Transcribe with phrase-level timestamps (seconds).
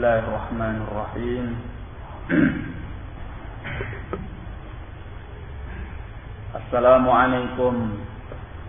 [0.00, 1.46] الله الرحمن الرحيم
[6.56, 7.74] السلام عليكم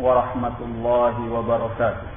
[0.03, 2.07] ورحمة الله وبركاته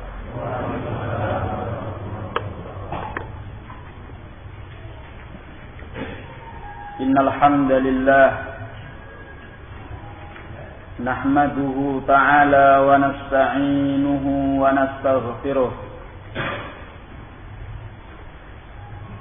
[7.06, 8.28] إن الحمد لله
[11.06, 11.76] نحمده
[12.10, 14.24] تعالى ونستعينه
[14.62, 15.72] ونستغفره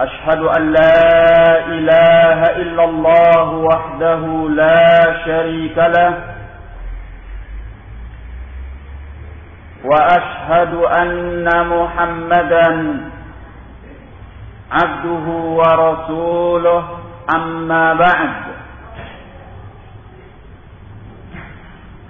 [0.00, 6.14] أشهد أن لا إله إلا الله وحده لا شريك له
[9.84, 13.00] وأشهد أن محمدا
[14.72, 16.84] عبده ورسوله
[17.36, 18.34] أما بعد.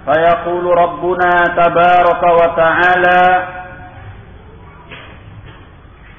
[0.05, 3.47] فيقول ربنا تبارك وتعالى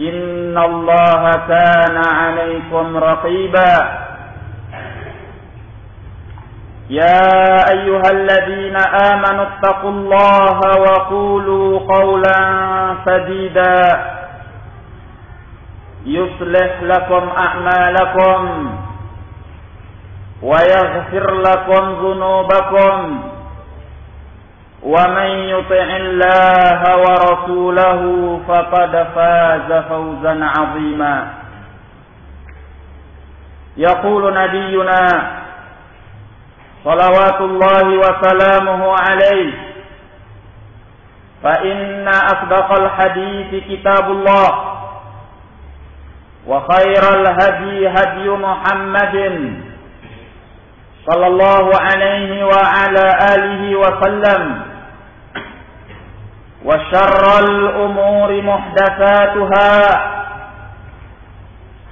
[0.00, 3.74] إن الله كان عليكم رقيبا.
[6.90, 8.76] يا أيها الذين
[9.12, 12.40] آمنوا اتقوا الله وقولوا قولا
[13.06, 13.80] سديدا.
[16.06, 18.70] يصلح لكم أعمالكم
[20.42, 23.29] ويغفر لكم ذنوبكم.
[24.82, 28.02] ومن يطع الله ورسوله
[28.48, 31.28] فقد فاز فوزا عظيما.
[33.76, 35.06] يقول نبينا
[36.84, 39.52] صلوات الله وسلامه عليه
[41.42, 44.48] فإن أصدق الحديث كتاب الله
[46.46, 49.16] وخير الهدي هدي محمد
[51.06, 54.69] صلى الله عليه وعلى آله وسلم.
[56.64, 59.72] وشر الأمور محدثاتها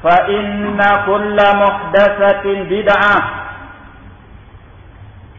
[0.03, 3.17] فإن كل محدثة بدعة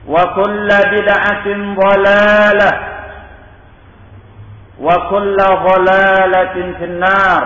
[0.08, 1.46] وكل بدعة
[1.76, 2.72] ضلالة
[4.80, 7.44] وكل ضلالة في النار.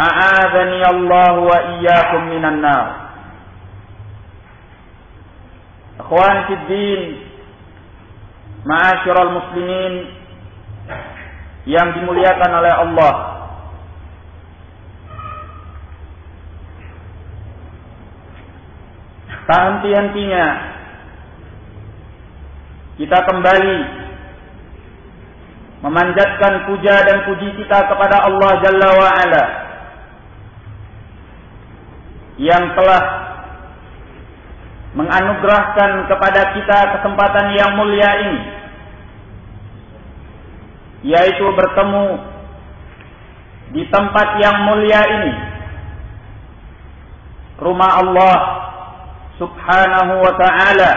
[0.00, 2.86] أعاذني الله وإياكم من النار.
[6.00, 7.00] Ikhwan Fiddin
[8.62, 9.94] Ma'asyiral Muslimin
[11.66, 13.14] Yang dimuliakan oleh Allah.
[19.42, 20.46] Tak henti-hentinya
[22.98, 23.78] Kita kembali
[25.82, 29.44] Memanjatkan puja dan puji kita kepada Allah Jalla wa'ala
[32.38, 33.21] Yang telah
[34.92, 38.40] menganugerahkan kepada kita kesempatan yang mulia ini
[41.02, 42.06] yaitu bertemu
[43.72, 45.32] di tempat yang mulia ini
[47.56, 48.36] rumah Allah
[49.40, 50.92] subhanahu wa ta'ala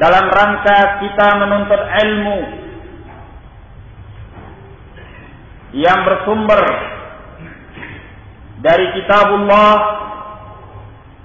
[0.00, 2.38] dalam rangka kita menuntut ilmu
[5.76, 6.62] yang bersumber
[8.64, 10.07] dari kitabullah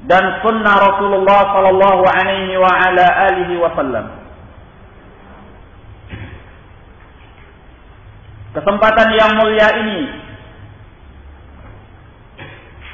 [0.04, 4.06] dan sunnah Rasulullah sallallahu alaihi wa ala alihi wasallam.
[8.54, 10.00] Kesempatan yang mulia ini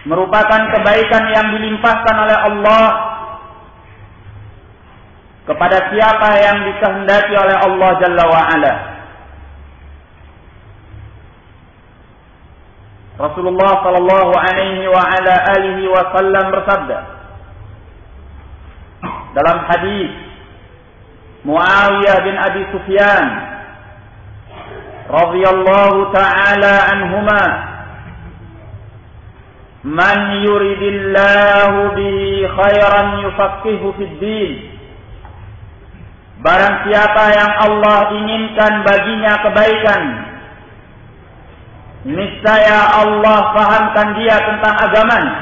[0.07, 2.85] merupakan kebaikan yang dilimpahkan oleh Allah
[5.43, 8.73] kepada siapa yang dikehendaki oleh Allah Jalla wa ala.
[13.19, 16.99] Rasulullah sallallahu alaihi wa ala alihi wasallam bersabda
[19.35, 20.11] dalam hadis
[21.43, 23.25] Muawiyah bin Abi Sufyan
[25.11, 27.43] radhiyallahu taala anhuma
[29.79, 34.51] Man yuridillahu bihi khairan yufaqihu fid din.
[36.43, 40.03] Barang siapa yang Allah inginkan baginya kebaikan,
[42.07, 45.35] niscaya Allah fahamkan dia tentang agamanya.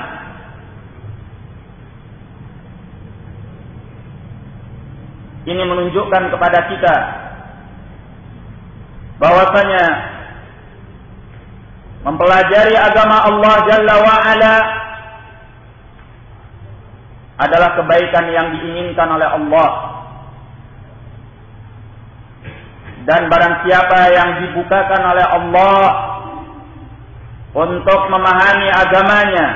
[5.47, 6.95] Ini menunjukkan kepada kita
[9.17, 9.85] bahwasanya
[12.03, 14.55] mempelajari agama Allah Jalla wa ala
[17.37, 19.69] adalah kebaikan yang diinginkan oleh Allah.
[23.07, 25.79] Dan barang siapa yang dibukakan oleh Allah
[27.55, 29.47] untuk memahami agamanya,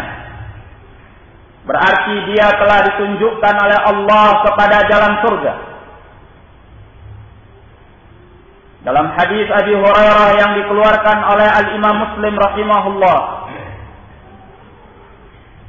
[1.67, 5.53] berarti dia telah ditunjukkan oleh Allah kepada jalan surga.
[8.81, 13.19] Dalam hadis Abi Hurairah yang dikeluarkan oleh Al-Imam Muslim rahimahullah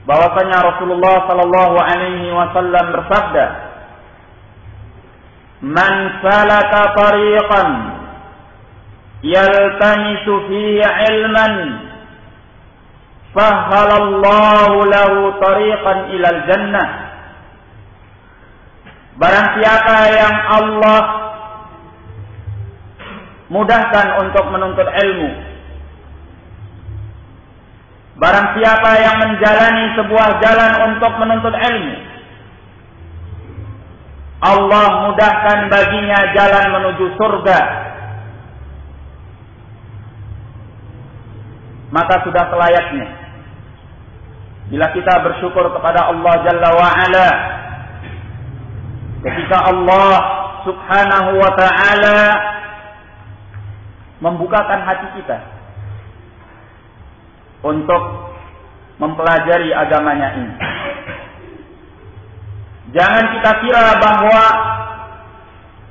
[0.08, 3.46] bahwasanya Rasulullah sallallahu alaihi wasallam bersabda
[5.62, 7.68] Man salaka tariqan
[9.22, 11.54] yaltamisu fihi ilman
[13.32, 17.12] sahhalallahu lahu tariqan ilal jannah
[19.12, 21.02] Barang siapa yang Allah
[23.52, 25.30] mudahkan untuk menuntut ilmu.
[28.16, 31.96] Barang siapa yang menjalani sebuah jalan untuk menuntut ilmu,
[34.40, 37.60] Allah mudahkan baginya jalan menuju surga.
[41.92, 43.21] Maka sudah selayaknya
[44.72, 47.28] bila kita bersyukur kepada Allah Jalla wa ala
[49.20, 50.12] ketika Allah
[50.64, 52.18] Subhanahu wa taala
[54.24, 55.38] membukakan hati kita
[57.68, 58.02] untuk
[58.96, 60.54] mempelajari agamanya ini.
[62.96, 64.44] Jangan kita kira bahwa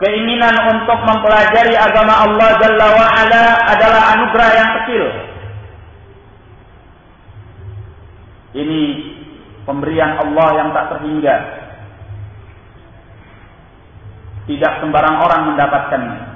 [0.02, 3.44] keinginan untuk mempelajari agama Allah Jalla wa'ala
[3.78, 5.04] adalah anugerah yang kecil.
[8.52, 8.82] Ini
[9.64, 11.36] pemberian Allah yang tak terhingga.
[14.52, 16.32] Tidak sembarang orang mendapatkannya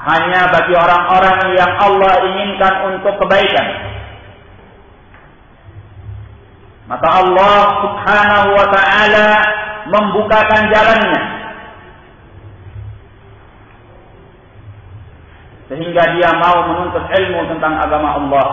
[0.00, 3.68] hanya bagi orang-orang yang Allah inginkan untuk kebaikan.
[6.88, 9.28] Maka Allah Subhanahu wa taala
[9.92, 11.22] membukakan jalannya
[15.70, 18.48] sehingga dia mau menuntut ilmu tentang agama Allah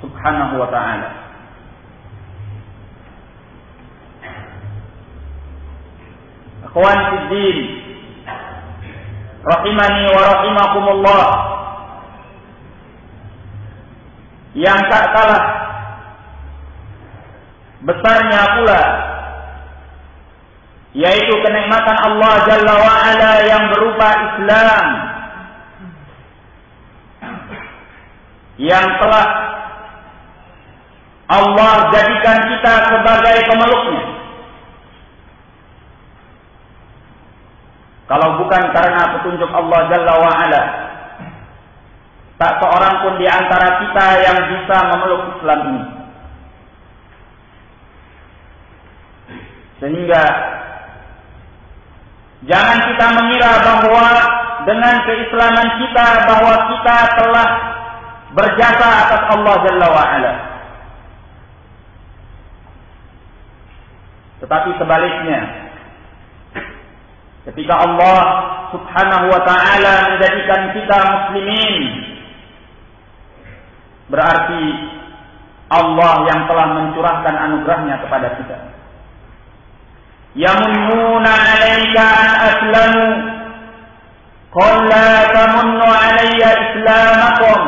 [0.00, 1.08] Subhanahu wa taala.
[6.68, 7.58] Akhwan fiddin.
[9.40, 11.24] Rahimani wa rahimakumullah.
[14.56, 15.44] Yang tak kalah
[17.80, 18.82] besarnya pula
[20.90, 24.86] yaitu kenikmatan Allah Jalla wa ala yang berupa Islam.
[28.60, 29.26] Yang telah
[31.30, 34.20] Allah jadikan kita sebagai pemeluknya
[38.10, 40.62] Kalau bukan karena petunjuk Allah Jalla wa'ala.
[42.42, 45.84] Tak seorang pun di antara kita yang bisa memeluk Islam ini.
[49.78, 50.22] Sehingga
[52.50, 54.06] jangan kita mengira bahwa
[54.66, 57.48] dengan keislaman kita bahwa kita telah
[58.34, 60.49] berjasa atas Allah Jalla wa'ala.
[64.40, 65.70] Tetapi sebaliknya,
[67.40, 68.18] Ketika Allah
[68.68, 71.76] Subhanahu wa taala menjadikan kita muslimin
[74.12, 74.64] berarti
[75.72, 78.58] Allah yang telah mencurahkan anugerahnya kepada kita.
[80.36, 83.06] Yamunnuna 'alaika an aslamu
[84.50, 87.62] Qul la tamunnu 'alayya islamakum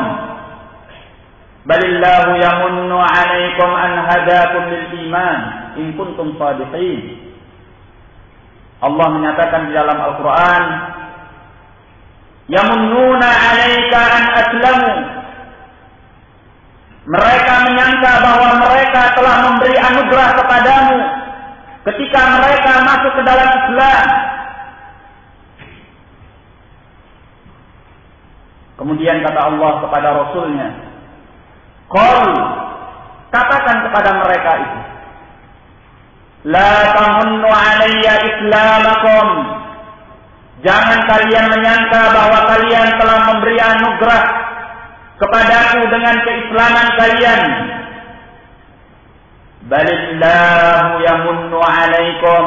[1.65, 7.33] Balillahu yamunnu 'alaikum an hadakum lil iman in kuntum sadiqin
[8.83, 10.63] Allah menyatakan di dalam Al-Quran,
[12.51, 14.93] Yamunnuna alaika an aslamu.
[17.03, 20.99] Mereka menyangka bahwa mereka telah memberi anugerah kepadamu
[21.87, 24.07] ketika mereka masuk ke dalam Islam.
[28.75, 30.67] Kemudian kata Allah kepada Rasulnya,
[31.87, 32.31] Qul,
[33.31, 34.79] katakan kepada mereka itu,
[36.43, 39.27] La tamunnu alayya islamakum.
[40.63, 44.23] Jangan kalian menyangka bahwa kalian telah memberi anugerah
[45.23, 47.43] kepadaku dengan keislaman kalian.
[49.71, 52.45] Balillahu yamunnu alaikum.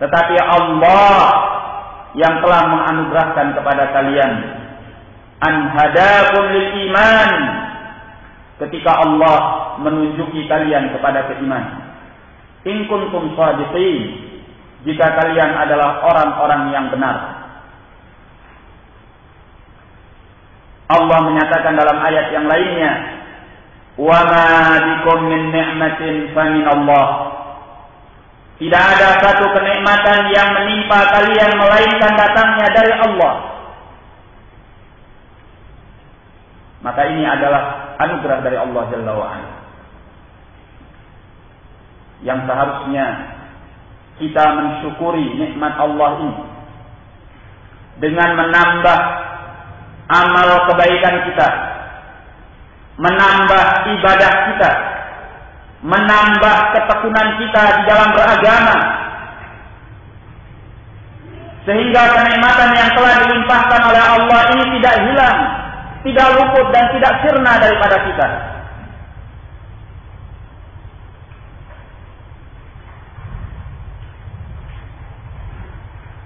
[0.00, 1.16] Tetapi Allah
[2.12, 4.32] yang telah menganugerahkan kepada kalian
[5.40, 7.30] an hadakum lil iman
[8.60, 9.38] ketika Allah
[9.80, 11.91] menunjuki kalian kepada keimanan.
[12.62, 14.22] In kuntum sadiqin
[14.86, 17.42] jika kalian adalah orang-orang yang benar.
[20.92, 22.92] Allah menyatakan dalam ayat yang lainnya,
[23.96, 24.46] "Wa ma
[24.78, 27.06] bikum min ni'matin fa min Allah."
[28.62, 33.34] Tidak ada satu kenikmatan yang menimpa kalian melainkan datangnya dari Allah.
[36.82, 39.61] Maka ini adalah anugerah dari Allah Jalla wa'ala.
[42.22, 43.06] Yang seharusnya
[44.22, 46.44] kita mensyukuri nikmat Allah ini.
[47.98, 48.98] Dengan menambah
[50.10, 51.48] amal kebaikan kita,
[52.98, 53.64] menambah
[53.94, 54.72] ibadah kita,
[55.86, 58.76] menambah ketekunan kita di dalam beragama,
[61.62, 65.38] sehingga kenikmatan yang telah dilimpahkan oleh Allah ini tidak hilang,
[66.02, 68.28] tidak luput dan tidak sirna daripada kita.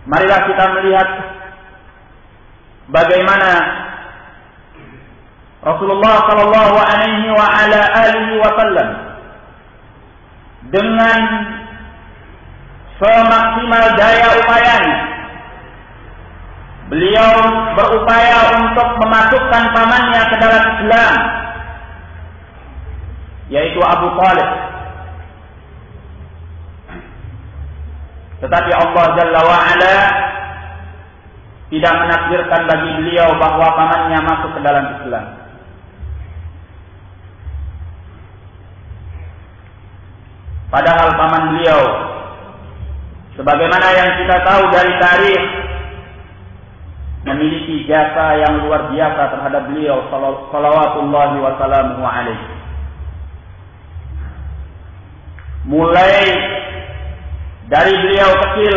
[0.07, 1.09] Marilah kita melihat
[2.95, 3.51] bagaimana
[5.67, 8.89] Rasulullah Shallallahu Alaihi wa ala alihi Wasallam
[10.71, 11.21] dengan
[13.03, 14.99] semaksimal daya upayanya
[16.87, 17.33] beliau
[17.75, 21.15] berupaya untuk memasukkan pamannya ke dalam Islam
[23.51, 24.51] yaitu Abu Talib
[28.37, 29.97] Tetapi Allah Jalla wa'ala
[31.67, 35.27] tidak menakdirkan bagi beliau bahwa pamannya masuk ke dalam Islam.
[40.67, 41.83] Padahal paman beliau
[43.39, 45.45] sebagaimana yang kita tahu dari tarikh
[47.27, 50.07] memiliki jasa yang luar biasa terhadap beliau
[50.53, 52.55] salawatullahi wasallamu alaihi.
[55.67, 56.23] Mulai
[57.67, 58.77] dari beliau kecil.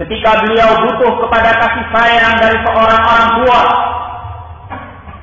[0.00, 3.62] Ketika beliau butuh kepada kasih sayang dari seorang orang tua.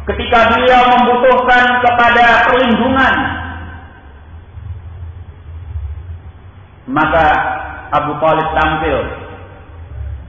[0.07, 3.15] Ketika beliau membutuhkan kepada perlindungan.
[6.87, 7.25] Maka
[7.91, 8.97] Abu Talib tampil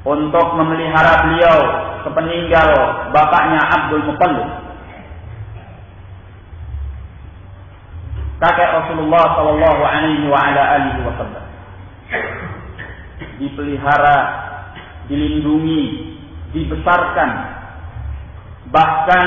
[0.03, 1.59] untuk memelihara beliau
[2.03, 2.71] sepeninggal
[3.15, 4.49] bapaknya Abdul Muttalib.
[8.39, 10.27] Kakek Rasulullah Shallallahu Alaihi
[11.07, 11.48] Wasallam
[13.39, 14.19] dipelihara,
[15.07, 15.83] dilindungi,
[16.53, 17.31] dibesarkan,
[18.69, 19.27] bahkan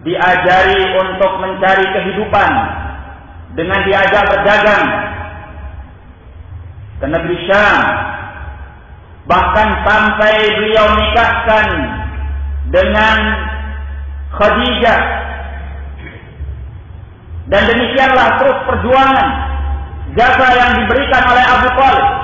[0.00, 2.50] diajari untuk mencari kehidupan
[3.58, 4.86] dengan diajak berdagang
[7.00, 7.80] ke negeri Syam,
[9.28, 11.66] bahkan sampai beliau nikahkan
[12.70, 13.16] dengan
[14.30, 15.02] Khadijah.
[17.50, 19.28] Dan demikianlah terus perjuangan
[20.14, 22.19] jasa yang diberikan oleh Abu Talib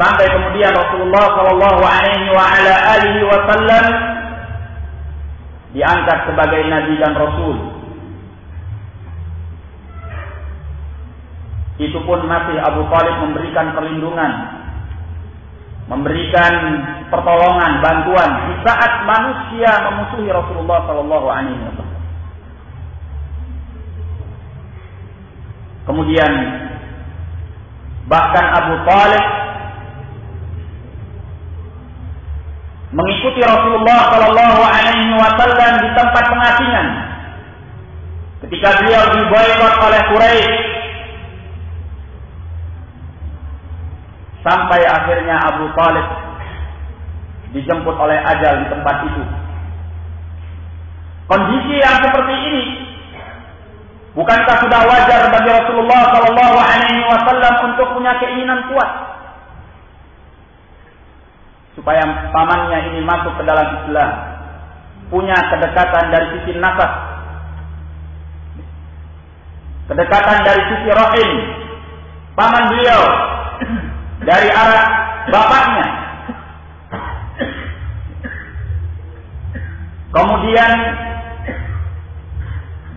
[0.00, 3.84] sampai kemudian Rasulullah Shallallahu Alaihi Wasallam
[5.76, 7.56] diangkat sebagai nabi dan rasul.
[11.80, 14.32] Itu pun masih Abu Talib memberikan perlindungan,
[15.92, 16.52] memberikan
[17.12, 21.98] pertolongan, bantuan di saat manusia memusuhi Rasulullah Shallallahu Alaihi Wasallam.
[25.84, 26.32] Kemudian
[28.08, 29.39] bahkan Abu Talib
[32.90, 36.86] mengikuti Rasulullah Shallallahu Alaihi Wasallam di tempat pengasingan.
[38.46, 40.54] Ketika beliau diboykot oleh Quraisy,
[44.40, 46.06] sampai akhirnya Abu Talib
[47.52, 49.22] dijemput oleh ajal di tempat itu.
[51.30, 52.64] Kondisi yang seperti ini
[54.10, 58.90] Bukankah sudah wajar bagi Rasulullah Shallallahu Alaihi Wasallam untuk punya keinginan kuat
[61.78, 62.02] supaya
[62.34, 64.10] pamannya ini masuk ke dalam Islam,
[65.10, 66.92] punya kedekatan dari sisi nasab,
[69.90, 71.30] kedekatan dari sisi rahim,
[72.34, 73.02] paman beliau
[74.26, 74.86] dari arah
[75.30, 75.88] bapaknya.
[80.10, 80.72] Kemudian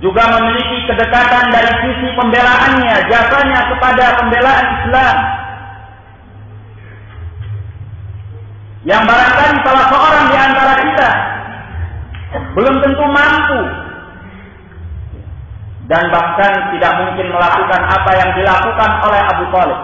[0.02, 5.18] juga memiliki kedekatan dari sisi pembelaannya, jasanya kepada pembelaan Islam.
[8.84, 11.10] Yang barangkali salah seorang di antara kita
[12.54, 13.62] belum tentu mampu
[15.88, 19.80] dan bahkan tidak mungkin melakukan apa yang dilakukan oleh Abu Talib.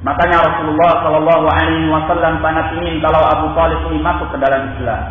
[0.00, 5.02] Makanya Rasulullah Shallallahu Alaihi Wasallam sangat ingin kalau Abu Talib ini masuk ke dalam Islam.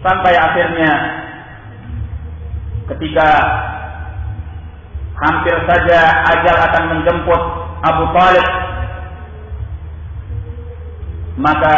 [0.00, 0.92] Sampai akhirnya
[2.88, 3.28] ketika
[5.22, 6.00] hampir saja
[6.34, 7.40] ajal akan menjemput
[7.82, 8.46] Abu Talib
[11.38, 11.76] maka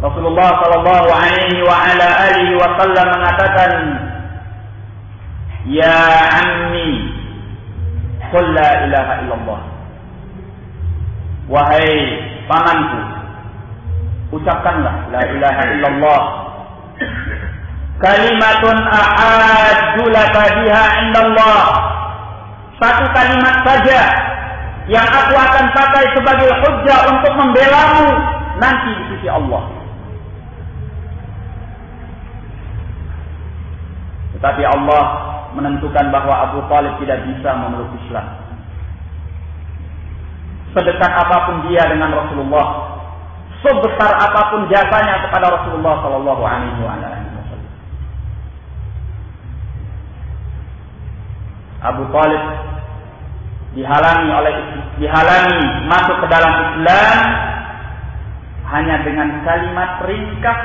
[0.00, 3.70] Rasulullah Shallallahu Alaihi wa ala alihi Wasallam mengatakan,
[5.68, 6.00] Ya
[6.40, 6.90] ammi,
[8.32, 9.60] qul la ilaha illallah.
[11.52, 11.92] Wahai
[12.48, 13.00] pamanku,
[14.40, 16.20] ucapkanlah la ilaha illallah.
[18.00, 21.64] Kalimatun ahaddu laka biha indallah.
[22.80, 24.00] Satu kalimat saja
[24.88, 28.08] yang aku akan pakai sebagai hujjah untuk membelamu
[28.56, 29.68] nanti di sisi Allah.
[34.40, 35.04] Tetapi Allah
[35.52, 38.26] menentukan bahwa Abu Talib tidak bisa memeluk Islam.
[40.72, 42.96] Sedekat apa pun dia dengan Rasulullah,
[43.60, 47.29] sebesar apa pun jasanya kepada Rasulullah Shallallahu Alaihi Wasallam.
[51.80, 52.44] Abu Talib
[53.72, 54.54] dihalangi oleh
[55.00, 57.18] dihalangi masuk ke dalam Islam
[58.70, 60.60] hanya dengan kalimat ringkas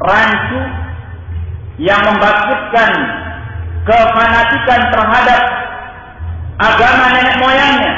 [0.00, 0.62] rancu
[1.78, 2.90] yang membangkitkan
[3.84, 5.42] kefanatikan terhadap
[6.62, 7.94] agama nenek moyangnya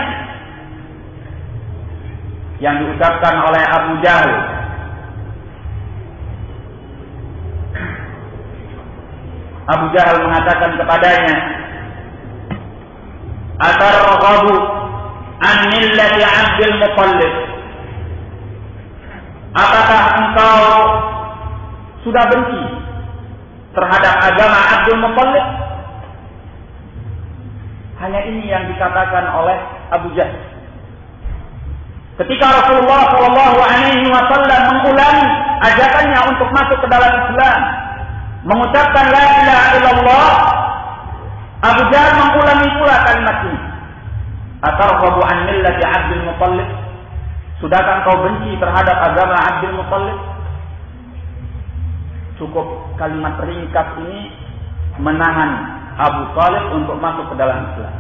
[2.58, 4.55] yang diucapkan oleh Abu Jahal
[9.66, 11.37] Abu Jahal mengatakan kepadanya
[13.58, 14.54] atarghabu
[15.42, 17.32] an millati Abdul Muttalib
[19.56, 20.60] Apakah engkau
[22.04, 22.62] sudah benci
[23.73, 25.47] terhadap agama Abdul Muttalib?
[27.97, 29.56] Hanya ini yang dikatakan oleh
[29.88, 30.36] Abu Jahal.
[32.21, 35.26] Ketika Rasulullah Shallallahu Alaihi Wasallam mengulangi
[35.73, 37.60] ajakannya untuk masuk ke dalam Islam,
[38.47, 40.30] mengucapkan la ilaha illallah,
[41.67, 43.61] Abu Jahal mengulangi pula kalimat ini.
[44.63, 46.69] Atarghabu an millati Abdul Muttalib?
[47.59, 50.19] Sudahkah engkau benci terhadap agama Abdul Muttalib?
[52.39, 52.67] Cukup
[53.00, 54.30] kalimat ringkas ini
[55.02, 55.50] menahan
[55.99, 57.95] Abu Talib untuk masuk ke dalam Islam.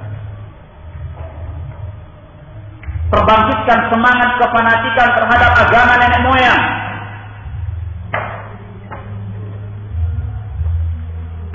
[3.06, 6.85] Terbangkitkan semangat kefanatikan terhadap agama nenek moyang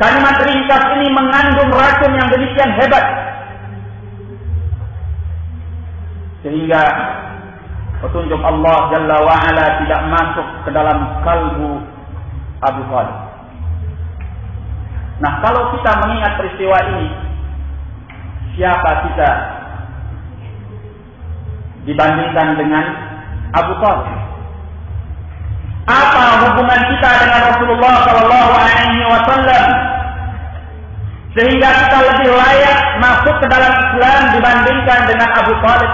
[0.01, 3.05] Kalimat ringkas ini mengandung racun yang demikian hebat.
[6.41, 6.81] Sehingga
[8.01, 11.85] petunjuk Allah Jalla wa'ala tidak masuk ke dalam kalbu
[12.65, 13.17] Abu Talib.
[15.21, 17.05] Nah kalau kita mengingat peristiwa ini,
[18.57, 19.29] siapa kita
[21.85, 22.85] dibandingkan dengan
[23.53, 24.09] Abu Talib?
[25.85, 29.90] Apa hubungan kita dengan Rasulullah Shallallahu Alaihi Wasallam
[31.31, 35.91] sehingga kita lebih layak masuk ke dalam Islam dibandingkan dengan Abu Talib?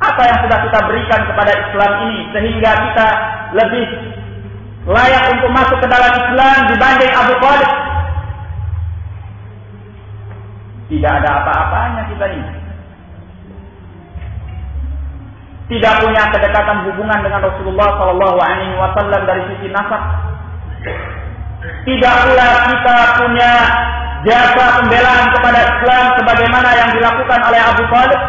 [0.00, 3.08] Apa yang sudah kita berikan kepada Islam ini sehingga kita
[3.54, 3.86] lebih
[4.88, 7.70] layak untuk masuk ke dalam Islam dibanding Abu Talib?
[10.90, 12.60] Tidak ada apa-apanya kita ini.
[15.70, 18.74] tidak punya kedekatan hubungan dengan Rasulullah Shallallahu Alaihi
[19.22, 20.02] dari sisi nasab.
[21.60, 23.52] Tidak pula kita punya
[24.24, 28.22] jasa pembelaan kepada Islam sebagaimana yang dilakukan oleh Abu Talib.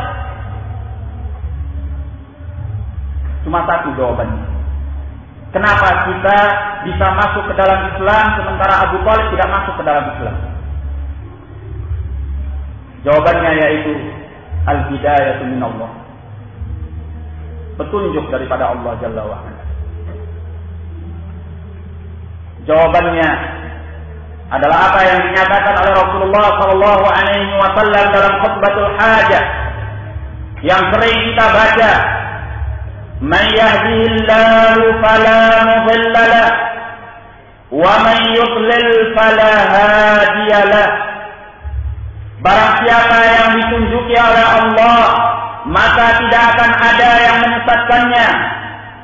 [3.48, 4.46] Cuma satu jawabannya.
[5.52, 6.38] Kenapa kita
[6.88, 10.36] bisa masuk ke dalam Islam sementara Abu Talib tidak masuk ke dalam Islam?
[13.02, 13.94] Jawabannya yaitu
[14.68, 15.92] al-hidayah min Allah
[17.82, 19.51] petunjuk daripada Allah Jalla wa'ala.
[22.70, 23.32] Jawabannya
[24.52, 29.46] adalah apa yang dinyatakan oleh Rasulullah Sallallahu Alaihi Wasallam dalam khutbatul hajah
[30.62, 31.94] yang sering kita baca.
[33.22, 35.40] Man yahdihillahu fala
[35.86, 36.42] mudilla
[37.70, 40.90] wa man yudlil fala hadiyalah.
[42.42, 45.02] Barang siapa yang ditunjuki oleh Allah
[45.70, 48.30] maka tidak akan ada yang menyesatkannya.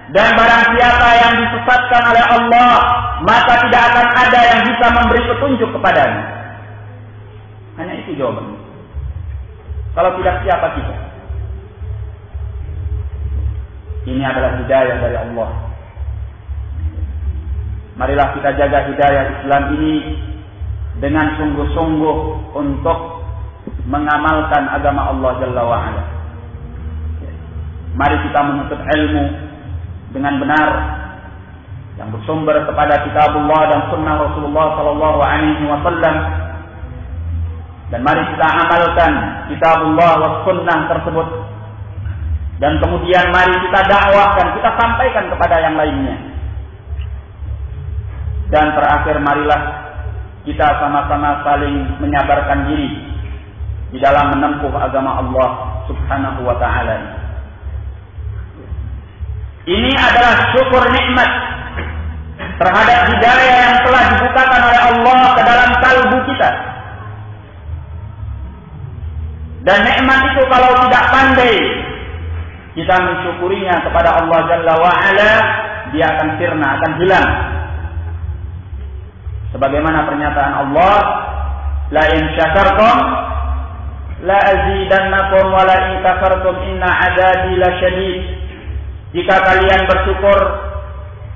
[0.07, 2.71] Dan barang siapa yang disesatkan oleh Allah,
[3.27, 6.23] maka tidak akan ada yang bisa memberi petunjuk kepadanya.
[7.75, 8.59] Hanya itu jawabannya.
[9.91, 10.95] Kalau tidak siapa kita?
[14.07, 15.49] Ini adalah hidayah dari Allah.
[17.99, 19.93] Marilah kita jaga hidayah Islam ini
[21.03, 22.17] dengan sungguh-sungguh
[22.55, 22.99] untuk
[23.89, 26.03] mengamalkan agama Allah Jalla wa'ala.
[27.97, 29.46] Mari kita menuntut ilmu
[30.15, 30.69] dengan benar
[31.97, 36.15] yang bersumber kepada kitabullah dan sunnah Rasulullah sallallahu alaihi wasallam.
[37.87, 39.11] Dan mari kita amalkan
[39.49, 41.27] kitabullah wa sunnah tersebut.
[42.57, 46.15] Dan kemudian mari kita dakwahkan kita sampaikan kepada yang lainnya.
[48.47, 49.61] Dan terakhir marilah
[50.47, 52.89] kita sama-sama saling menyabarkan diri
[53.91, 55.49] di dalam menempuh agama Allah
[55.87, 57.16] subhanahu wa ta'ala
[59.67, 61.27] ini adalah syukur nikmat
[62.57, 66.49] terhadap hidayah yang telah dibukakan oleh Allah ke dalam kalbu kita.
[69.67, 71.57] Dan nikmat itu kalau tidak pandai
[72.77, 75.31] kita mensyukurinya kepada Allah Jalla wa ala,
[75.91, 77.29] dia akan sirna, akan hilang.
[79.51, 80.95] Sebagaimana pernyataan Allah,
[81.91, 82.97] la in syakartum
[84.23, 88.36] la azidannakum wa la in kafartum inna adabi lasyadid.
[89.15, 90.39] Jika kalian bersyukur,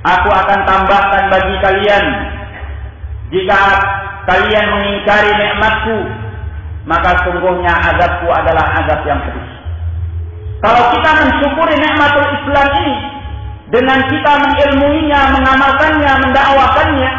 [0.03, 2.05] aku akan tambahkan bagi kalian.
[3.31, 3.59] Jika
[4.27, 5.97] kalian mengingkari nikmatku,
[6.83, 9.47] maka sungguhnya azabku adalah azab yang pedih.
[10.61, 12.95] Kalau kita mensyukuri nikmatul Islam ini
[13.71, 17.11] dengan kita mengilmuinya, mengamalkannya, mendakwakannya,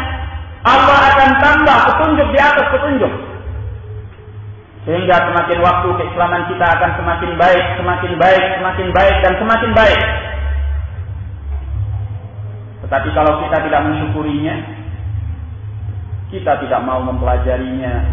[0.63, 3.13] Allah akan tambah petunjuk di atas petunjuk.
[4.83, 10.01] Sehingga semakin waktu keislaman kita akan semakin baik, semakin baik, semakin baik, dan semakin baik.
[12.93, 14.53] Tetapi kalau kita tidak mensyukurinya,
[16.29, 18.05] kita tidak mau mempelajarinya,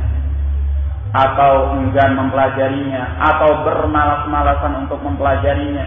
[1.13, 5.85] atau enggan mempelajarinya, atau bermalas-malasan untuk mempelajarinya.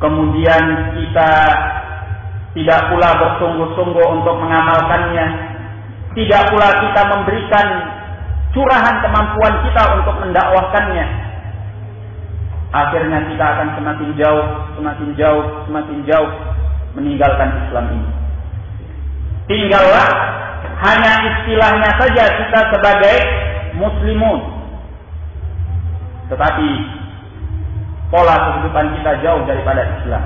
[0.00, 0.64] Kemudian
[0.96, 1.30] kita
[2.56, 5.26] tidak pula bersungguh-sungguh untuk mengamalkannya,
[6.16, 7.66] tidak pula kita memberikan
[8.56, 11.06] curahan kemampuan kita untuk mendakwahkannya.
[12.72, 14.46] Akhirnya kita akan semakin jauh,
[14.80, 16.32] semakin jauh, semakin jauh
[16.98, 18.10] meninggalkan Islam ini.
[19.48, 20.08] Tinggallah
[20.82, 23.16] hanya istilahnya saja kita sebagai
[23.78, 24.40] muslimun.
[26.28, 26.68] Tetapi
[28.12, 30.24] pola kehidupan kita jauh daripada Islam.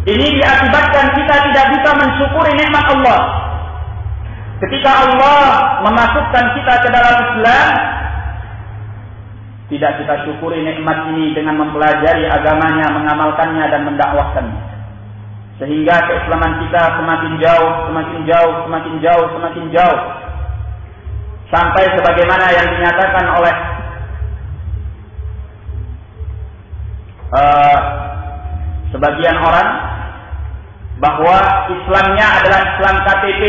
[0.00, 3.20] Ini diakibatkan kita tidak bisa mensyukuri nikmat Allah.
[4.60, 5.44] Ketika Allah
[5.84, 7.68] memasukkan kita ke dalam Islam,
[9.70, 14.62] tidak kita syukuri nikmat ini dengan mempelajari agamanya, mengamalkannya dan mendakwahkannya.
[15.62, 20.00] Sehingga keislaman kita semakin jauh, semakin jauh, semakin jauh, semakin jauh.
[21.54, 23.54] Sampai sebagaimana yang dinyatakan oleh
[27.30, 27.78] uh,
[28.90, 29.68] sebagian orang
[30.98, 31.38] bahwa
[31.70, 33.42] Islamnya adalah Islam KTP,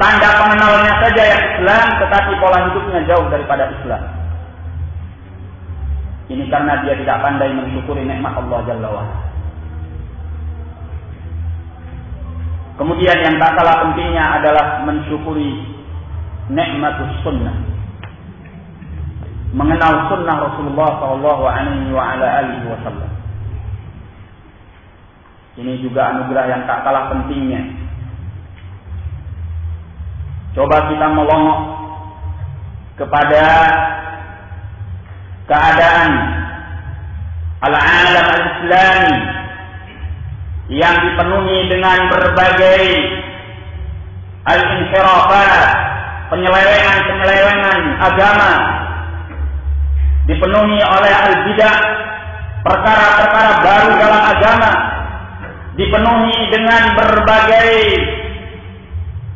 [0.00, 4.02] Tanda pengenalnya saja yang Islam, tetapi pola hidupnya jauh daripada Islam.
[6.32, 9.16] Ini karena dia tidak pandai mensyukuri nikmat Allah Jalla wa'ala.
[12.80, 15.60] Kemudian yang tak kalah pentingnya adalah mensyukuri
[16.48, 17.56] nikmatus sunnah.
[19.52, 20.92] Mengenal sunnah Rasulullah
[22.64, 23.12] Wasallam.
[25.60, 27.60] Ini juga anugerah yang tak kalah pentingnya
[30.52, 31.60] Coba kita melongok
[33.00, 33.44] kepada
[35.48, 36.10] keadaan
[37.64, 39.16] al-alam al-islami
[40.76, 42.80] yang dipenuhi dengan berbagai
[44.44, 45.52] al-inhirafat,
[46.28, 47.80] penyelewengan-penyelewengan
[48.12, 48.52] agama,
[50.28, 51.76] dipenuhi oleh al-bidah,
[52.60, 54.72] perkara-perkara baru dalam agama,
[55.80, 57.72] dipenuhi dengan berbagai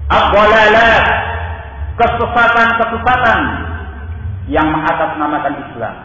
[0.07, 1.05] Abwalalat
[1.99, 3.41] kesesatan-kesesatan
[4.47, 5.97] yang mengatasnamakan Islam.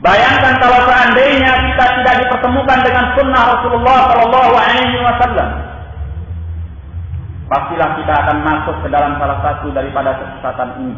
[0.00, 5.50] Bayangkan kalau seandainya kita tidak dipertemukan dengan sunnah Rasulullah Shallallahu Alaihi Wasallam,
[7.48, 10.96] pastilah kita akan masuk ke dalam salah satu daripada kesesatan ini.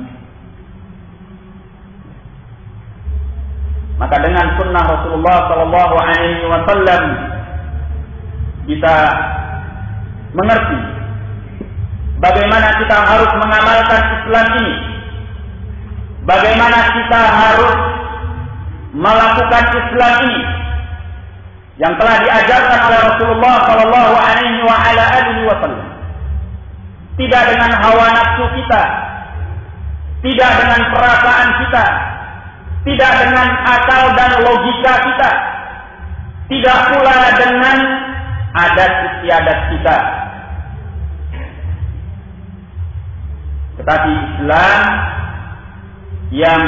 [3.97, 7.03] Maka dengan sunnah Rasulullah Shallallahu Alaihi Wasallam
[8.67, 8.97] kita
[10.35, 10.81] mengerti
[12.19, 14.75] bagaimana kita harus mengamalkan Islam ini.
[16.27, 17.77] Bagaimana kita harus
[18.91, 20.43] melakukan Islam ini
[21.77, 25.87] yang telah diajarkan oleh Rasulullah Shallallahu Alaihi Wasallam.
[27.17, 28.83] tidak dengan hawa nafsu kita,
[30.21, 31.85] tidak dengan perasaan kita,
[32.85, 35.31] tidak dengan akal dan logika kita,
[36.53, 37.77] tidak pula dengan
[38.53, 39.97] adat istiadat kita.
[43.87, 44.83] Tetapi Islam
[46.35, 46.63] yang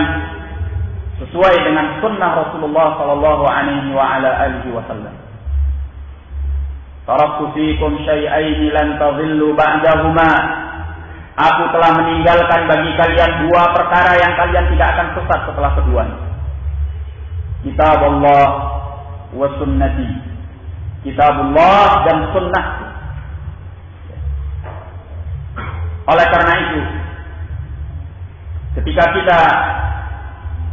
[1.18, 5.18] sesuai dengan sunnah Rasulullah Sallallahu Alaihi Wasallam.
[7.10, 10.30] Taraktu fikum syai'aini lan tadhillu ba'dahuma.
[11.42, 16.18] Aku telah meninggalkan bagi kalian dua perkara yang kalian tidak akan sesat setelah keduanya.
[17.66, 18.46] Kitab Allah
[19.34, 20.06] wa sunnati.
[21.02, 22.66] Kitab Allah dan sunnah.
[26.14, 26.97] Oleh karena itu,
[28.78, 29.40] ketika kita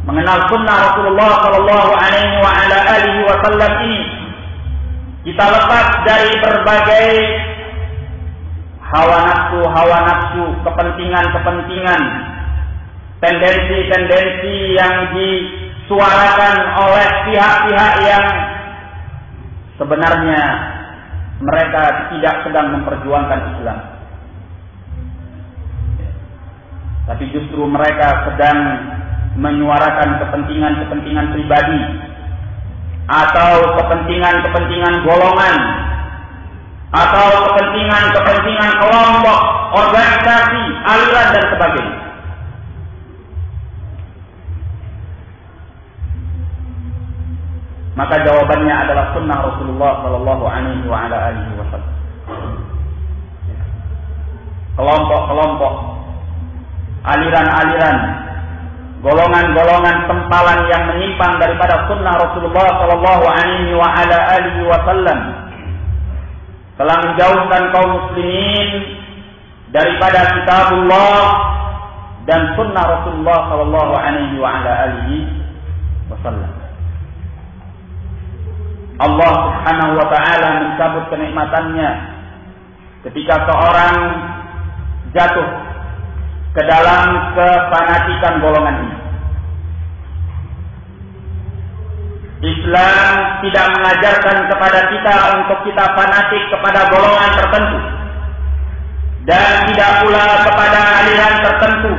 [0.06, 4.02] mengenal sunnah Rasulullah Shallallahu Alaihi Wasallam ini,
[5.26, 7.08] kita lepas dari berbagai
[8.78, 12.02] hawa nafsu, hawa nafsu, kepentingan-kepentingan,
[13.18, 18.26] tendensi-tendensi yang disuarakan oleh pihak-pihak yang
[19.82, 20.42] sebenarnya
[21.42, 23.95] mereka tidak sedang memperjuangkan Islam.
[27.06, 28.58] Tapi justru mereka sedang
[29.38, 31.80] menyuarakan kepentingan-kepentingan pribadi
[33.06, 35.56] atau kepentingan-kepentingan golongan
[36.90, 39.40] atau kepentingan-kepentingan kelompok,
[39.74, 41.98] organisasi, aliran dan sebagainya.
[47.96, 51.94] Maka jawabannya adalah sunnah Rasulullah Shallallahu Alaihi Wasallam.
[54.76, 55.74] Kelompok-kelompok,
[57.06, 58.26] aliran-aliran
[59.06, 65.20] golongan-golongan sempalan yang menyimpang daripada sunnah Rasulullah Sallallahu Alaihi Wasallam
[66.76, 68.68] telah menjauhkan kaum muslimin
[69.70, 71.20] daripada kitabullah
[72.26, 75.22] dan sunnah Rasulullah Sallallahu Alaihi
[76.10, 76.52] Wasallam.
[78.96, 81.90] Allah Subhanahu wa taala mencabut kenikmatannya
[83.04, 83.96] ketika seorang
[85.12, 85.65] jatuh
[86.56, 88.96] ke dalam kefanatikan golongan ini.
[92.36, 93.04] Islam
[93.44, 97.80] tidak mengajarkan kepada kita untuk kita fanatik kepada golongan tertentu
[99.28, 101.92] dan tidak pula kepada aliran tertentu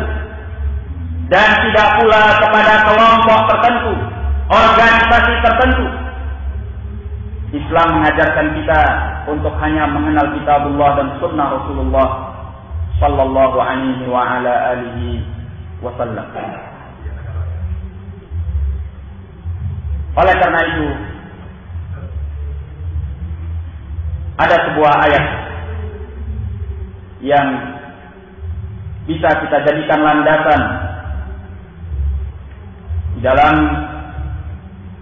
[1.27, 3.93] dan tidak pula kepada kelompok tertentu,
[4.49, 5.85] organisasi tertentu.
[7.47, 8.81] Islam mengajarkan kita
[9.29, 12.26] untuk hanya mengenal kitabullah dan sunnah Rasulullah
[12.97, 15.21] sallallahu alaihi wa ala alihi
[15.81, 16.27] wasallam.
[20.17, 20.87] Oleh karena itu
[24.37, 25.25] ada sebuah ayat
[27.21, 27.47] yang
[29.05, 30.61] bisa kita jadikan landasan
[33.17, 33.55] di dalam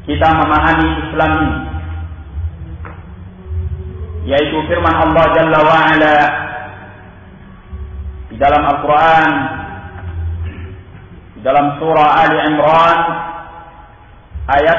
[0.08, 1.52] kita memahami Islam ini
[4.26, 6.14] yaitu firman Allah Jalla wa ala
[8.35, 9.31] di dalam Al-Quran
[11.35, 12.99] di dalam surah Ali Imran
[14.61, 14.79] ayat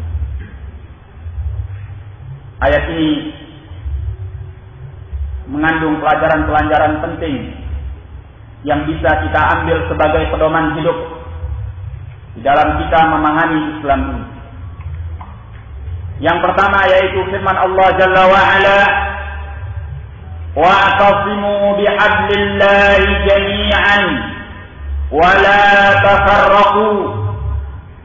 [2.59, 3.11] Ayat ini
[5.47, 7.55] mengandung pelajaran-pelajaran penting
[8.67, 10.99] yang bisa kita ambil sebagai pedoman hidup
[12.35, 14.25] di dalam kita memahami Islam ini.
[16.19, 18.79] Yang pertama yaitu firman Allah Jalla wa ala
[20.59, 24.03] Wa'tasimu bihablillahi jami'an
[25.15, 25.63] wa la
[26.03, 26.91] tafarraqu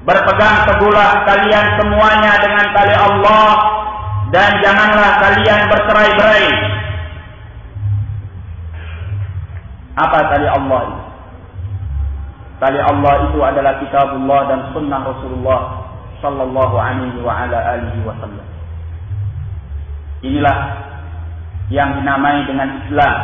[0.06, 3.50] Berpegang teguhlah kalian semuanya dengan tali Allah
[4.34, 6.48] dan janganlah kalian bercerai-berai.
[9.93, 11.02] Apa tali Allah itu?
[12.58, 15.62] Tali Allah itu adalah kitabullah dan sunnah Rasulullah
[16.17, 18.48] sallallahu alaihi wa ala alihi wasallam.
[20.26, 20.58] Inilah
[21.69, 23.17] yang dinamai dengan Islam.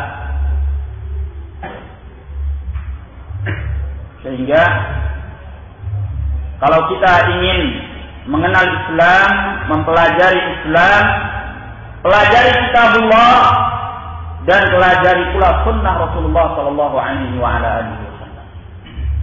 [4.22, 4.62] Sehingga
[6.62, 7.89] kalau kita ingin
[8.30, 9.30] mengenal Islam,
[9.74, 11.04] mempelajari Islam,
[12.06, 13.38] pelajari kitabullah
[14.46, 18.48] dan pelajari pula sunnah Rasulullah sallallahu alaihi wasallam.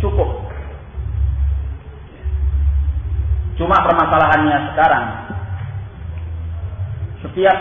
[0.02, 0.30] Cukup.
[3.56, 5.06] Cuma permasalahannya sekarang
[7.24, 7.58] setiap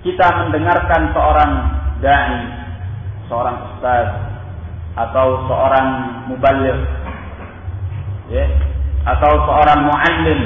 [0.00, 1.52] kita mendengarkan seorang
[2.00, 2.40] dai,
[3.28, 4.08] seorang ustaz
[4.94, 5.88] atau seorang
[6.32, 6.80] muballigh
[8.32, 8.46] ya,
[9.04, 10.40] atau seorang muallim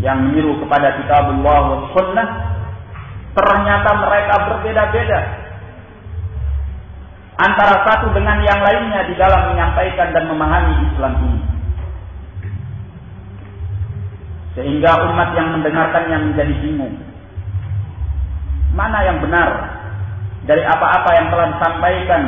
[0.00, 2.28] yang menyeru kepada kitabullah wa sunnah
[3.36, 5.20] ternyata mereka berbeda-beda
[7.40, 11.42] antara satu dengan yang lainnya di dalam menyampaikan dan memahami Islam ini.
[14.60, 17.00] Sehingga umat yang mendengarkannya menjadi bingung.
[18.76, 19.48] Mana yang benar?
[20.44, 22.22] Dari apa-apa yang telah disampaikan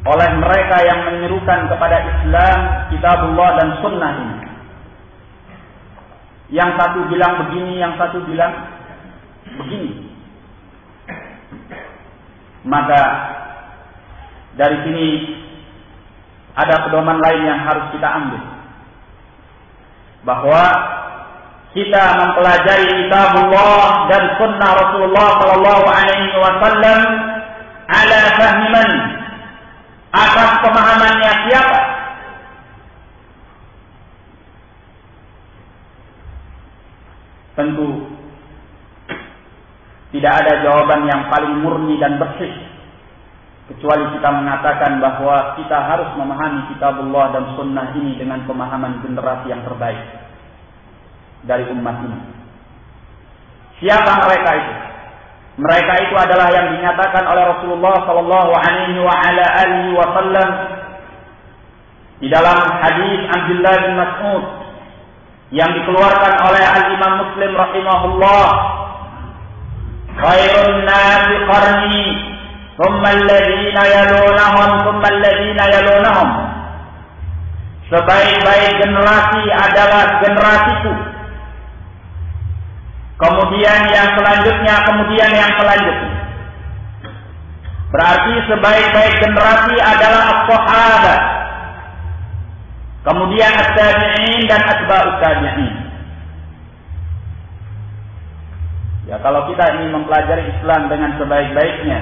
[0.00, 2.58] oleh mereka yang menyerukan kepada Islam,
[2.88, 4.38] kitabullah dan sunnah ini.
[6.56, 8.52] Yang satu bilang begini, yang satu bilang
[9.60, 10.08] begini.
[12.64, 13.02] Maka
[14.56, 15.08] dari sini
[16.56, 18.42] ada pedoman lain yang harus kita ambil.
[20.24, 20.64] Bahwa
[21.76, 27.00] kita mempelajari kitabullah dan sunnah Rasulullah sallallahu alaihi wasallam
[27.86, 29.19] ala fahman
[30.10, 31.80] atas pemahamannya siapa?
[37.54, 37.88] Tentu
[40.10, 42.50] tidak ada jawaban yang paling murni dan bersih
[43.70, 49.62] kecuali kita mengatakan bahwa kita harus memahami kitabullah dan sunnah ini dengan pemahaman generasi yang
[49.62, 50.02] terbaik
[51.46, 52.18] dari umat ini.
[53.78, 54.89] Siapa mereka itu?
[55.58, 60.48] Mereka itu adalah yang dinyatakan oleh Rasulullah Sallallahu Alaihi Wasallam
[62.20, 64.44] di dalam hadis Abdullah bin Mas'ud
[65.50, 68.46] yang dikeluarkan oleh Al Imam Muslim rahimahullah.
[70.20, 72.06] Khairun nasi qarni,
[72.78, 76.30] thumma alladhina yalunahum, thumma alladhina yalunahum.
[77.90, 81.09] Sebaik-baik generasi adalah generasiku
[83.20, 86.20] kemudian yang selanjutnya, kemudian yang selanjutnya.
[87.90, 91.20] Berarti sebaik-baik generasi adalah as-sahabat.
[93.02, 95.74] Kemudian as-tabi'in dan atba'ut tabi'in.
[99.10, 101.98] Ya, kalau kita ingin mempelajari Islam dengan sebaik-baiknya,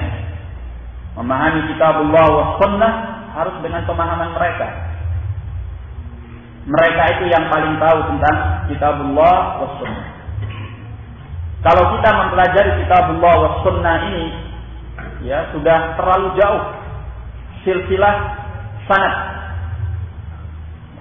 [1.17, 2.93] memahami kitabullah wa sunnah
[3.33, 4.67] harus dengan pemahaman mereka.
[6.69, 8.37] Mereka itu yang paling tahu tentang
[8.69, 10.08] kitabullah wa sunnah.
[11.59, 14.25] Kalau kita mempelajari kitabullah wa sunnah ini,
[15.27, 16.63] ya sudah terlalu jauh
[17.67, 18.15] silsilah
[18.87, 19.15] sanad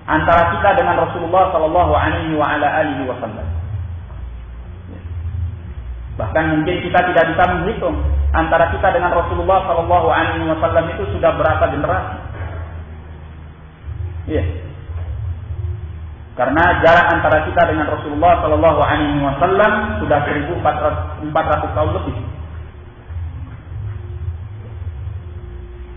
[0.09, 3.47] antara kita dengan Rasulullah Shallallahu Alaihi Wasallam.
[6.19, 7.97] Bahkan mungkin kita tidak bisa menghitung
[8.35, 12.17] antara kita dengan Rasulullah Shallallahu Alaihi Wasallam itu sudah berapa generasi.
[14.29, 14.45] Iya.
[16.39, 22.17] Karena jarak antara kita dengan Rasulullah Shallallahu Alaihi Wasallam sudah 1400 tahun lebih.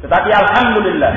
[0.02, 1.14] Tetapi Alhamdulillah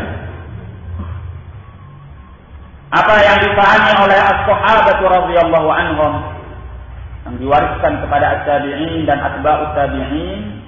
[2.95, 6.13] apa yang dipahami oleh as-sahabat radhiyallahu anhum
[7.25, 10.63] yang diwariskan kepada at-tabi'in dan atba'ut tabi'in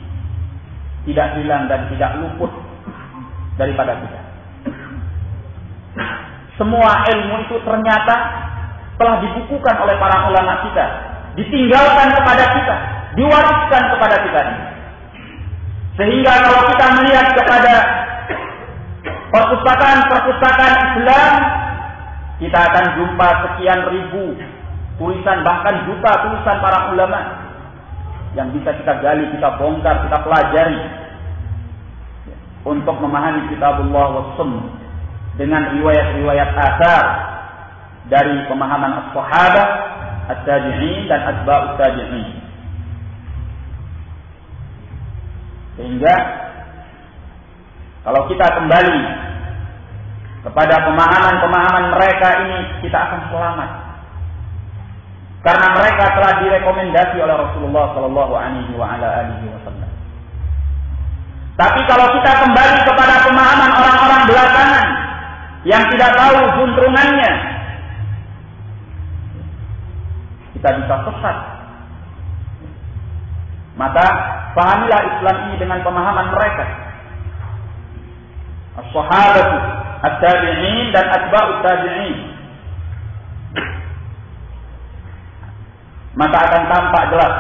[1.07, 2.51] tidak hilang dan tidak luput
[3.61, 4.26] daripada kita.
[6.57, 8.15] Semua ilmu itu ternyata
[8.97, 10.87] telah dibukukan oleh para ulama kita,
[11.37, 12.77] ditinggalkan kepada kita,
[13.13, 14.41] diwariskan kepada kita.
[16.01, 17.75] Sehingga kalau kita melihat kepada
[19.33, 21.33] perpustakaan-perpustakaan Islam,
[22.41, 24.25] kita akan jumpa sekian ribu
[24.97, 27.21] tulisan bahkan juta tulisan para ulama
[28.33, 30.81] yang bisa kita gali, kita bongkar, kita pelajari
[32.65, 34.86] untuk memahami kitabullah wa sunnah
[35.37, 37.05] dengan riwayat-riwayat asar
[38.09, 39.69] dari pemahaman as-sahabah,
[40.33, 42.29] at-tabi'in dan atba'ut tabi'in.
[45.77, 46.15] Sehingga
[48.07, 48.99] kalau kita kembali
[50.47, 53.71] kepada pemahaman-pemahaman mereka ini kita akan selamat.
[55.43, 59.91] Karena mereka telah direkomendasi oleh Rasulullah Shallallahu Alaihi Wasallam.
[61.57, 64.86] Tapi kalau kita kembali kepada pemahaman orang-orang belakangan
[65.67, 67.33] yang tidak tahu juntrungannya,
[70.55, 71.39] kita bisa sesat.
[73.77, 74.07] Maka
[74.57, 76.65] pahamilah Islam ini dengan pemahaman mereka.
[78.79, 79.57] As-sahabatu,
[80.07, 82.17] at-tabi'in dan atba'ut tabi'in.
[86.17, 87.35] Maka akan tampak jelas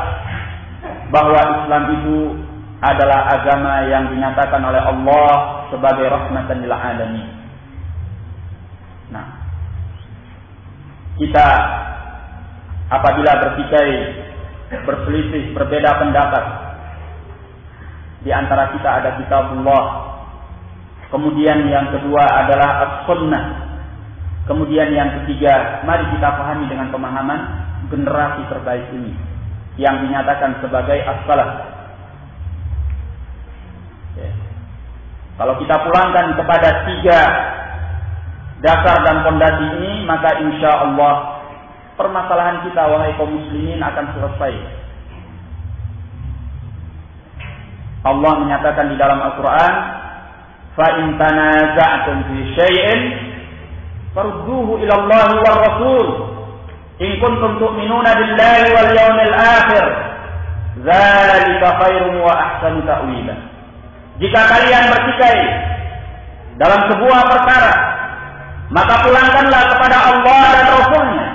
[1.08, 2.18] bahwa Islam itu
[2.84, 5.30] adalah agama yang dinyatakan oleh Allah
[5.72, 7.28] sebagai rahmatan lil alamin.
[9.08, 9.26] Nah,
[11.16, 11.46] kita
[12.92, 13.92] apabila bertikai,
[14.84, 16.44] berselisih, berbeda pendapat
[18.22, 19.84] di antara kita ada kitabullah.
[21.06, 23.44] Kemudian yang kedua adalah as-sunnah.
[24.46, 27.40] Kemudian yang ketiga, mari kita pahami dengan pemahaman
[27.90, 29.14] generasi terbaik ini
[29.78, 31.76] yang dinyatakan sebagai as-salaf
[35.36, 37.20] Kalau kita pulangkan kepada tiga
[38.61, 41.43] dasar dan fondasi ini, maka insya Allah
[41.97, 44.53] permasalahan kita wahai kaum muslimin akan selesai.
[48.01, 49.73] Allah menyatakan di dalam Al-Quran,
[50.71, 52.87] فَإِنْ تَنَازَعْتُمْ فِي شَيْءٍ
[54.15, 56.07] فَرُدُّوهُ إِلَى اللَّهِ وَالرَّسُولِ
[57.01, 59.85] إِن كُنتُمْ تُؤْمِنُونَ بِاللَّهِ وَالْيَوْمِ الْآخِرِ
[60.79, 63.35] ذَلِكَ خَيْرٌ وَأَحْسَنُ تَأْوِيلًا
[64.21, 65.39] jika kalian bertikai
[66.61, 67.73] dalam sebuah perkara,
[68.74, 71.26] maka pulangkanlah kepada Allah dan Rasulnya.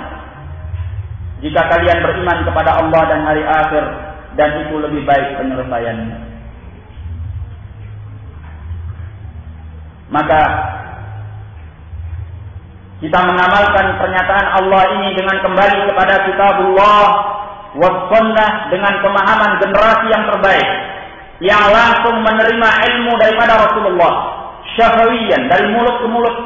[1.42, 3.84] Jika kalian beriman kepada Allah dan hari akhir,
[4.36, 6.18] dan itu lebih baik penyelesaiannya.
[10.12, 10.42] Maka
[13.00, 17.06] kita mengamalkan pernyataan Allah ini dengan kembali kepada kitabullah
[17.72, 17.90] wa
[18.68, 20.68] dengan pemahaman generasi yang terbaik
[21.40, 24.12] yang langsung menerima ilmu daripada Rasulullah
[24.76, 26.36] syafawiyan dari mulut ke mulut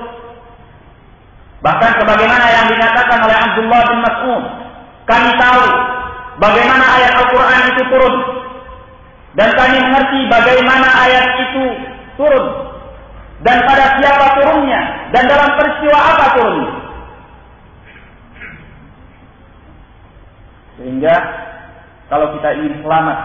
[1.65, 4.45] bahkan sebagaimana yang dinyatakan oleh Abdullah bin Mas'ud
[5.07, 5.63] kami tahu
[6.43, 8.15] bagaimana ayat Al-Quran itu turun.
[9.37, 11.65] Dan kami mengerti bagaimana ayat itu
[12.19, 12.47] turun.
[13.45, 14.81] Dan pada siapa turunnya?
[15.13, 16.73] Dan dalam peristiwa apa turunnya?
[20.81, 21.15] Sehingga
[22.09, 23.19] kalau kita ingin selamat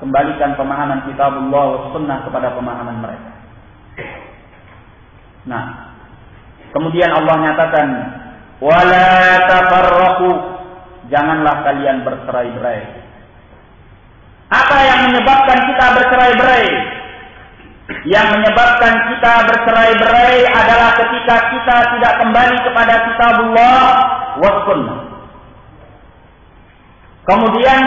[0.00, 3.30] kembalikan pemahaman kitabullah wa sunnah kepada pemahaman mereka.
[5.50, 5.89] Nah,
[6.70, 7.88] kemudian Allah nyatakan
[8.60, 9.08] wala
[9.48, 10.30] tafarraqu
[11.10, 12.80] janganlah kalian bercerai-berai.
[14.50, 16.68] Apa yang menyebabkan kita bercerai-berai?
[18.06, 23.82] Yang menyebabkan kita bercerai-berai adalah ketika kita tidak kembali kepada kitabullah
[24.38, 24.52] wa.
[27.26, 27.82] Kemudian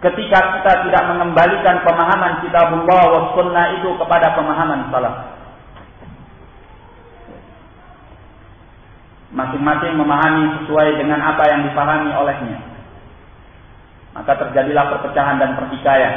[0.00, 5.31] ketika kita tidak mengembalikan pemahaman kitabullah wa sunnah itu kepada pemahaman salaf.
[9.32, 12.58] Masing-masing memahami sesuai dengan apa yang dipahami olehnya.
[14.12, 16.14] Maka terjadilah perpecahan dan pertikaian.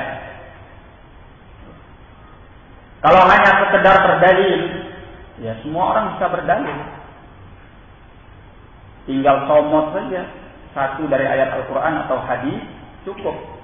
[3.00, 4.60] Kalau hanya sekedar berdalil,
[5.40, 6.80] ya semua orang bisa berdalil.
[9.06, 10.28] Tinggal somot saja
[10.76, 12.60] satu dari ayat Al-Quran atau hadis
[13.08, 13.56] cukup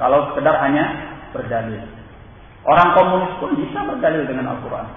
[0.00, 0.84] kalau sekedar hanya
[1.36, 1.84] berdalil.
[2.64, 4.88] Orang komunis pun bisa berdalil dengan Al-Quran.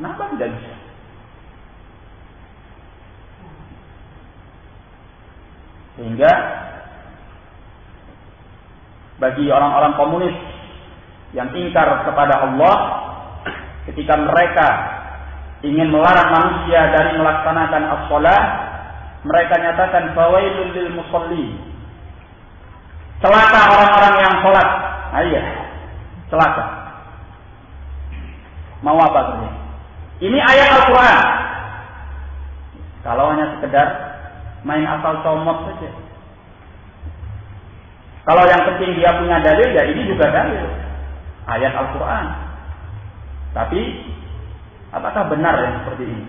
[0.00, 0.74] Kenapa tidak bisa?
[6.00, 6.32] Sehingga
[9.20, 10.36] bagi orang-orang komunis
[11.36, 12.76] yang ingkar kepada Allah
[13.84, 14.68] ketika mereka
[15.60, 18.44] ingin melarang manusia dari melaksanakan as-salat
[19.28, 21.70] mereka nyatakan fawailul lil musallin
[23.20, 24.68] Celaka orang-orang yang sholat.
[25.12, 25.42] Nah, iya.
[26.32, 26.64] Celaka.
[28.80, 29.20] Mau apa?
[30.24, 31.20] Ini ayat Al-Quran.
[33.04, 34.09] Kalau hanya sekedar
[34.64, 35.90] main asal comot saja.
[38.28, 40.60] Kalau yang penting dia punya dalil, ya ini juga dalil.
[41.48, 42.26] Ayat Al-Quran.
[43.56, 43.80] Tapi,
[44.92, 46.24] apakah benar yang seperti ini?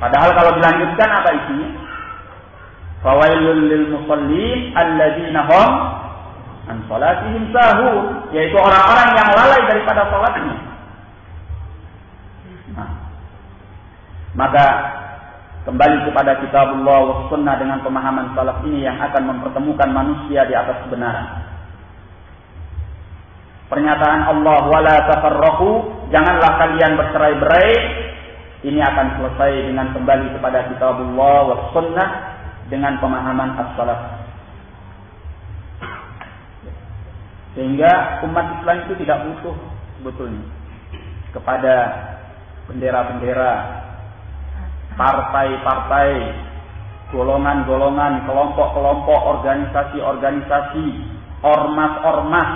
[0.00, 1.70] Padahal kalau dilanjutkan apa isinya?
[3.04, 5.72] Fawailul lil musallin alladzina hum
[6.70, 10.56] an salatihim sahun, yaitu orang-orang yang lalai daripada salatnya.
[12.78, 12.90] Nah,
[14.38, 14.66] Maka
[15.64, 20.80] kembali kepada kitabullah wa sunnah dengan pemahaman salaf ini yang akan mempertemukan manusia di atas
[20.88, 21.44] kebenaran.
[23.70, 25.70] Pernyataan Allah wala tafarraqu,
[26.10, 27.72] janganlah kalian bercerai-berai.
[28.60, 32.08] Ini akan selesai dengan kembali kepada kitabullah wa sunnah
[32.68, 34.00] dengan pemahaman as-salaf.
[37.54, 39.56] Sehingga umat Islam itu tidak butuh
[39.98, 40.44] sebetulnya
[41.30, 41.74] kepada
[42.66, 43.79] bendera-bendera
[45.00, 46.12] partai-partai,
[47.08, 50.86] golongan-golongan, kelompok-kelompok, organisasi-organisasi,
[51.40, 52.50] ormas-ormas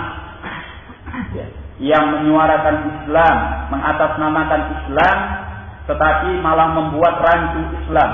[1.33, 1.45] ya,
[1.81, 3.37] yang menyuarakan Islam,
[3.73, 5.17] mengatasnamakan Islam,
[5.89, 8.11] tetapi malah membuat rancu Islam.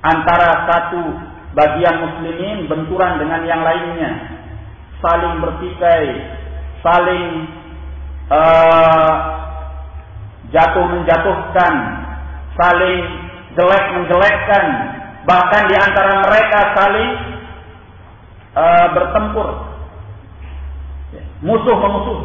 [0.00, 1.02] Antara satu
[1.52, 4.10] bagian muslimin benturan dengan yang lainnya,
[5.02, 6.06] saling bertikai,
[6.80, 7.26] saling
[8.32, 9.12] uh,
[10.48, 11.74] jatuh menjatuhkan,
[12.60, 13.00] saling
[13.56, 14.64] jelek menjelekkan,
[15.24, 17.10] bahkan di antara mereka saling
[18.54, 19.48] uh, bertempur,
[21.40, 22.20] musuh memusuh.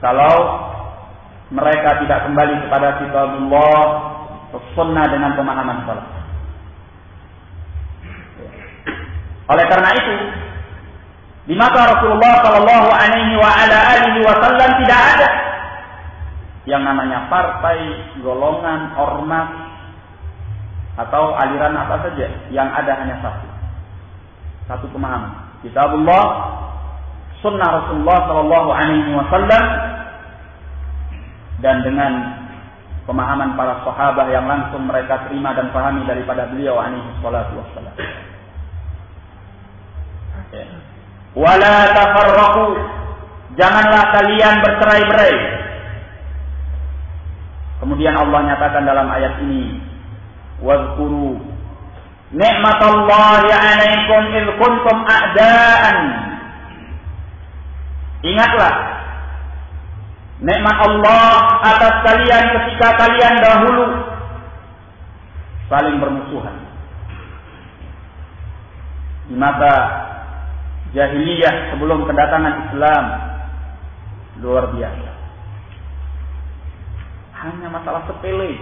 [0.00, 0.36] Kalau
[1.52, 3.80] mereka tidak kembali kepada kitabullah,
[4.76, 6.08] sunnah dengan pemahaman salaf.
[9.44, 10.14] Oleh karena itu,
[11.44, 15.43] di mata Rasulullah Shallallahu Alaihi wa ala alihi Wasallam tidak ada
[16.64, 17.78] yang namanya partai,
[18.24, 19.50] golongan, ormas
[20.96, 22.26] atau aliran apa saja.
[22.48, 23.48] Yang ada hanya satu,
[24.68, 25.60] satu pemahaman.
[25.60, 26.24] Kitabullah,
[27.44, 29.64] Sunnah Rasulullah Shallallahu Alaihi Wasallam
[31.60, 32.12] dan dengan
[33.04, 37.96] pemahaman para sahabat yang langsung mereka terima dan pahami daripada beliau alaihi salatu wassalam.
[41.34, 42.68] Wala tafarraqu.
[43.54, 45.36] Janganlah kalian bercerai-berai.
[47.84, 49.76] Kemudian Allah nyatakan dalam ayat ini,
[50.64, 51.36] "Wadhkuru
[52.32, 55.98] ni'matallahi 'alaikum id kuntum a'daan."
[58.24, 58.74] Ingatlah
[60.40, 61.28] nikmat Allah
[61.60, 63.84] atas kalian ketika kalian dahulu
[65.68, 66.56] saling bermusuhan.
[69.28, 69.74] Di mata
[70.96, 73.04] jahiliyah sebelum kedatangan Islam
[74.40, 75.13] luar biasa.
[77.44, 78.56] Hanya masalah sepele.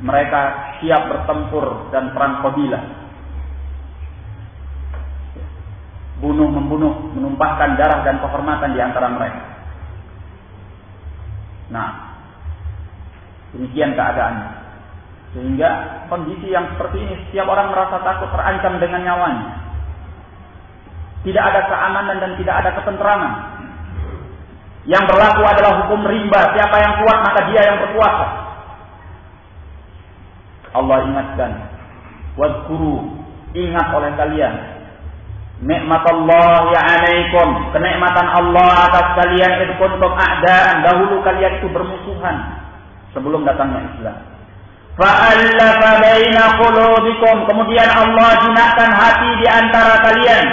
[0.00, 0.42] Mereka
[0.80, 2.84] siap bertempur dan perang kabilah.
[6.16, 9.42] Bunuh membunuh, menumpahkan darah dan kehormatan di antara mereka.
[11.68, 11.90] Nah,
[13.52, 14.48] demikian keadaannya.
[15.36, 15.70] Sehingga
[16.08, 19.48] kondisi yang seperti ini setiap orang merasa takut terancam dengan nyawanya.
[21.26, 23.32] Tidak ada keamanan dan tidak ada ketentraman.
[24.86, 26.54] Yang berlaku adalah hukum rimba.
[26.54, 28.26] Siapa yang kuat maka dia yang berkuasa.
[30.78, 31.50] Allah ingatkan.
[32.38, 33.18] Wadkuru.
[33.50, 34.54] Ingat oleh kalian.
[35.66, 37.74] Nikmat Allah ya alaikum.
[37.74, 40.86] Kenikmatan Allah atas kalian itu kuntum a'daan.
[40.86, 42.62] Dahulu kalian itu bermusuhan.
[43.10, 44.16] Sebelum datangnya Islam.
[44.94, 47.36] Fa'allafa baina qulubikum.
[47.50, 50.46] Kemudian Allah jinakkan hati di antara kalian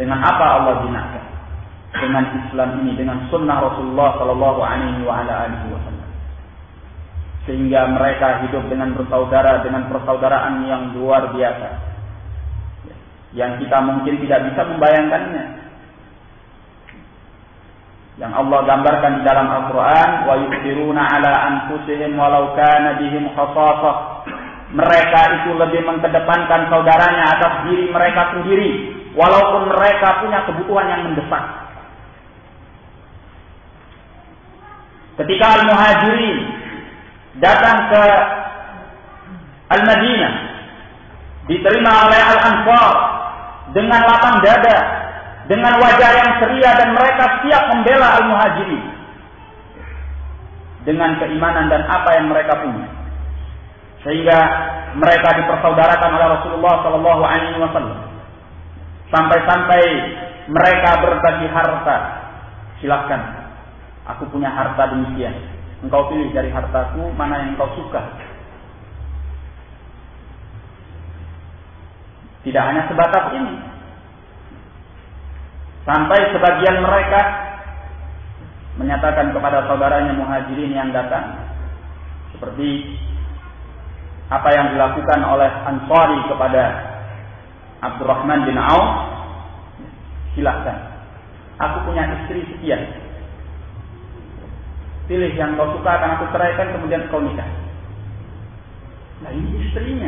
[0.00, 1.29] dengan apa Allah jinakkan?
[1.90, 6.08] Dengan Islam ini, dengan sunnah Rasulullah Sallallahu Alaihi Wasallam.
[7.50, 11.68] Sehingga mereka hidup dengan bersaudara, dengan persaudaraan yang luar biasa.
[13.34, 15.44] Yang kita mungkin tidak bisa membayangkannya.
[18.20, 23.96] Yang Allah gambarkan di dalam Al-Quran, wa yusiruna ala anfusihim walau kana bihim khasasah.
[24.70, 31.69] Mereka itu lebih mengedepankan saudaranya atas diri mereka sendiri walaupun mereka punya kebutuhan yang mendesak.
[35.20, 36.38] Ketika Al-Muhajirin
[37.44, 38.04] datang ke
[39.68, 40.34] Al-Madinah,
[41.44, 42.94] diterima oleh Al-Ansar
[43.76, 44.78] dengan lapang dada,
[45.44, 48.84] dengan wajah yang ceria dan mereka siap membela Al-Muhajirin
[50.88, 52.88] dengan keimanan dan apa yang mereka punya.
[54.00, 54.38] Sehingga
[54.96, 56.74] mereka dipersaudarakan oleh Rasulullah
[57.60, 58.00] Wasallam.
[59.12, 59.82] Sampai-sampai
[60.48, 61.96] mereka berbagi harta.
[62.80, 63.39] Silahkan.
[64.16, 65.34] Aku punya harta demikian.
[65.80, 68.02] Engkau pilih dari hartaku mana yang engkau suka.
[72.44, 73.54] Tidak hanya sebatas ini.
[75.84, 77.20] Sampai sebagian mereka
[78.76, 81.36] menyatakan kepada saudaranya muhajirin yang datang.
[82.36, 82.96] Seperti
[84.30, 86.62] apa yang dilakukan oleh Ansari kepada
[87.80, 88.88] Abdurrahman bin Auf,
[90.36, 90.78] silahkan.
[91.60, 92.99] Aku punya istri sekian.
[95.10, 97.50] Pilih yang kau suka akan aku ceraikan kemudian kau nikah.
[99.26, 100.06] Nah ini istrinya.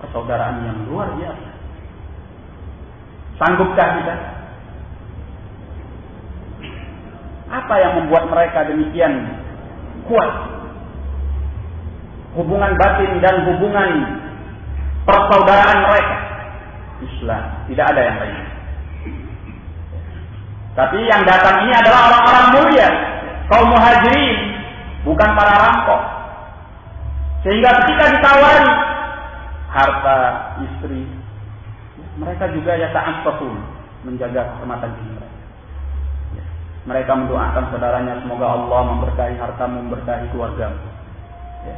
[0.00, 1.48] Persaudaraan yang luar biasa.
[3.36, 4.16] Sanggupkah kita?
[7.52, 9.28] Apa yang membuat mereka demikian
[10.08, 10.32] kuat?
[12.32, 13.88] Hubungan batin dan hubungan
[15.04, 16.16] persaudaraan mereka.
[17.04, 17.44] Islam.
[17.68, 18.49] Tidak ada yang lain.
[20.74, 22.88] Tapi yang datang ini adalah orang-orang mulia.
[23.50, 24.38] Kaum muhajirin.
[25.02, 26.00] Bukan para rampok.
[27.40, 28.68] Sehingga ketika ditawari
[29.72, 30.16] harta
[30.60, 31.08] istri,
[32.20, 33.24] mereka juga ya taat
[34.04, 35.40] menjaga kehormatan diri mereka.
[36.36, 36.44] Ya.
[36.88, 40.68] Mereka mendoakan saudaranya semoga Allah memberkahi hartamu, memberkahi keluarga.
[41.64, 41.76] Ya.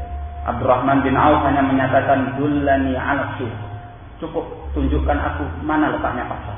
[0.51, 3.39] Abdurrahman bin Auf hanya menyatakan dullani ala
[4.19, 6.52] Cukup tunjukkan aku mana letaknya pasar.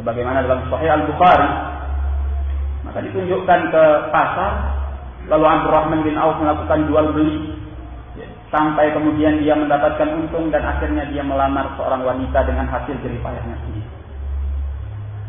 [0.00, 1.50] Sebagaimana dalam Sahih Al-Bukhari,
[2.88, 4.52] maka ditunjukkan ke pasar,
[5.28, 7.52] lalu Abdurrahman bin Auf melakukan jual beli.
[8.16, 13.60] Ya, sampai kemudian dia mendapatkan untung dan akhirnya dia melamar seorang wanita dengan hasil jeripayahnya
[13.60, 13.88] sendiri.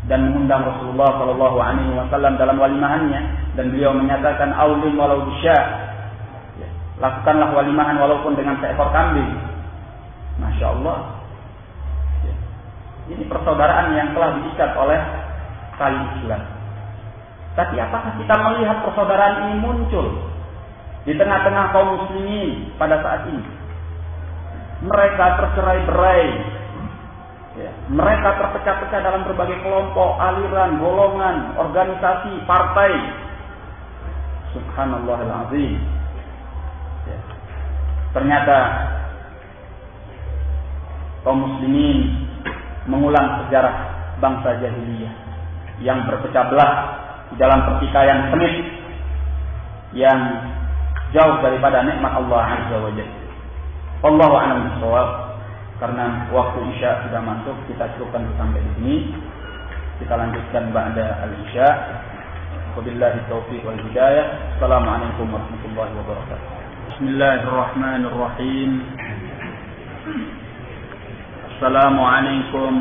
[0.07, 3.21] Dan mengundang Rasulullah Shallallahu Alaihi Wasallam dalam walimahannya
[3.59, 5.59] dan beliau menyatakan aulim walau bisya
[6.57, 9.35] ya, lakukanlah walimahan walaupun dengan seekor kambing.
[10.39, 11.20] Masya Allah.
[13.11, 14.99] Ini persaudaraan yang telah diikat oleh
[15.75, 16.41] tali Islam.
[17.51, 20.07] Tapi apakah kita melihat persaudaraan ini muncul
[21.03, 23.43] di tengah-tengah kaum muslimin pada saat ini?
[24.87, 26.25] Mereka tercerai-berai.
[27.51, 27.71] Ya.
[27.91, 32.95] Mereka terpecah-pecah dalam berbagai kelompok, aliran, golongan, organisasi, partai.
[34.55, 35.83] Subhanallahirrahmanirrahim.
[37.11, 37.19] Ya.
[38.15, 38.57] Ternyata
[41.27, 42.30] kaum muslimin
[42.89, 43.75] mengulang sejarah
[44.17, 45.13] bangsa jahiliyah
[45.81, 46.73] yang berpecah belah
[47.33, 48.55] di dalam pertikaian sengit
[49.97, 50.19] yang
[51.11, 53.19] jauh daripada nikmat Allah Azza wa Jalla.
[54.01, 54.59] Allahu a'lam.
[55.81, 58.97] Karena waktu Isya sudah masuk, kita cukupkan sampai di sini.
[59.97, 61.69] Kita lanjutkan ba'da al-Isya.
[62.77, 64.57] Wabillahi taufiq wal hidayah.
[64.57, 66.49] Assalamualaikum warahmatullahi wabarakatuh.
[66.93, 68.71] Bismillahirrahmanirrahim.
[71.61, 72.71] السلام عليكم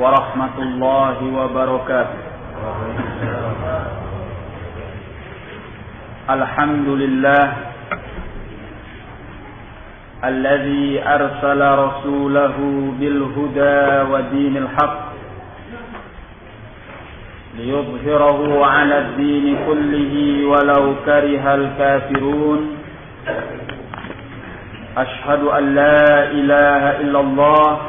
[0.00, 2.20] ورحمة الله وبركاته.
[6.30, 7.44] الحمد لله
[10.24, 12.56] الذي أرسل رسوله
[13.00, 13.80] بالهدى
[14.12, 15.00] ودين الحق
[17.60, 20.12] ليظهره على الدين كله
[20.48, 22.79] ولو كره الكافرون
[25.00, 27.80] أشهد أن لا إله إلا الله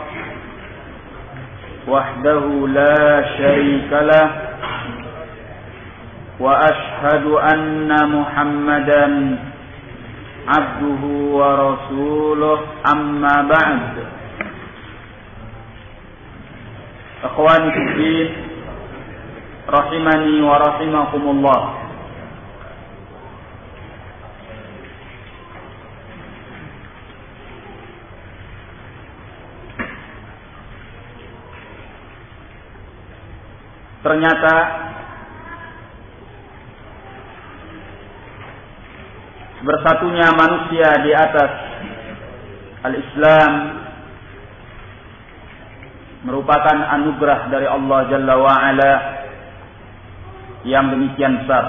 [1.88, 2.99] وحده لا
[3.38, 4.28] شريك له
[6.39, 9.05] وأشهد أن محمدا
[10.47, 11.03] عبده
[11.38, 12.59] ورسوله.
[12.93, 13.93] أما بعد
[17.24, 18.30] أخواني في الدين
[19.70, 21.80] رحمني ورحمكم الله.
[34.02, 34.54] Ternyata
[39.62, 41.52] bersatunya manusia di atas
[42.82, 43.52] al-Islam
[46.26, 48.93] merupakan anugerah dari Allah Jalla wa Ala
[50.66, 51.66] yang demikian besar.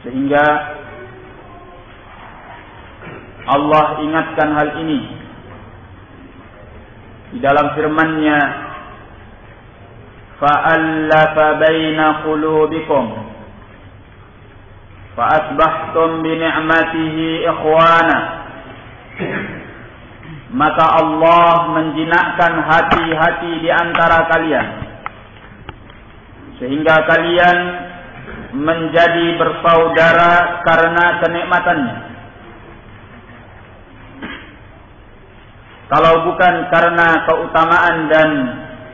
[0.00, 0.44] Sehingga
[3.44, 5.19] Allah ingatkan hal ini
[7.30, 8.40] di dalam firman-Nya
[10.42, 13.04] fa'allafa baina qulubikum
[15.14, 18.18] fa'asbahtum bi ni'matihi ikhwana.
[20.50, 24.68] Maka Allah menjinakkan hati-hati di antara kalian
[26.60, 27.58] sehingga kalian
[28.52, 31.96] menjadi bersaudara karena kenikmatannya
[35.90, 38.30] Kalau bukan karena keutamaan dan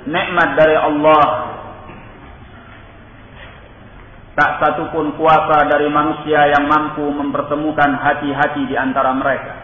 [0.09, 1.25] nikmat dari Allah,
[4.33, 9.55] tak satupun kuasa dari manusia yang mampu mempertemukan hati-hati di antara mereka.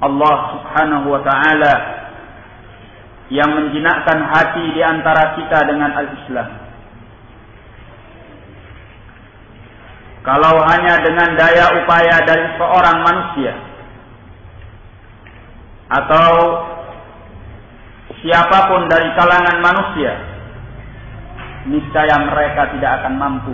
[0.00, 1.74] Allah Subhanahu wa taala
[3.28, 6.63] yang menjinakkan hati di antara kita dengan al-Islam.
[10.24, 13.52] Kalau hanya dengan daya upaya dari seorang manusia.
[15.92, 16.28] Atau
[18.24, 20.12] siapa pun dari kalangan manusia.
[21.68, 23.52] Niscaya mereka tidak akan mampu.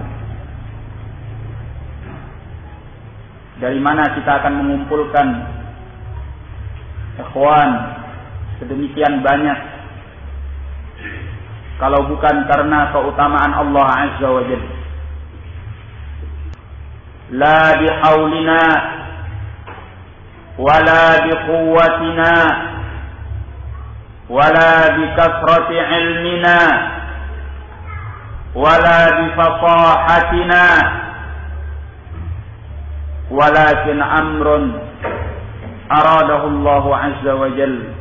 [3.58, 5.26] Dari mana kita akan mengumpulkan
[7.18, 7.70] ikhwan
[8.62, 9.58] sedemikian banyak.
[11.82, 14.79] Kalau bukan karena keutamaan Allah Azza wa Jalla
[17.78, 18.62] bihaulina
[20.58, 22.32] wala biquwwatina
[24.28, 26.58] wala bikasrati ilmina
[28.54, 30.62] wala bifasahatina
[33.30, 34.64] walakin amrun
[35.88, 38.00] aradahu Allah Azza wa Jalla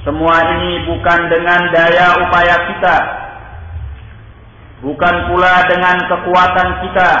[0.00, 2.96] semua ini bukan dengan daya upaya kita.
[4.80, 7.12] Bukan pula dengan kekuatan kita.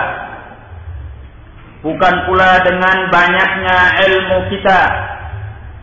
[1.84, 4.80] Bukan pula dengan banyaknya ilmu kita.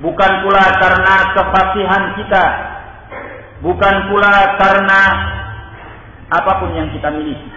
[0.01, 2.45] Bukan pula karena kefasihan kita.
[3.61, 5.01] Bukan pula karena
[6.33, 7.49] apa pun yang kita miliki.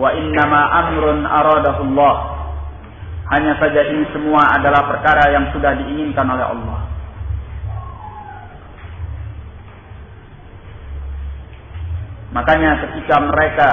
[0.00, 2.16] Wa innama amrun aradahullah.
[3.28, 6.87] Hanya saja ini semua adalah perkara yang sudah diinginkan oleh Allah.
[12.32, 13.70] Makanya ketika mereka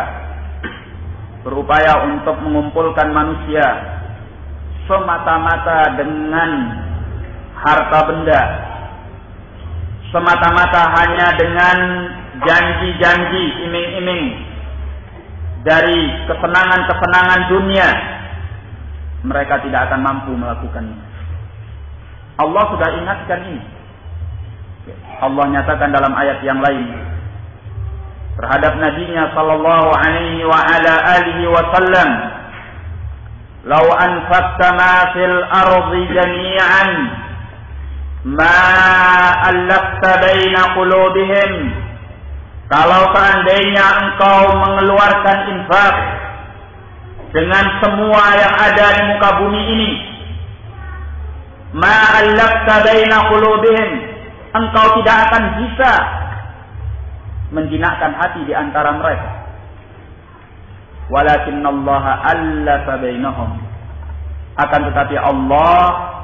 [1.44, 3.68] berupaya untuk mengumpulkan manusia
[4.88, 6.50] semata-mata dengan
[7.60, 8.42] harta benda,
[10.14, 11.78] semata-mata hanya dengan
[12.46, 14.24] janji-janji iming-iming
[15.66, 16.00] dari
[16.30, 17.90] kesenangan-kesenangan dunia,
[19.26, 20.98] mereka tidak akan mampu melakukannya.
[22.38, 23.64] Allah sudah ingatkan ini.
[25.18, 26.86] Allah nyatakan dalam ayat yang lain,
[28.36, 32.10] terhadap nabinya sallallahu alaihi wa ala alihi wasallam
[33.66, 36.90] "Lau anfaqta ma fil ardi jami'an
[38.36, 38.60] ma
[39.48, 41.54] allafta baina qulubihim"
[42.66, 45.96] Kalau seandainya engkau mengeluarkan infak
[47.30, 49.92] dengan semua yang ada di muka bumi ini,
[51.78, 53.90] ma allafta baina qulubihim,
[54.58, 56.25] engkau tidak akan bisa
[57.54, 59.32] menjinakkan hati di antara mereka.
[61.12, 63.52] Walakin Allah allafa bainahum.
[64.56, 65.78] Akan tetapi Allah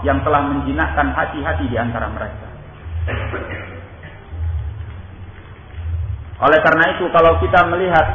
[0.08, 2.48] yang telah menjinakkan hati-hati di antara mereka.
[6.42, 8.08] Oleh karena itu kalau kita melihat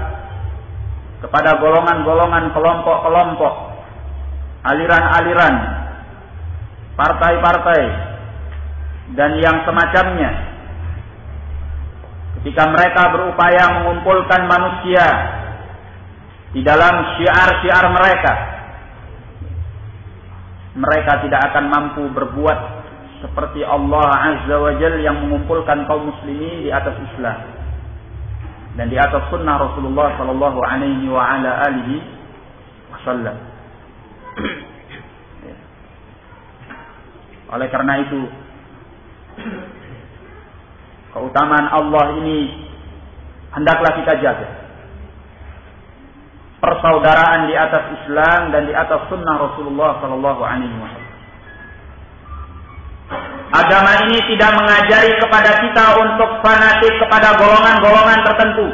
[1.23, 3.55] kepada golongan-golongan kelompok-kelompok,
[4.67, 5.55] aliran-aliran,
[6.99, 7.83] partai-partai,
[9.15, 10.56] dan yang semacamnya
[12.47, 15.03] Jika mereka berupaya mengumpulkan manusia
[16.55, 18.33] di dalam syiar-syiar mereka,
[20.79, 22.59] mereka tidak akan mampu berbuat
[23.19, 27.51] seperti Allah Azza wa Jal yang mengumpulkan kaum muslimin di atas Islam
[28.79, 31.99] dan di atas sunnah Rasulullah sallallahu alaihi wa ala alihi
[32.95, 33.37] wasallam.
[37.59, 38.21] Oleh karena itu
[41.17, 42.53] keutamaan Allah ini
[43.57, 44.49] hendaklah kita jaga.
[46.61, 51.15] Persaudaraan di atas Islam dan di atas sunnah Rasulullah Sallallahu Alaihi Wasallam.
[53.55, 58.67] Agama ini tidak mengajari kepada kita untuk fanatik kepada golongan-golongan tertentu.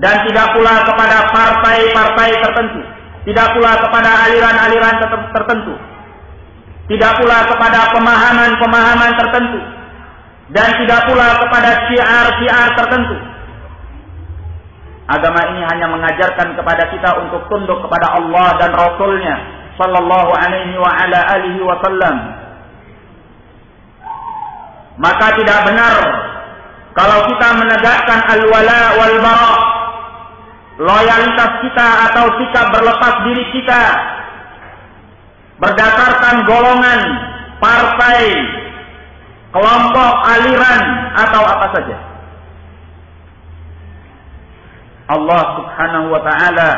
[0.00, 2.80] Dan tidak pula kepada partai-partai tertentu.
[3.20, 4.96] Tidak pula kepada aliran-aliran
[5.32, 5.74] tertentu.
[6.88, 9.79] Tidak pula kepada pemahaman-pemahaman tertentu
[10.50, 13.16] dan tidak pula kepada syiar-syiar tertentu.
[15.10, 19.34] Agama ini hanya mengajarkan kepada kita untuk tunduk kepada Allah dan Rasulnya
[19.74, 22.16] Sallallahu alaihi wa ala alihi wasallam.
[25.00, 25.96] Maka tidak benar
[26.92, 29.54] kalau kita menegakkan al-wala wal bara
[30.80, 33.82] loyalitas kita atau sikap berlepas diri kita
[35.60, 37.00] berdasarkan golongan,
[37.60, 38.59] partai,
[39.50, 40.82] kelompok, aliran,
[41.14, 41.96] atau apa saja.
[45.10, 46.70] Allah subhanahu wa ta'ala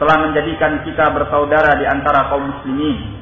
[0.00, 3.20] telah menjadikan kita bersaudara di antara kaum muslimin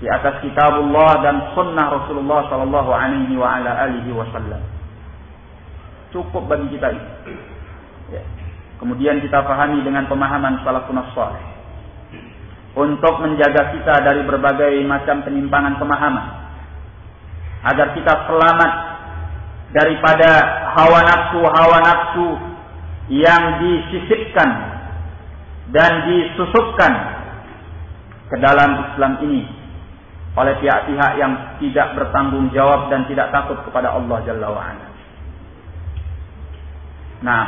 [0.00, 4.64] di atas kitabullah dan sunnah Rasulullah sallallahu alaihi wa ala alihi wasallam.
[6.10, 7.36] Cukup bagi kita itu.
[8.10, 8.24] Ya.
[8.82, 11.44] Kemudian kita pahami dengan pemahaman salafun salih
[12.74, 16.49] untuk menjaga kita dari berbagai macam penyimpangan pemahaman
[17.60, 18.72] agar kita selamat
[19.70, 20.30] daripada
[20.74, 22.28] hawa nafsu-hawa nafsu
[23.10, 24.50] yang disisipkan
[25.70, 26.92] dan disusupkan
[28.30, 29.42] ke dalam Islam ini
[30.38, 34.86] oleh pihak-pihak yang tidak bertanggung jawab dan tidak takut kepada Allah Jalla wa'ala.
[37.20, 37.44] Nah,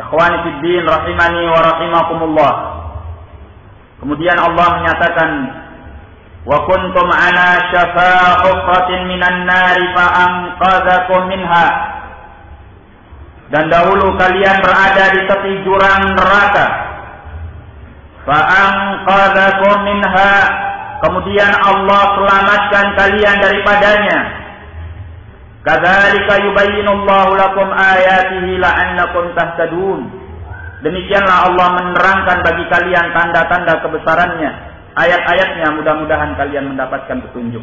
[0.00, 2.52] Ikhwani Fiddin rahimani wa rahimakumullah.
[4.00, 5.30] Kemudian Allah menyatakan
[6.48, 11.68] wa kuntum ala syafa hufratin minan nari fa anqadhakum minha.
[13.50, 16.66] Dan dahulu kalian berada di tepi jurang neraka.
[18.24, 20.32] Fa anqadhakum minha.
[21.00, 24.20] Kemudian Allah selamatkan kalian daripadanya.
[25.60, 30.00] Kadzalika yubayyinullahu lakum ayatihi la'allakum tahtadun.
[30.80, 37.62] Demikianlah Allah menerangkan bagi kalian tanda-tanda kebesarannya ayat-ayatnya mudah-mudahan kalian mendapatkan petunjuk.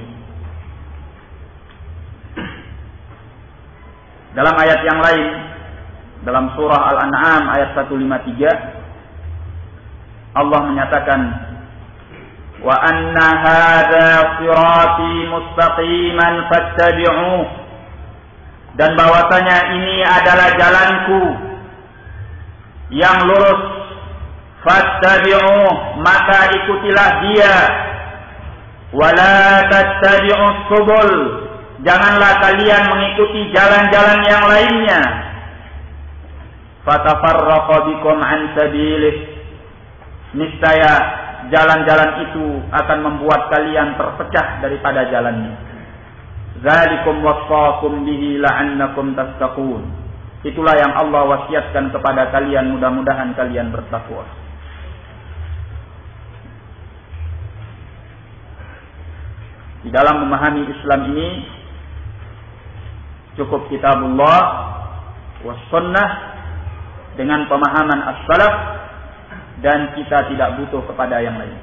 [4.37, 5.49] Dalam ayat yang lain,
[6.21, 11.21] dalam surah Al-An'am ayat 153, Allah menyatakan,
[12.57, 17.45] Wa anna hadha sirati mustaqiman fattabi'uh.
[18.77, 21.21] Dan bahwasanya ini adalah jalanku
[22.93, 23.76] yang lurus
[24.67, 27.55] fattabi'uh maka ikutilah dia.
[28.91, 31.11] Wala tattabi'us subul
[31.87, 35.01] janganlah kalian mengikuti jalan-jalan yang lainnya.
[36.83, 39.15] Fatafarraqa bikum an sabilih
[40.35, 40.93] niscaya
[41.51, 45.55] jalan-jalan itu akan membuat kalian terpecah daripada jalannya.
[46.63, 49.83] Zalikum wasaqum bihi la'annakum tattaqun.
[50.47, 54.46] Itulah yang Allah wasiatkan kepada kalian mudah-mudahan kalian bertakwa
[59.87, 61.27] Di dalam memahami Islam ini
[63.39, 64.39] cukup kitabullah
[65.47, 66.09] was sunnah
[67.15, 68.55] dengan pemahaman as-salaf
[69.63, 71.55] dan kita tidak butuh kepada yang lain.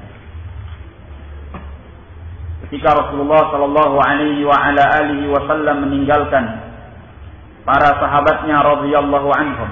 [2.65, 6.65] Ketika Rasulullah Shallallahu Alaihi wa ala alihi Wasallam meninggalkan
[7.61, 9.69] para sahabatnya radhiyallahu anhum,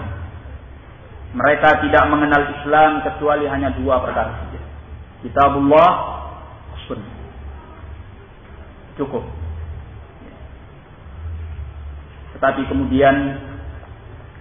[1.33, 4.61] mereka tidak mengenal Islam kecuali hanya dua perkara saja.
[5.25, 6.12] Kitabullah,
[8.99, 9.23] cukup.
[12.37, 13.15] Tetapi kemudian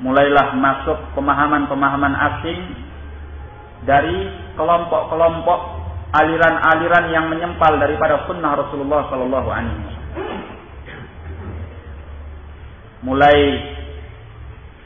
[0.03, 2.61] mulailah masuk pemahaman-pemahaman asing
[3.87, 5.61] dari kelompok-kelompok
[6.13, 10.01] aliran-aliran yang menyempal daripada sunnah Rasulullah Sallallahu Alaihi Wasallam.
[13.03, 13.39] Mulai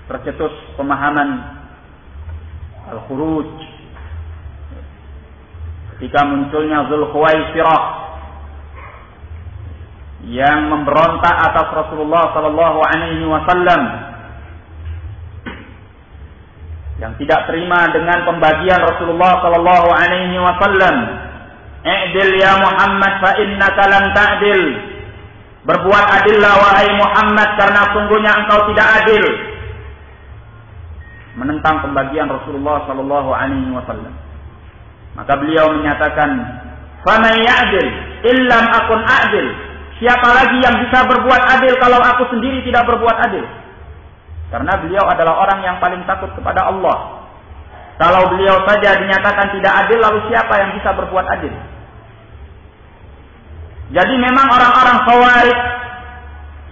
[0.09, 1.29] tercetus pemahaman
[2.89, 3.51] al-khuruj
[5.97, 8.06] ketika munculnya Zulkhuwaisirah
[10.25, 13.83] yang memberontak atas Rasulullah Sallallahu Alaihi Wasallam
[16.97, 20.97] yang tidak terima dengan pembagian Rasulullah Sallallahu Alaihi Wasallam.
[21.87, 24.63] I'dil ya Muhammad fa innaka lam ta'dil.
[25.67, 29.25] Berbuat adillah wahai Muhammad karena sungguhnya engkau tidak adil.
[31.37, 34.15] Menentang pembagian Rasulullah Sallallahu Alaihi Wasallam.
[35.21, 36.29] Maka beliau menyatakan,
[37.05, 37.89] "Faman ya'dil
[38.25, 39.66] illam akun adil."
[39.97, 43.45] Siapa lagi yang bisa berbuat adil kalau aku sendiri tidak berbuat adil?
[44.53, 47.27] Karena beliau adalah orang yang paling takut kepada Allah.
[47.97, 51.55] Kalau beliau saja dinyatakan tidak adil, lalu siapa yang bisa berbuat adil?
[53.97, 55.59] Jadi memang orang-orang khawarij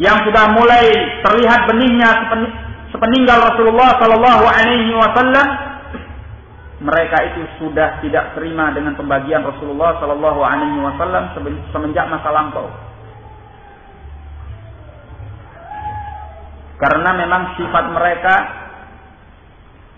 [0.03, 0.85] yang sudah mulai
[1.25, 2.11] terlihat benihnya
[2.93, 5.47] sepeninggal Rasulullah Sallallahu Alaihi Wasallam,
[6.85, 11.33] mereka itu sudah tidak terima dengan pembagian Rasulullah Sallallahu Alaihi Wasallam
[11.72, 12.68] semenjak masa lampau.
[16.75, 18.35] Karena memang sifat mereka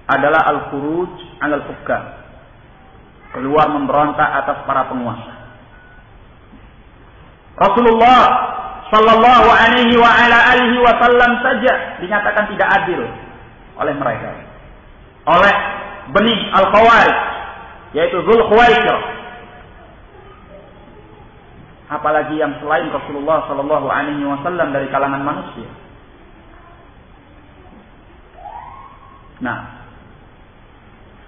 [0.07, 2.05] adalah al-khuruj al-hukam.
[3.35, 5.35] Keluar memberontak atas para penguasa.
[7.57, 8.21] Rasulullah
[8.93, 13.01] sallallahu alaihi wa ala alihi wasallam saja dinyatakan tidak adil
[13.81, 14.31] oleh mereka.
[15.27, 15.55] Oleh
[16.13, 17.19] benih al-khawarij
[17.97, 18.99] yaitu Zul Khuwaisir.
[21.87, 25.67] Apalagi yang selain Rasulullah sallallahu alaihi wasallam dari kalangan manusia.
[29.45, 29.59] Nah,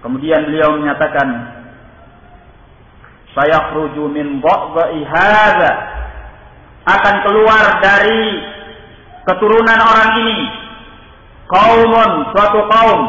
[0.01, 1.59] kemudian beliau menyatakan,
[3.37, 4.41] saya khruju min
[5.05, 5.73] hadza.
[6.89, 8.21] Akan keluar dari
[9.29, 10.39] keturunan orang ini
[11.45, 13.01] kaumun suatu kaum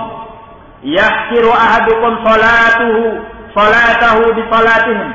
[0.85, 3.25] yahkiru ahadukum salatuhu
[3.57, 5.11] salatahu bi salatihim.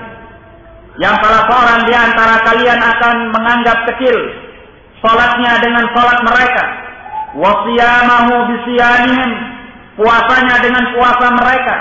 [0.97, 4.17] Yang salah seorang di antara kalian akan menganggap kecil
[5.03, 6.63] salatnya dengan salat mereka.
[7.37, 9.54] Wa siyamahu bi siyamihim
[9.95, 11.75] puasanya dengan puasa mereka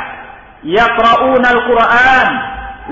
[0.63, 2.29] yaqra'una al-Qur'an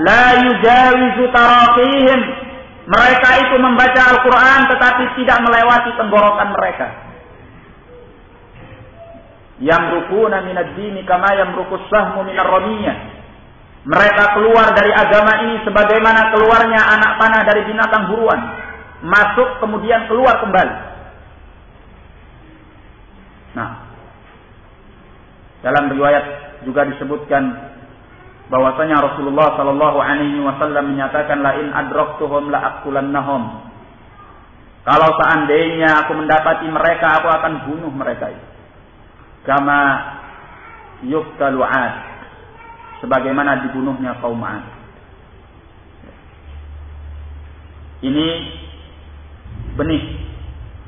[0.03, 2.43] la yujawizu taraqihim
[2.83, 6.87] mereka itu membaca Al-Quran tetapi tidak melewati tenggorokan mereka.
[9.63, 13.23] Yang rukuna minad dini kama yang rukus sahmu minar romiyah.
[13.87, 18.41] Mereka keluar dari agama ini sebagaimana keluarnya anak panah dari binatang buruan.
[19.03, 20.75] Masuk kemudian keluar kembali.
[23.53, 23.71] Nah,
[25.63, 26.25] dalam riwayat
[26.67, 27.71] juga disebutkan
[28.51, 33.71] bahwasanya Rasulullah Shallallahu Alaihi Wasallam menyatakan lain adroktuhum la akulannahum.
[34.83, 38.35] Kalau seandainya aku mendapati mereka, aku akan bunuh mereka.
[39.47, 39.79] Kama
[41.07, 41.93] yuktalu ad.
[42.99, 44.63] Sebagaimana dibunuhnya kaum Ad.
[48.03, 48.27] Ini
[49.79, 50.03] benih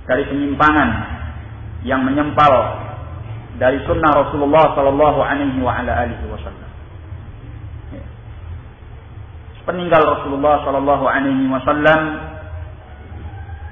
[0.03, 0.89] dari penyimpangan
[1.87, 2.51] yang menyempal
[3.55, 6.71] dari sunnah Rasulullah Shallallahu Alaihi Wasallam.
[9.65, 12.01] Peninggal Rasulullah Shallallahu Alaihi Wasallam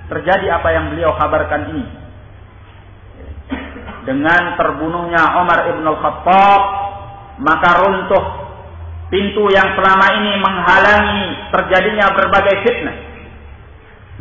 [0.09, 1.85] terjadi apa yang beliau kabarkan ini?
[4.03, 6.61] Dengan terbunuhnya Umar ibn al-Khattab
[7.39, 8.25] maka runtuh
[9.07, 12.97] pintu yang selama ini menghalangi terjadinya berbagai fitnah.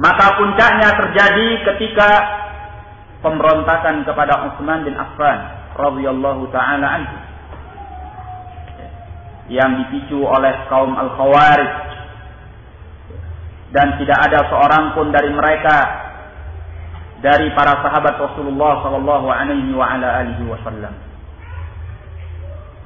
[0.00, 2.10] Maka puncaknya terjadi ketika
[3.22, 5.38] pemberontakan kepada Utsman bin Affan
[5.78, 7.16] radhiyallahu taala anhu.
[9.48, 11.72] Yang dipicu oleh kaum Al-Khawarij.
[13.72, 15.76] Dan tidak ada seorang pun dari mereka
[17.24, 20.92] dari para sahabat Rasulullah sallallahu alaihi wa ala alihi wasallam.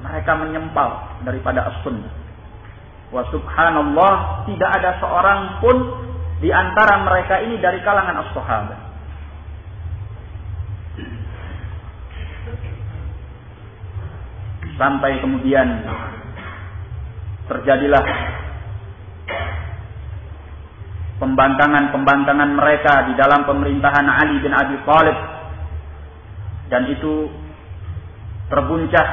[0.07, 2.13] Mereka menyempal daripada as-sunnah.
[3.11, 5.77] Wa subhanallah tidak ada seorang pun
[6.39, 8.86] di antara mereka ini dari kalangan as-sahabat
[14.77, 15.67] sampai kemudian
[17.49, 18.05] terjadilah
[21.17, 25.17] pembantangan-pembantangan mereka di dalam pemerintahan Ali bin Abi Thalib
[26.69, 27.31] dan itu
[28.53, 29.07] terbuncah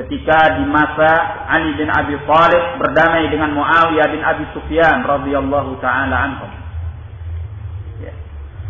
[0.00, 1.10] ketika di masa
[1.52, 6.63] Ali bin Abi Thalib berdamai dengan Muawiyah bin Abi Sufyan radhiyallahu taala anhum.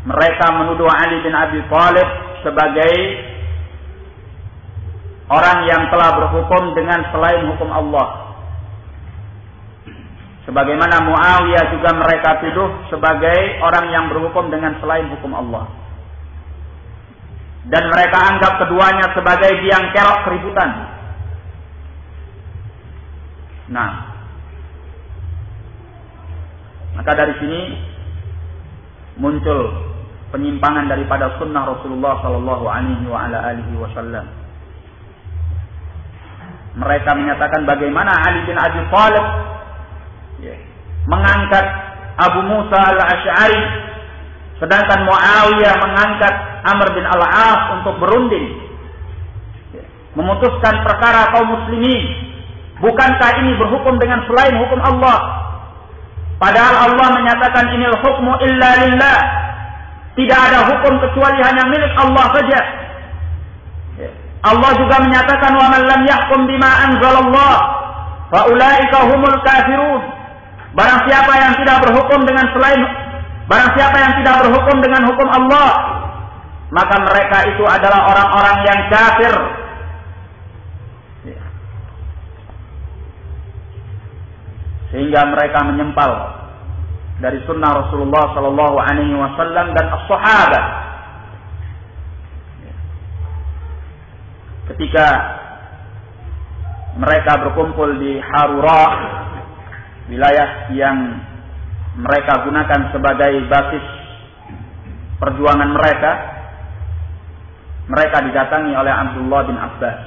[0.04, 2.08] Mereka menuduh Ali bin Abi Thalib
[2.44, 2.94] sebagai
[5.32, 8.36] orang yang telah berhukum dengan selain hukum Allah.
[10.44, 15.72] Sebagaimana Muawiyah juga mereka tuduh sebagai orang yang berhukum dengan selain hukum Allah.
[17.64, 20.70] Dan mereka anggap keduanya sebagai biang kerok keributan.
[23.72, 23.92] Nah,
[26.92, 27.60] maka dari sini
[29.16, 29.93] muncul
[30.30, 34.26] penyimpangan daripada sunnah Rasulullah Sallallahu Alaihi Wasallam.
[36.74, 39.26] Mereka menyatakan bagaimana Ali bin Abi Thalib
[41.06, 41.66] mengangkat
[42.18, 43.62] Abu Musa al-Ash'ari
[44.58, 46.34] sedangkan Muawiyah mengangkat
[46.66, 48.64] Amr bin al-As untuk berunding.
[50.14, 52.06] Memutuskan perkara kaum muslimin
[52.78, 55.18] bukankah ini berhukum dengan selain hukum Allah?
[56.38, 59.18] Padahal Allah menyatakan inil hukmu illa lillah
[60.14, 62.60] tidak ada hukum kecuali hanya milik Allah saja.
[64.44, 67.56] Allah juga menyatakan wa man lam yahkum bima anzalallah
[68.30, 70.02] fa ulaika humul kafirun.
[70.74, 72.80] Barang siapa yang tidak berhukum dengan selain
[73.50, 75.70] barang siapa yang tidak berhukum dengan hukum Allah,
[76.70, 79.34] maka mereka itu adalah orang-orang yang kafir.
[84.94, 86.43] Sehingga mereka menyempal
[87.22, 90.66] dari sunnah Rasulullah Sallallahu Alaihi Wasallam dan as-sahabat.
[94.74, 95.06] Ketika
[96.98, 98.84] mereka berkumpul di Harura
[100.10, 101.20] wilayah yang
[101.94, 103.84] mereka gunakan sebagai basis
[105.22, 106.12] perjuangan mereka
[107.86, 109.98] mereka didatangi oleh Abdullah bin Abbas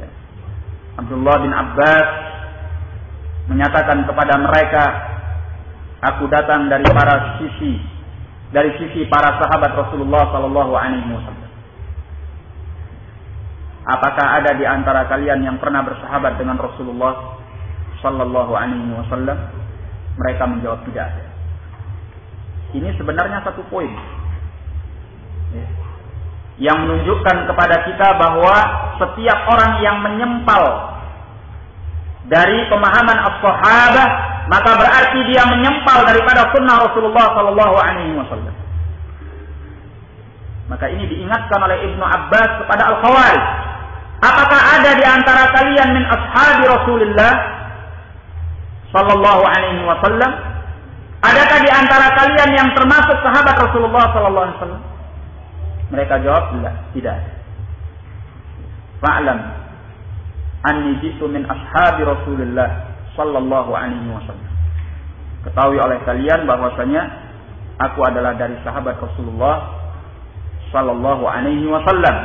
[0.00, 0.08] ya.
[0.98, 2.08] Abdullah bin Abbas
[3.52, 4.84] menyatakan kepada mereka
[6.04, 7.80] aku datang dari para sisi
[8.52, 11.50] dari sisi para sahabat Rasulullah Sallallahu Alaihi Wasallam
[13.84, 17.40] apakah ada di antara kalian yang pernah bersahabat dengan Rasulullah
[18.00, 19.38] Sallallahu Alaihi Wasallam?
[20.14, 21.10] Mereka menjawab tidak.
[22.70, 23.90] Ini sebenarnya satu poin
[25.50, 25.66] ya.
[26.70, 28.54] yang menunjukkan kepada kita bahwa
[29.02, 30.94] setiap orang yang menyempal
[32.30, 38.54] dari pemahaman as-sahabah maka berarti dia menyempal daripada sunnah Rasulullah Sallallahu Alaihi Wasallam.
[40.64, 43.44] Maka ini diingatkan oleh Ibnu Abbas kepada Al-Khawarij.
[44.24, 47.32] Apakah ada di antara kalian min ashabi Rasulullah
[48.88, 50.32] sallallahu alaihi wasallam?
[51.20, 54.82] Adakah di antara kalian yang termasuk sahabat Rasulullah sallallahu alaihi wasallam?
[55.92, 57.16] Mereka jawab, tidak, tidak.
[59.04, 59.38] Fa'lam
[60.64, 64.52] anni jitu min ashabi Rasulullah sallallahu alaihi wasallam.
[65.46, 67.02] Ketahui oleh kalian bahwasanya
[67.78, 69.82] aku adalah dari sahabat Rasulullah
[70.74, 72.16] sallallahu alaihi wasallam.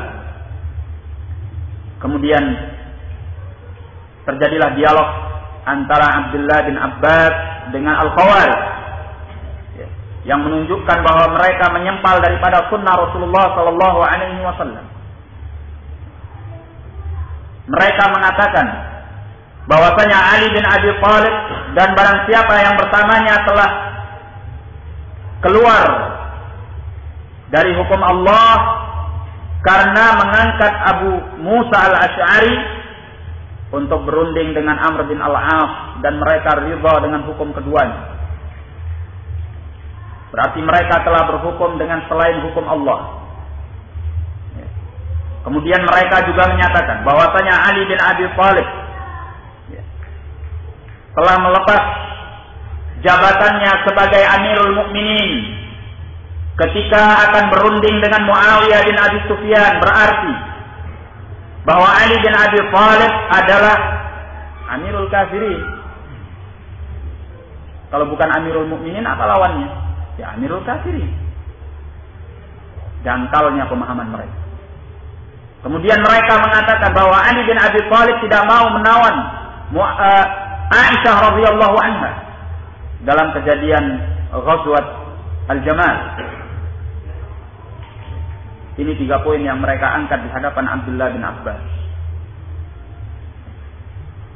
[2.00, 2.44] Kemudian
[4.24, 5.10] terjadilah dialog
[5.68, 7.34] antara Abdullah bin Abbas
[7.76, 8.62] dengan Al-Khawarij
[9.78, 9.88] ya,
[10.34, 14.86] yang menunjukkan bahwa mereka menyempal daripada sunnah Rasulullah sallallahu alaihi wasallam.
[17.70, 18.68] Mereka mengatakan
[19.70, 21.36] bahwasanya Ali bin Abi Thalib
[21.78, 23.70] dan barang siapa yang bersamanya telah
[25.46, 25.88] keluar
[27.54, 28.54] dari hukum Allah
[29.62, 31.12] karena mengangkat Abu
[31.46, 32.56] Musa al-Ash'ari
[33.70, 38.18] untuk berunding dengan Amr bin al-As dan mereka ridha dengan hukum keduanya.
[40.34, 43.22] Berarti mereka telah berhukum dengan selain hukum Allah.
[45.46, 48.79] Kemudian mereka juga menyatakan bahwasanya Ali bin Abi Thalib
[51.20, 51.82] telah melepas
[53.04, 55.32] jabatannya sebagai Amirul Mukminin
[56.56, 60.34] ketika akan berunding dengan Muawiyah bin Abi Sufyan berarti
[61.68, 63.78] bahwa Ali bin Abi Thalib adalah
[64.80, 65.60] Amirul Kafirin.
[67.92, 69.68] Kalau bukan Amirul Mukminin apa lawannya?
[70.24, 71.12] Ya Amirul Kafirin.
[73.04, 74.38] Dangkalnya pemahaman mereka.
[75.68, 79.16] Kemudian mereka mengatakan bahwa Ali bin Abi Thalib tidak mau menawan
[79.76, 82.12] uh, Aisyah radhiyallahu anha
[83.02, 83.86] dalam kejadian
[84.30, 84.86] Ghazwat
[85.50, 85.98] Al-Jamal.
[88.78, 91.64] Ini tiga poin yang mereka angkat di hadapan Abdullah bin Abbas.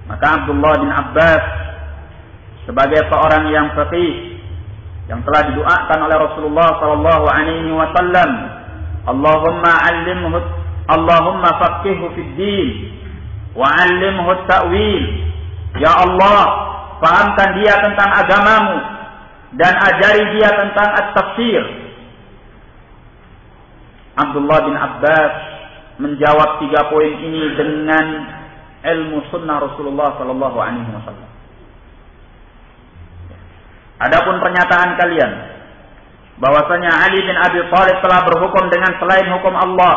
[0.10, 1.44] Maka Abdullah bin Abbas
[2.66, 4.36] sebagai seorang yang faqih
[5.08, 8.32] yang telah didoakan oleh Rasulullah sallallahu alaihi wasallam,
[9.04, 10.38] Allahumma 'allimhu
[10.88, 12.68] Allahumma faqihhu fid din
[13.56, 15.33] wa 'allimhu at-ta'wil
[15.82, 16.42] Ya Allah,
[17.02, 18.78] fahamkan dia tentang agamamu
[19.58, 21.62] dan ajari dia tentang at-tafsir.
[24.14, 25.34] Abdullah bin Abbas
[25.98, 28.06] menjawab tiga poin ini dengan
[28.86, 31.32] ilmu sunnah Rasulullah Sallallahu Alaihi Wasallam.
[34.04, 35.32] Adapun pernyataan kalian
[36.38, 39.96] bahwasanya Ali bin Abi Thalib telah berhukum dengan selain hukum Allah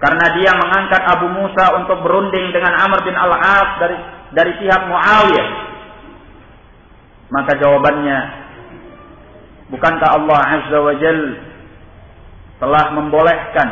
[0.00, 3.96] karena dia mengangkat Abu Musa untuk berunding dengan Amr bin Al-As dari
[4.34, 5.48] dari pihak Muawiyah.
[7.30, 8.18] Maka jawabannya,
[9.70, 11.20] bukankah Allah Azza wa Jal
[12.58, 13.68] telah membolehkan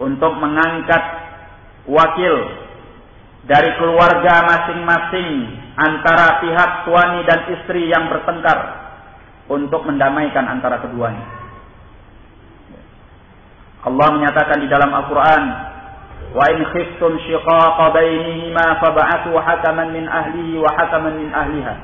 [0.00, 1.04] untuk mengangkat
[1.86, 2.34] wakil
[3.46, 5.28] dari keluarga masing-masing
[5.76, 8.58] antara pihak suami dan istri yang bertengkar
[9.46, 11.36] untuk mendamaikan antara keduanya.
[13.86, 15.42] Allah menyatakan di dalam Al-Quran,
[16.35, 21.77] وإن خفتم شقاق بينهما فبعثوا حكما من أهله وحكما من أهلها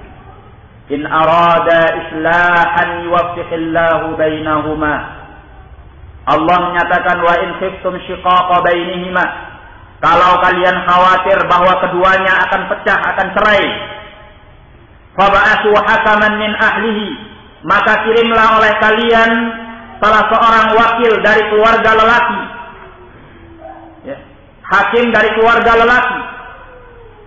[0.91, 5.17] إن أراد إصلاحا يوفق الله بينهما
[6.27, 9.25] Allah menyatakan wa in khiftum shiqaqa bainihima
[10.03, 13.67] kalau kalian khawatir bahwa keduanya akan pecah akan cerai
[15.15, 17.07] fab'athu hakaman min ahlihi
[17.63, 19.31] maka kirimlah oleh kalian
[20.03, 22.50] salah seorang wakil dari keluarga lelaki
[24.72, 26.20] hakim dari keluarga lelaki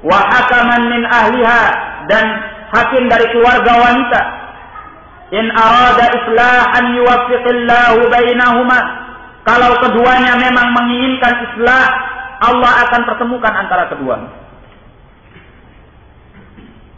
[0.06, 1.64] wa hakaman min ahliha
[2.10, 2.26] dan
[2.74, 4.22] hakim dari keluarga wanita.
[5.34, 8.80] In arada islahan yuwaffiqillahu bainahuma
[9.46, 11.86] kalau keduanya memang menginginkan islah
[12.46, 14.46] Allah akan pertemukan antara keduanya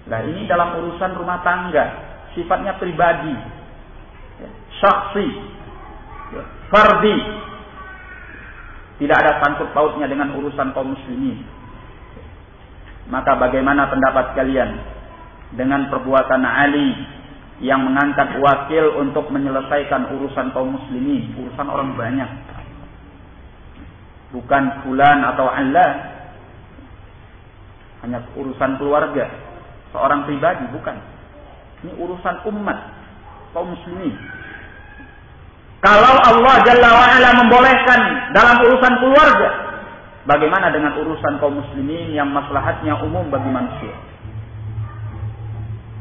[0.08, 1.86] Nah ini dalam urusan rumah tangga,
[2.32, 3.36] sifatnya pribadi,
[4.80, 5.28] syaksi,
[6.72, 7.18] fardi,
[8.98, 11.46] tidak ada sangkut pautnya dengan urusan kaum muslimin.
[13.08, 14.72] Maka bagaimana pendapat kalian
[15.54, 16.92] dengan perbuatan Ali
[17.62, 22.30] yang mengangkat wakil untuk menyelesaikan urusan kaum muslimin, urusan orang banyak.
[24.34, 26.18] Bukan fulan atau Allah.
[28.06, 29.26] Hanya urusan keluarga,
[29.90, 30.98] seorang pribadi, bukan.
[31.82, 32.78] Ini urusan umat,
[33.54, 34.14] kaum muslimin.
[35.78, 38.00] Kalau Allah Jalla wa'ala membolehkan
[38.34, 39.50] dalam urusan keluarga,
[40.26, 43.94] bagaimana dengan urusan kaum muslimin yang maslahatnya umum bagi manusia?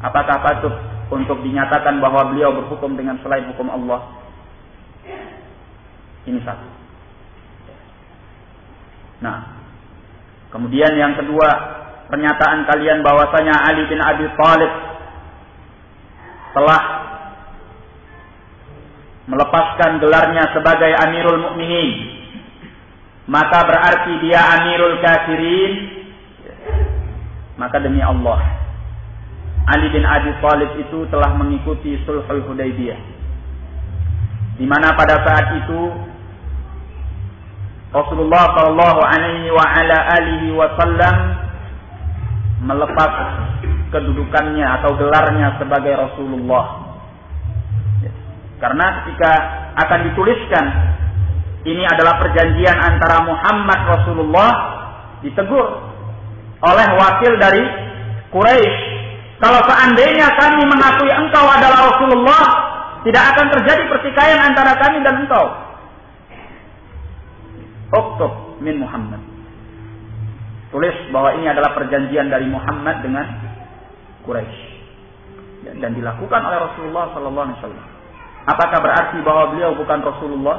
[0.01, 0.73] Apakah patut
[1.13, 4.01] untuk dinyatakan bahwa beliau berhukum dengan selain hukum Allah?
[6.25, 6.67] Ini satu.
[9.17, 9.57] Nah,
[10.47, 11.49] Kemudian yang kedua,
[12.07, 14.71] pernyataan kalian bahwasanya Ali bin Abi Thalib
[16.55, 16.96] telah
[19.27, 21.91] melepaskan gelarnya sebagai Amirul Mukminin.
[23.27, 25.73] Maka berarti dia Amirul Kafirin.
[27.59, 28.39] Maka demi Allah,
[29.67, 32.99] Ali bin Abi Thalib itu telah mengikuti Sulhul Hudaybiyah.
[34.57, 35.81] Di mana pada saat itu
[37.91, 41.15] Rasulullah Shallallahu Alaihi wa ala alihi Wasallam
[42.67, 43.11] melepas
[43.91, 46.86] kedudukannya atau gelarnya sebagai Rasulullah.
[48.57, 49.31] Karena ketika
[49.77, 50.65] akan dituliskan
[51.67, 54.51] ini adalah perjanjian antara Muhammad Rasulullah
[55.21, 55.67] ditegur
[56.63, 57.63] oleh wakil dari
[58.33, 58.77] Quraisy.
[59.37, 62.43] Kalau seandainya kami mengakui engkau adalah Rasulullah,
[63.05, 65.45] tidak akan terjadi pertikaian antara kami dan engkau.
[67.93, 69.21] Uktub min Muhammad.
[70.73, 73.25] Tulis bahwa ini adalah perjanjian dari Muhammad dengan
[74.25, 74.61] Quraisy
[75.79, 77.96] dan dilakukan oleh Rasulullah Sallallahu Alaihi Wasallam.
[78.47, 80.57] Apakah berarti bahwa beliau bukan Rasulullah?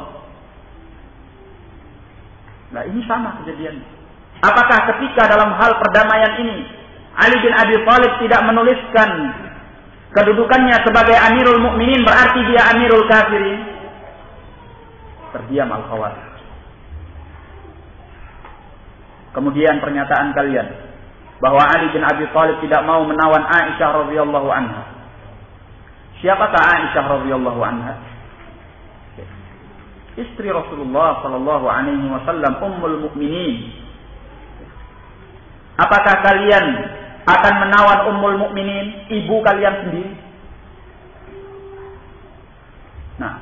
[2.69, 3.89] Nah ini sama kejadiannya.
[4.45, 6.59] Apakah ketika dalam hal perdamaian ini
[7.17, 9.11] Ali bin Abi Thalib tidak menuliskan
[10.15, 13.61] kedudukannya sebagai Amirul Mukminin berarti dia Amirul Kafirin?
[15.33, 16.29] Terdiam Al-Khawarij.
[19.33, 20.69] Kemudian pernyataan kalian
[21.41, 24.98] bahwa Ali bin Abi Thalib tidak mau menawan Aisyah radhiyallahu anha.
[26.19, 27.95] Siapakah Aisyah radhiyallahu anha?
[30.19, 33.71] Istri Rasulullah sallallahu alaihi wasallam ummul mukminin.
[35.79, 36.67] Apakah kalian
[37.23, 40.11] akan menawan ummul mukminin, ibu kalian sendiri?
[43.23, 43.35] Nah,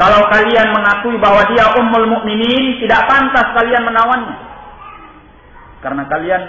[0.00, 4.36] kalau kalian mengakui bahwa dia ummul mukminin, tidak pantas kalian menawannya.
[5.84, 6.42] Karena kalian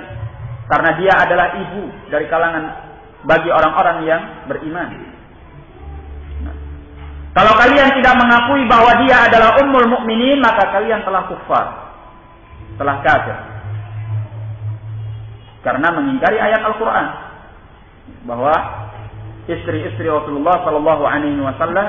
[0.72, 2.64] karena dia adalah ibu dari kalangan
[3.28, 5.13] bagi orang-orang yang beriman.
[7.34, 11.66] Kalau kalian tidak mengakui bahwa dia adalah ummul mukminin, maka kalian telah kufar.
[12.78, 13.38] Telah kafir.
[15.66, 17.08] Karena mengingkari ayat Al-Qur'an
[18.28, 18.54] bahwa
[19.48, 21.88] istri-istri Rasulullah sallallahu alaihi wasallam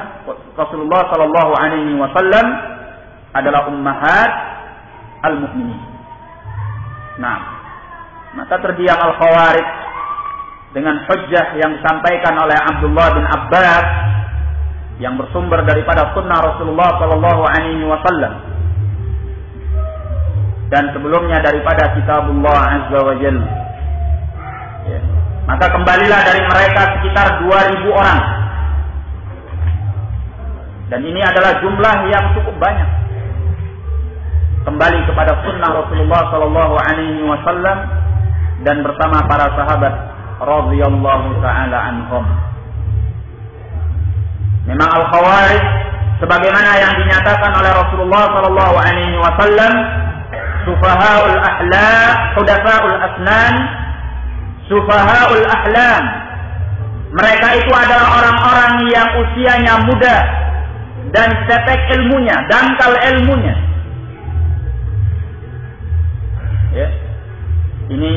[0.55, 2.47] Rasulullah sallallahu alaihi wasallam
[3.35, 4.31] adalah ummahat
[5.27, 5.83] al-mukminin.
[7.19, 7.39] Nah,
[8.39, 9.69] maka terdiam Al-Khawarij
[10.75, 14.04] dengan hujjah yang disampaikan oleh Abdullah bin Abbas
[15.03, 18.55] yang bersumber daripada sunnah Rasulullah Sallallahu Alaihi Wasallam
[20.75, 23.39] dan sebelumnya daripada kitabullah Azza wa Jal.
[24.91, 25.01] Ya.
[25.45, 28.23] Maka kembalilah dari mereka sekitar 2000 orang.
[30.89, 32.91] Dan ini adalah jumlah yang cukup banyak
[34.65, 37.79] kembali kepada sunnah Rasulullah Sallallahu Alaihi Wasallam
[38.65, 39.95] dan bersama para sahabat
[40.41, 42.25] radhiyallahu taala anhum.
[44.65, 45.63] Memang al khawarij
[46.25, 49.73] sebagaimana yang dinyatakan oleh Rasulullah Sallallahu Alaihi Wasallam,
[50.65, 51.93] sufahaul ahla,
[52.39, 53.55] hudafaul asnan,
[54.69, 56.05] sufahaul ahlam.
[57.15, 60.17] Mereka itu adalah orang-orang yang usianya muda
[61.15, 63.55] dan setek ilmunya, dangkal ilmunya
[66.75, 66.91] Ya.
[67.87, 68.13] Ini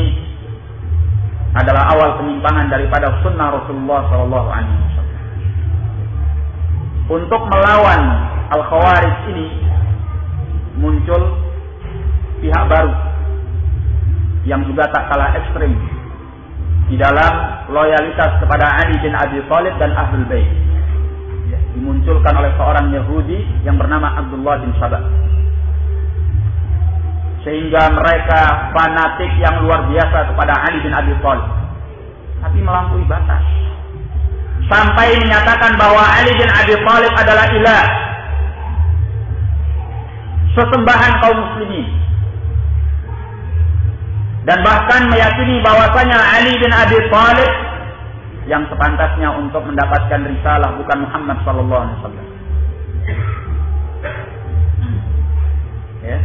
[1.54, 4.87] adalah awal penyimpangan daripada sunnah Rasulullah Shallallahu Alaihi.
[7.08, 8.02] Untuk melawan
[8.52, 9.48] al khawarij ini
[10.76, 11.40] muncul
[12.44, 12.94] pihak baru
[14.44, 15.72] yang juga tak kalah ekstrim
[16.88, 20.48] di dalam loyalitas kepada Ali bin Abi Thalib dan Ahlul Bait.
[21.48, 25.04] Ya, dimunculkan oleh seorang Yahudi yang bernama Abdullah bin Sabah
[27.48, 31.48] sehingga mereka fanatik yang luar biasa kepada Ali bin Abi Thalib.
[32.44, 33.44] Tapi melampaui batas.
[34.66, 37.86] Sampai menyatakan bahwa Ali bin Abi Thalib adalah ilah.
[40.58, 41.88] Sesembahan kaum muslimin.
[44.50, 47.52] Dan bahkan meyakini bahwasanya Ali bin Abi Thalib
[48.48, 52.28] yang sepantasnya untuk mendapatkan risalah bukan Muhammad sallallahu alaihi wasallam.
[56.08, 56.20] Ya.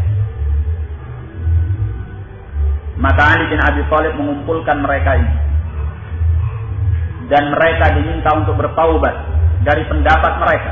[3.03, 5.52] Maka Ali bin Abi Thalib mengumpulkan mereka ini.
[7.33, 9.15] Dan mereka diminta untuk bertaubat
[9.65, 10.71] dari pendapat mereka.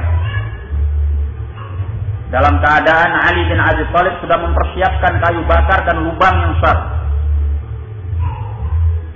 [2.30, 6.78] Dalam keadaan Ali bin Abi Thalib sudah mempersiapkan kayu bakar dan lubang yang besar.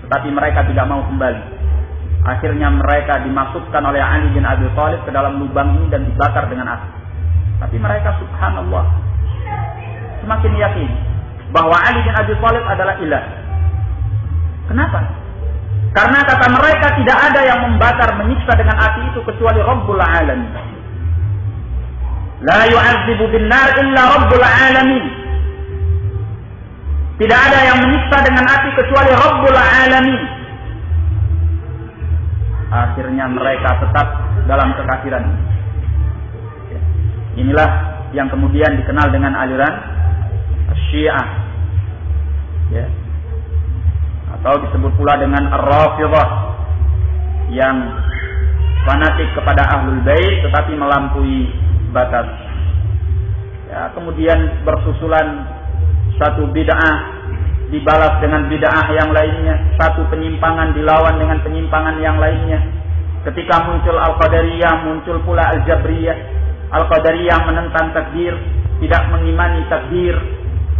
[0.02, 1.42] Tetapi mereka tidak mau kembali.
[2.24, 6.74] Akhirnya mereka dimasukkan oleh Ali bin Abi Thalib ke dalam lubang ini dan dibakar dengan
[6.74, 6.88] api.
[7.60, 8.84] Tapi mereka subhanallah
[10.24, 10.90] semakin yakin
[11.52, 13.24] bahwa Ali bin Abi Thalib adalah ilah.
[14.66, 15.23] Kenapa?
[15.94, 20.50] Karena kata mereka tidak ada yang membakar menyiksa dengan api itu kecuali Rabbul Alamin.
[22.42, 25.04] La yu'adzibu bin nar illa Rabbul Alamin.
[27.14, 30.22] Tidak ada yang menyiksa dengan api kecuali Rabbul Alamin.
[32.74, 34.06] Akhirnya mereka tetap
[34.50, 35.24] dalam kekafiran.
[37.38, 37.70] Inilah
[38.10, 39.74] yang kemudian dikenal dengan aliran
[40.90, 41.26] Syiah.
[42.74, 43.03] Ya.
[44.44, 46.28] Atau disebut pula dengan Ar-Rafidhah
[47.48, 47.76] yang
[48.84, 51.48] fanatik kepada Ahlul Bait tetapi melampaui
[51.96, 52.28] batas.
[53.72, 55.48] Ya, kemudian bersusulan
[56.20, 57.24] satu bid'ah
[57.72, 62.60] dibalas dengan bid'ah yang lainnya, satu penyimpangan dilawan dengan penyimpangan yang lainnya.
[63.24, 66.18] Ketika muncul Al-Qadariyah, muncul pula Al-Jabriyah.
[66.68, 68.36] Al-Qadariyah menentang takdir,
[68.84, 70.20] tidak mengimani takdir.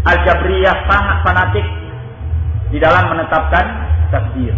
[0.05, 1.65] Al-Jabriyah sangat fanatik
[2.73, 3.65] di dalam menetapkan
[4.09, 4.55] takdir.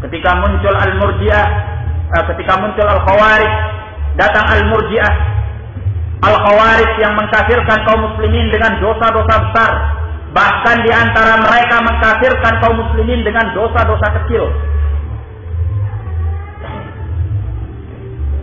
[0.00, 1.46] Ketika muncul Al-Murji'ah,
[2.16, 3.52] eh, ketika muncul Al-Khawarij,
[4.16, 5.12] datang Al-Murji'ah,
[6.20, 9.72] Al-Khawarij yang mengkafirkan kaum muslimin dengan dosa-dosa besar.
[10.30, 14.46] Bahkan di antara mereka mengkafirkan kaum muslimin dengan dosa-dosa kecil.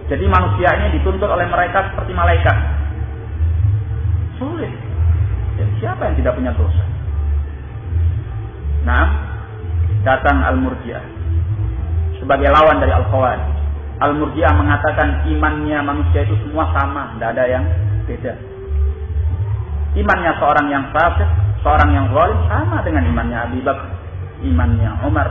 [0.07, 2.57] Jadi manusia ini dituntut oleh mereka seperti malaikat.
[4.40, 4.72] Sulit.
[5.78, 6.97] Siapa yang tidak punya dosa?
[8.86, 9.06] Nah,
[10.06, 11.18] datang Al-Murji'ah
[12.22, 13.45] sebagai lawan dari Al-Khawarij.
[13.98, 17.64] Al-Murji'ah mengatakan imannya manusia itu semua sama, tidak ada yang
[18.06, 18.34] beda.
[19.98, 21.30] Imannya seorang yang fasik,
[21.66, 23.90] seorang yang zalim sama dengan imannya Abi Bakar,
[24.45, 25.28] imannya Umar,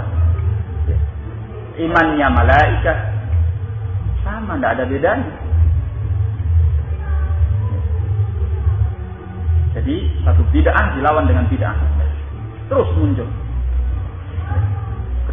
[1.79, 2.99] imannya malaikat,
[4.27, 5.33] sama, tidak ada bedanya.
[9.77, 11.96] Jadi satu bid'ah dilawan dengan bid'ah.
[12.67, 13.29] Terus muncul.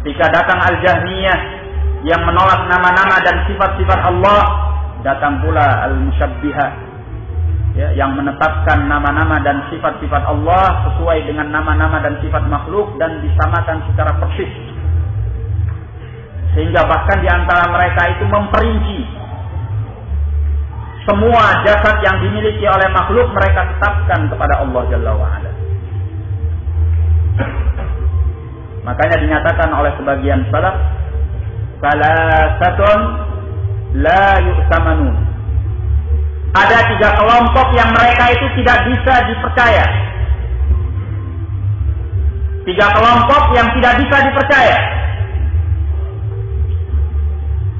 [0.00, 1.38] Ketika datang Al-Jahmiyah
[2.04, 4.42] yang menolak nama-nama dan sifat-sifat Allah,
[5.00, 6.70] datang pula Al-Musyabbihah
[7.74, 13.82] ya, yang menetapkan nama-nama dan sifat-sifat Allah sesuai dengan nama-nama dan sifat makhluk dan disamakan
[13.90, 14.52] secara persis
[16.54, 18.98] sehingga bahkan di antara mereka itu memperinci
[21.04, 25.53] semua jasad yang dimiliki oleh makhluk mereka tetapkan kepada Allah Jalla wa'ala.
[28.84, 30.76] Makanya dinyatakan oleh sebagian salaf,
[31.80, 33.00] salasatun
[33.96, 35.16] la yu'tamanun.
[36.54, 39.86] Ada tiga kelompok yang mereka itu tidak bisa dipercaya.
[42.64, 44.78] Tiga kelompok yang tidak bisa dipercaya.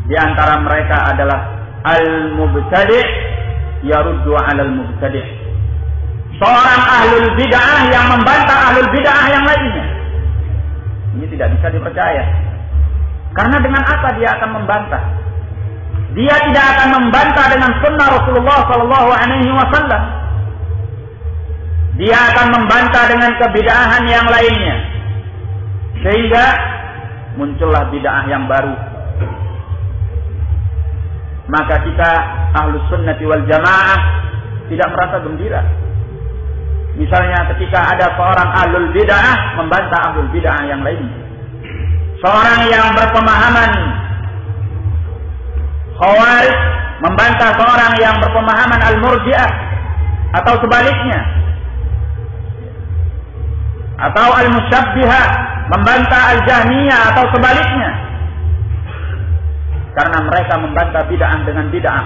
[0.05, 1.41] Di antara mereka adalah
[1.85, 3.05] al-mubtadi'
[3.85, 5.44] yaruddu 'alal mubtadi'.
[6.35, 9.87] Seorang ahlul bid'ah yang membantah ahlul bid'ah yang lainnya.
[11.15, 12.25] Ini tidak bisa dipercaya.
[13.35, 15.03] Karena dengan apa dia akan membantah?
[16.15, 20.03] Dia tidak akan membantah dengan sunnah Rasulullah Sallallahu Alaihi Wasallam.
[21.95, 24.77] Dia akan membantah dengan kebidahan yang lainnya,
[26.03, 26.47] sehingga
[27.39, 28.75] muncullah bid'ah yang baru
[31.49, 32.11] maka kita
[32.57, 34.01] ahlu sunnati wal jamaah
[34.73, 35.61] tidak merasa gembira.
[36.95, 41.05] Misalnya ketika ada seorang ahlul bid'ah membantah ahlul bid'ah yang lain.
[42.23, 43.73] Seorang yang berpemahaman
[45.99, 46.59] khawarij
[47.03, 49.51] membantah seorang yang berpemahaman al-murji'ah
[50.39, 51.21] atau sebaliknya.
[53.95, 55.27] Atau al-musyabbihah
[55.71, 57.91] membantah al-jahmiyah atau sebaliknya
[59.95, 62.05] karena mereka membantah bid'ah dengan bid'ah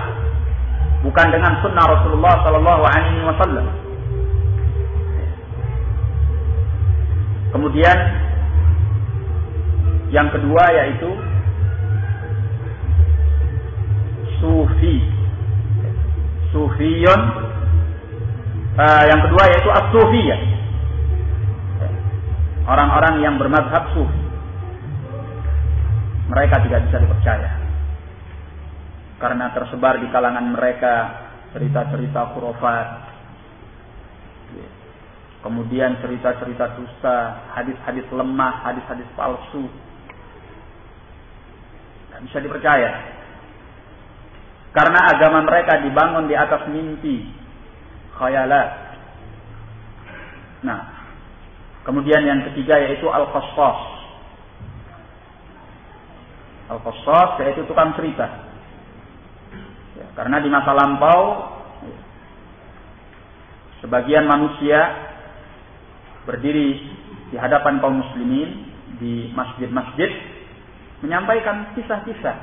[1.00, 3.66] bukan dengan sunnah Rasulullah sallallahu alaihi wasallam
[7.52, 7.98] kemudian
[10.08, 11.10] yang kedua yaitu
[14.40, 14.96] sufi.
[16.48, 17.22] Sufiyun.
[18.78, 20.40] Uh, yang kedua yaitu as-sufiyah.
[22.68, 24.22] Orang-orang yang bermadhab sufi.
[26.28, 27.50] Mereka tidak bisa dipercaya.
[29.18, 30.94] Karena tersebar di kalangan mereka
[31.52, 33.07] cerita-cerita khurafat
[35.42, 37.16] kemudian cerita-cerita dusta
[37.54, 39.70] hadis-hadis lemah hadis-hadis palsu.
[42.08, 42.90] Tidak bisa dipercaya.
[44.74, 47.30] Karena agama mereka dibangun di atas mimpi
[48.18, 48.70] khayalat.
[50.66, 50.80] Nah
[51.86, 53.80] kemudian yang ketiga yaitu al-qassas
[56.68, 58.26] al-qassas yaitu tukang cerita.
[60.18, 61.46] Karena di masa lampau
[63.78, 65.07] sebagian manusia
[66.28, 66.76] berdiri
[67.32, 68.68] di hadapan kaum muslimin
[69.00, 70.12] di masjid-masjid
[71.00, 72.36] menyampaikan kisah-kisah.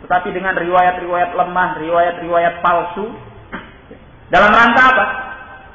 [0.00, 3.04] Tetapi dengan riwayat-riwayat lemah, riwayat-riwayat palsu
[4.32, 5.06] dalam rangka apa?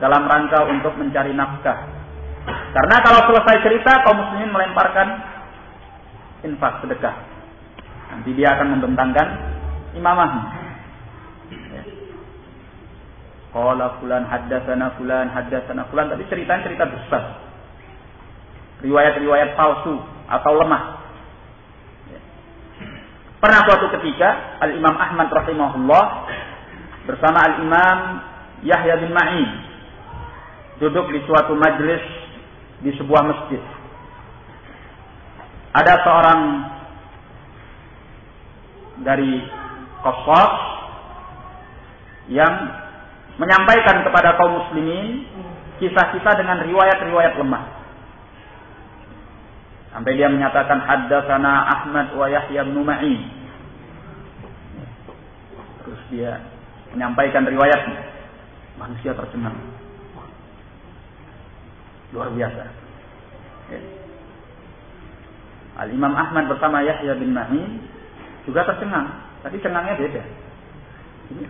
[0.01, 1.77] Dalam rangka untuk mencari nafkah.
[2.45, 5.07] Karena kalau selesai cerita kaum muslimin melemparkan
[6.41, 7.15] infak sedekah.
[8.11, 9.27] Nanti dia akan membentangkan
[9.93, 10.64] imamahnya.
[13.55, 17.23] Qala fulan haddatsana fulan haddatsana fulan tapi ceritanya cerita besar.
[18.83, 19.95] Riwayat-riwayat palsu
[20.27, 20.83] atau lemah.
[23.39, 26.05] Pernah suatu ketika Al Imam Ahmad rahimahullah
[27.07, 27.99] bersama Al Imam
[28.67, 29.49] Yahya bin Ma'in
[30.83, 32.03] duduk di suatu majelis
[32.83, 33.63] di sebuah masjid.
[35.79, 36.41] Ada seorang
[39.07, 39.31] dari
[40.03, 40.53] Qasas
[42.31, 42.84] yang
[43.35, 45.27] menyampaikan kepada kaum muslimin
[45.79, 47.63] kisah-kisah dengan riwayat-riwayat lemah.
[49.95, 53.21] Sampai dia menyatakan haddatsana Ahmad wa Yahya bin Ma'in.
[55.83, 56.43] Terus dia
[56.91, 58.03] menyampaikan riwayatnya.
[58.75, 59.55] Manusia tercengang.
[62.11, 62.63] Luar biasa.
[63.71, 63.79] Ya.
[65.75, 67.83] Al-Imam Ahmad bersama Yahya bin Ma'in
[68.43, 69.11] juga tercengang.
[69.43, 70.23] Tapi cengangnya beda.
[71.35, 71.43] Ini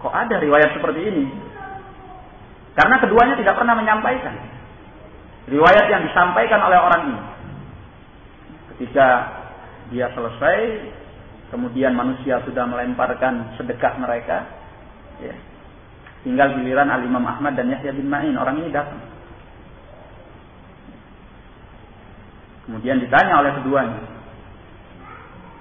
[0.00, 1.24] Kok ada riwayat seperti ini?
[2.72, 4.32] Karena keduanya tidak pernah menyampaikan.
[5.52, 7.20] Riwayat yang disampaikan oleh orang ini.
[8.72, 9.08] Ketika
[9.92, 10.58] dia selesai,
[11.52, 14.48] kemudian manusia sudah melemparkan sedekah mereka,
[15.20, 15.36] ya,
[16.24, 18.40] tinggal giliran Al-Imam Ahmad dan Yahya bin Ma'in.
[18.40, 19.04] Orang ini datang.
[22.64, 24.00] Kemudian ditanya oleh keduanya,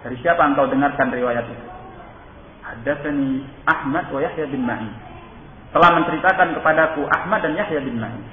[0.06, 1.69] dari siapa engkau dengarkan riwayat itu?
[2.80, 4.88] Haddatsani Ahmad wa Yahya bin Ma'in.
[5.76, 8.24] Telah menceritakan kepadaku Ahmad dan Yahya bin Ma'in.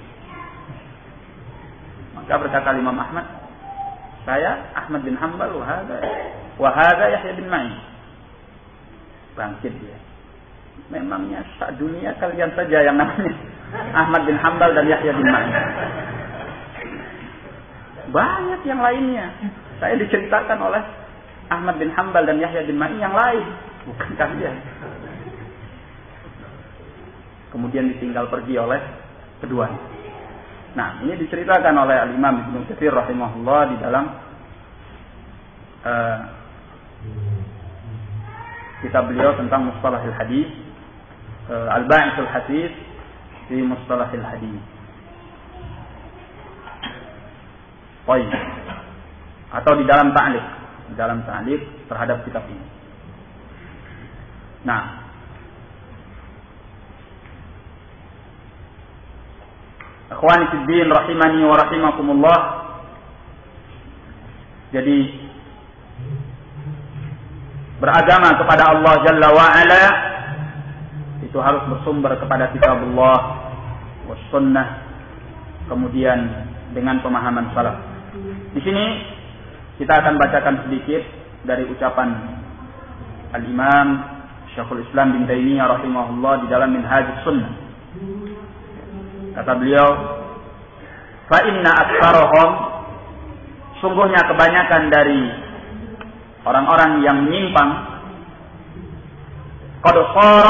[2.14, 3.26] Maka berkata Imam Ahmad,
[4.22, 5.98] saya Ahmad bin Hambal wa hadza
[6.62, 7.74] wa hadza Yahya bin Ma'in.
[9.34, 9.98] Bangkit dia.
[10.94, 13.34] Memangnya sak dunia kalian saja yang namanya
[13.98, 15.54] Ahmad bin Hambal dan Yahya bin Ma'in.
[18.14, 19.26] Banyak yang lainnya.
[19.82, 20.82] Saya diceritakan oleh
[21.50, 24.56] Ahmad bin Hambal dan Yahya bin Ma'in yang lain bukan kalian.
[27.54, 28.80] Kemudian ditinggal pergi oleh
[29.40, 29.80] keduanya.
[30.76, 34.04] Nah, ini diceritakan oleh Al-Imam Ibnu Katsir rahimahullah di dalam
[35.88, 36.18] uh,
[38.84, 40.48] kitab beliau tentang mustalahil hadis
[41.48, 42.72] uh, Al-Ba'isul Hadis
[43.48, 44.60] di mustalahil hadis.
[48.04, 48.30] Baik.
[49.50, 50.46] Atau di dalam ta'liq,
[50.92, 52.75] di dalam ta'liq terhadap kitab ini.
[54.66, 54.82] Nah.
[60.10, 62.38] Akhwani fiddin rahimani wa rahimakumullah.
[64.74, 64.98] Jadi
[67.78, 69.82] beragama kepada Allah Jalla wa ala
[71.22, 73.16] itu harus bersumber kepada kitabullah
[74.10, 74.82] was sunnah
[75.70, 76.18] kemudian
[76.74, 77.78] dengan pemahaman salaf.
[78.50, 78.86] Di sini
[79.78, 81.02] kita akan bacakan sedikit
[81.46, 82.08] dari ucapan
[83.36, 84.15] Al-Imam
[84.56, 87.52] Syekhul Islam bin Taimiyah rahimahullah di dalam Minhaj Sunnah.
[89.36, 89.88] Kata beliau,
[91.28, 92.50] "Fa inna aktsarahum
[93.84, 95.20] sungguhnya kebanyakan dari
[96.48, 97.70] orang-orang yang menyimpang
[99.84, 99.96] qad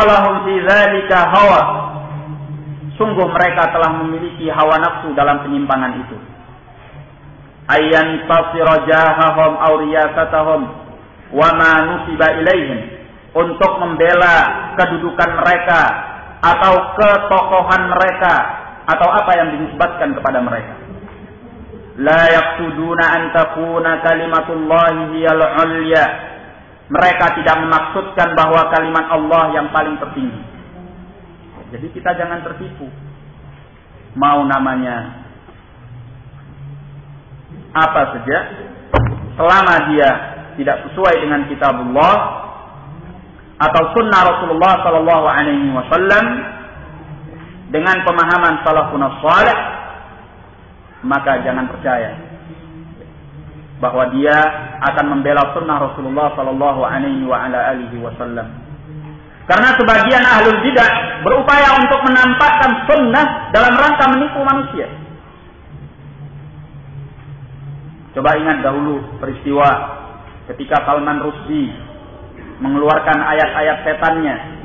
[0.06, 1.62] lahum fi dzalika hawa."
[2.94, 6.16] Sungguh mereka telah memiliki hawa nafsu dalam penyimpangan itu.
[7.74, 9.58] Ayyan tasira jahahum
[11.34, 12.95] wa ma nusiba ilaihim
[13.36, 15.82] untuk membela kedudukan mereka
[16.40, 18.34] atau ketokohan mereka
[18.88, 20.74] atau apa yang dinisbatkan kepada mereka.
[22.00, 26.04] La yaqsuduna an takuna kalimatullahi hiyal ulya.
[26.86, 30.38] Mereka tidak memaksudkan bahwa kalimat Allah yang paling tertinggi.
[31.74, 32.86] Jadi kita jangan tertipu.
[34.16, 35.26] Mau namanya
[37.74, 38.38] apa saja,
[39.34, 40.10] selama dia
[40.56, 42.14] tidak sesuai dengan kitabullah,
[43.56, 46.24] atau sunnah Rasulullah Sallallahu Alaihi Wasallam
[47.72, 49.58] dengan pemahaman salafun salih
[51.04, 52.26] maka jangan percaya
[53.76, 54.36] bahwa dia
[54.92, 58.48] akan membela sunnah Rasulullah Sallallahu Alaihi Wasallam.
[59.46, 64.88] Karena sebagian ahlul bidah berupaya untuk menampakkan sunnah dalam rangka menipu manusia.
[68.16, 69.68] Coba ingat dahulu peristiwa
[70.50, 71.68] ketika Salman Rusdi
[72.60, 74.56] mengeluarkan ayat-ayat setannya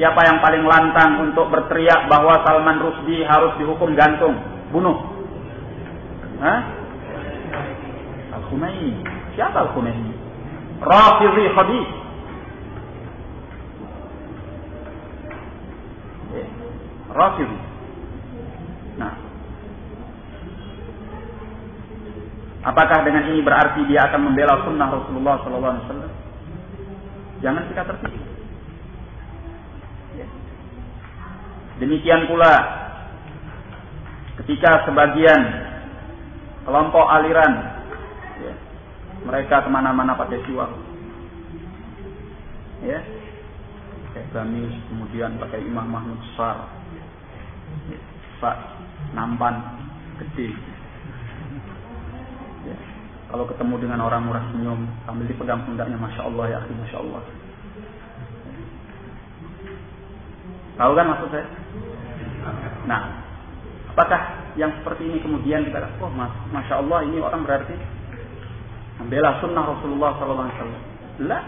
[0.00, 4.40] Siapa yang paling lantang untuk berteriak bahwa Salman Rusdi harus dihukum gantung,
[4.72, 4.96] bunuh?
[6.40, 6.60] Hah?
[8.40, 9.04] Al-Khumaini.
[9.36, 10.12] Siapa Al-Khumaini?
[10.80, 11.86] Rafidhi Khabib.
[16.32, 16.46] Ya.
[17.12, 17.58] Rafidhi.
[18.96, 19.14] Nah.
[22.64, 26.21] Apakah dengan ini berarti dia akan membela sunnah Rasulullah SAW?
[27.42, 28.22] Jangan kita tertipu.
[30.14, 30.26] Ya.
[31.82, 32.54] Demikian pula
[34.42, 35.42] ketika sebagian
[36.62, 37.52] kelompok aliran
[38.40, 38.54] ya,
[39.26, 40.70] mereka ke mana-mana pakai siwak
[42.82, 42.98] ya
[44.10, 46.66] pakai gamis kemudian pakai imam mahmud besar
[47.90, 47.98] ya,
[48.42, 48.56] pak
[49.14, 49.54] nampan
[50.34, 50.71] ya.
[53.32, 57.22] Kalau ketemu dengan orang murah senyum sambil dipegang pundaknya masya Allah ya akhi masya Allah
[60.76, 61.46] tahu kan maksud saya
[62.84, 63.00] nah
[63.96, 64.20] apakah
[64.60, 68.02] yang seperti ini kemudian kita oh mas, masya Allah ini orang berarti
[69.02, 71.26] membela sunnah Rasulullah SAW.
[71.26, 71.42] Lah,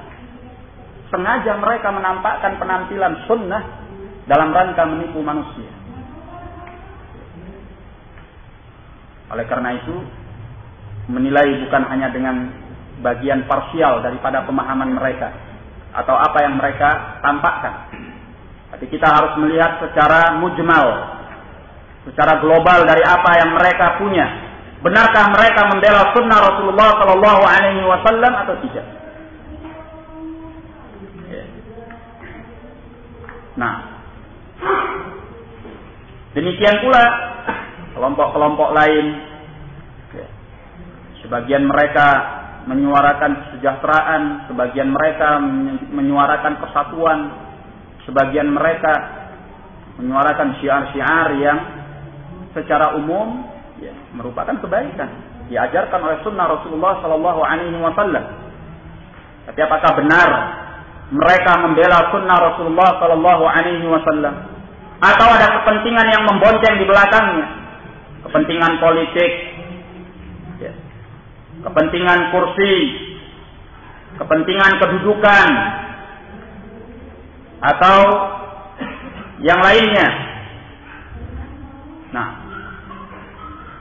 [1.15, 3.63] sengaja mereka menampakkan penampilan sunnah
[4.27, 5.71] dalam rangka menipu manusia.
[9.31, 9.95] Oleh karena itu,
[11.11, 12.51] menilai bukan hanya dengan
[13.05, 15.33] bagian parsial daripada pemahaman mereka
[15.95, 17.91] atau apa yang mereka tampakkan.
[18.75, 20.89] Tapi kita harus melihat secara mujmal,
[22.11, 24.27] secara global dari apa yang mereka punya
[24.85, 28.87] Benarkah mereka membela sunnah Rasulullah Sallallahu Alaihi Wasallam atau tidak?
[33.57, 33.75] Nah,
[36.37, 37.01] demikian pula
[37.97, 39.07] kelompok-kelompok lain.
[41.25, 42.09] Sebagian mereka
[42.69, 44.23] menyuarakan kesejahteraan,
[44.53, 45.41] sebagian mereka
[45.93, 47.19] menyuarakan persatuan,
[48.05, 48.93] sebagian mereka
[50.01, 51.59] menyuarakan syiar-syiar yang
[52.53, 53.49] secara umum
[53.81, 55.11] ya, merupakan kebaikan
[55.49, 58.25] diajarkan oleh sunnah Rasulullah Sallallahu Alaihi Wasallam.
[59.45, 60.29] Tapi apakah benar
[61.13, 64.35] mereka membela sunnah Rasulullah Sallallahu Alaihi Wasallam
[65.05, 67.47] atau ada kepentingan yang membonceng di belakangnya,
[68.25, 69.54] kepentingan politik,
[71.65, 72.75] kepentingan kursi,
[74.21, 75.49] kepentingan kedudukan,
[77.65, 77.99] atau
[79.41, 80.09] yang lainnya.
[82.13, 82.29] Nah,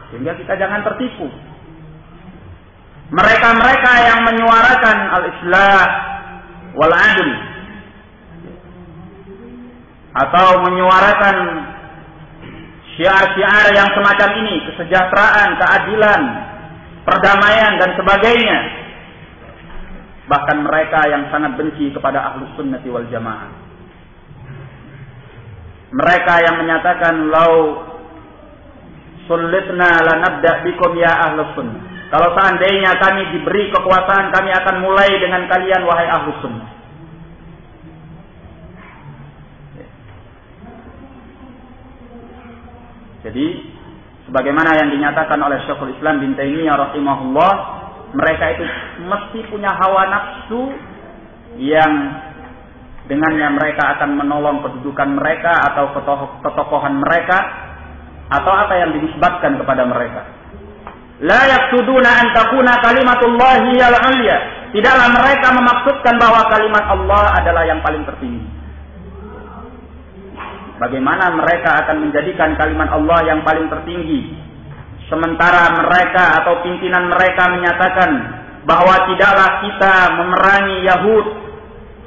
[0.10, 1.28] sehingga kita jangan tertipu.
[3.14, 5.86] Mereka-mereka yang menyuarakan al-islah
[6.74, 7.30] wal adl
[10.14, 11.38] atau menyuarakan
[12.98, 16.22] syiar-syiar yang semacam ini, kesejahteraan, keadilan,
[17.04, 18.60] perdamaian dan sebagainya.
[20.24, 23.52] Bahkan mereka yang sangat benci kepada ahlus sunnati wal jamaah.
[25.94, 27.54] Mereka yang menyatakan lau
[29.24, 32.12] Sulitna lanabda bikum ya ahlus sunnah.
[32.12, 36.70] Kalau seandainya kami diberi kekuasaan, kami akan mulai dengan kalian wahai ahlus sunnah.
[43.24, 43.73] Jadi,
[44.34, 47.52] sebagaimana yang dinyatakan oleh Syekhul Islam bin Taimiyah rahimahullah,
[48.18, 48.66] mereka itu
[49.06, 50.74] mesti punya hawa nafsu
[51.62, 51.94] yang
[53.06, 55.94] dengannya mereka akan menolong kedudukan mereka atau
[56.42, 57.38] ketokohan mereka
[58.34, 60.26] atau apa yang dinisbatkan kepada mereka.
[61.22, 64.38] La yaksuduna an takuna kalimatullahi al ulya.
[64.74, 68.50] Tidaklah mereka memaksudkan bahwa kalimat Allah adalah yang paling tertinggi.
[70.84, 74.36] Bagaimana mereka akan menjadikan kalimat Allah yang paling tertinggi?
[75.08, 78.12] Sementara mereka atau pimpinan mereka menyatakan
[78.68, 81.26] bahwa tidaklah kita memerangi Yahud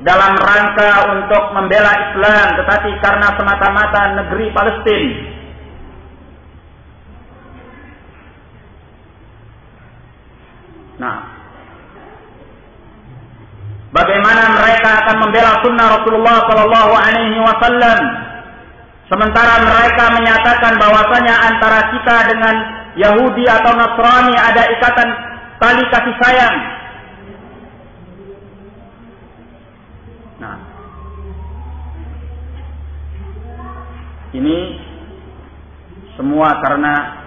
[0.04, 5.36] dalam rangka untuk membela Islam tetapi karena semata-mata negeri Palestina
[10.96, 11.18] Nah,
[13.92, 18.00] bagaimana mereka akan membela sunnah Rasulullah Sallallahu Alaihi Wasallam,
[19.06, 22.54] sementara mereka menyatakan bahwasanya antara kita dengan
[22.96, 25.08] Yahudi atau Nasrani ada ikatan
[25.60, 26.56] tali kasih sayang.
[30.36, 30.56] Nah,
[34.36, 34.58] ini
[36.16, 37.24] semua karena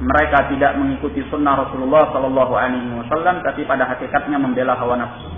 [0.00, 5.28] mereka tidak mengikuti sunnah Rasulullah Sallallahu Alaihi Wasallam, tapi pada hakikatnya membela hawa nafsu.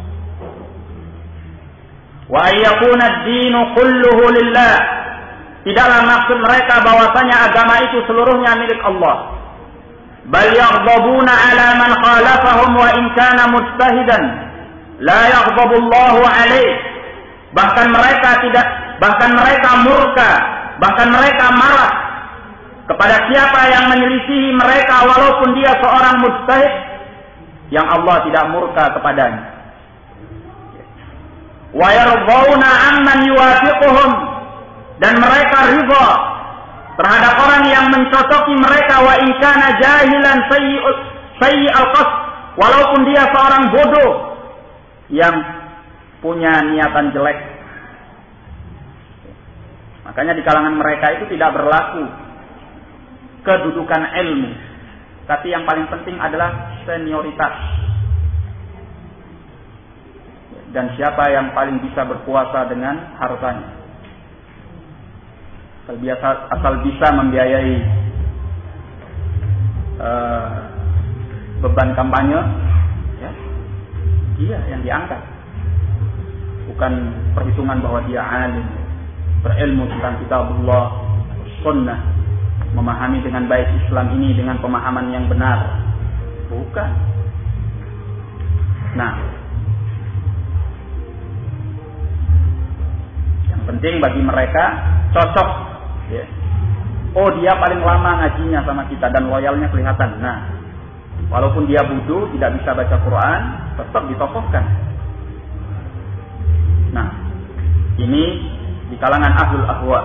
[2.30, 4.74] Wa ayyakuna dinu kulluhu lillah.
[5.62, 9.38] Tidaklah maksud mereka bahwasanya agama itu seluruhnya milik Allah.
[10.26, 14.22] Bal yaghdabuna ala man khalafahum wa in kana mujtahidan.
[15.02, 16.66] La Allah.
[17.52, 18.66] Bahkan mereka tidak
[18.98, 20.30] bahkan mereka murka,
[20.82, 21.92] bahkan mereka marah
[22.90, 26.72] kepada siapa yang menyelisihi mereka walaupun dia seorang mujtahid
[27.70, 29.42] yang Allah tidak murka kepadanya.
[31.72, 34.31] Wa yardawna amman yuwafiquhum
[35.02, 36.08] dan mereka ridha
[36.94, 40.38] terhadap orang yang mencocoki mereka wa in kana jahilan
[41.42, 42.12] sayyi al-qasd
[42.54, 44.12] walaupun dia seorang bodoh
[45.10, 45.34] yang
[46.22, 47.38] punya niatan jelek.
[50.06, 52.06] Makanya di kalangan mereka itu tidak berlaku
[53.42, 54.50] kedudukan ilmu.
[55.26, 57.54] Tapi yang paling penting adalah senioritas.
[60.72, 63.81] Dan siapa yang paling bisa berpuasa dengan hartanya.
[65.82, 67.74] Asal, biasa, asal bisa membiayai
[69.98, 70.46] uh,
[71.58, 72.38] beban kampanye,
[73.18, 73.30] ya,
[74.38, 75.18] dia yang diangkat.
[76.70, 76.92] Bukan
[77.34, 78.62] perhitungan bahwa dia alim,
[79.42, 80.86] berilmu tentang kitabullah,
[81.66, 81.98] sunnah,
[82.78, 85.82] memahami dengan baik Islam ini dengan pemahaman yang benar.
[86.46, 86.90] Bukan.
[88.94, 89.12] Nah,
[93.50, 94.64] yang penting bagi mereka
[95.10, 95.71] cocok.
[96.10, 96.24] Ya.
[97.12, 100.16] Oh dia paling lama ngajinya sama kita dan loyalnya kelihatan.
[100.24, 100.48] Nah,
[101.28, 103.40] walaupun dia budu tidak bisa baca Quran,
[103.76, 104.64] tetap ditokohkan.
[106.96, 107.08] Nah,
[108.00, 108.24] ini
[108.88, 110.00] di kalangan ahlul ahwa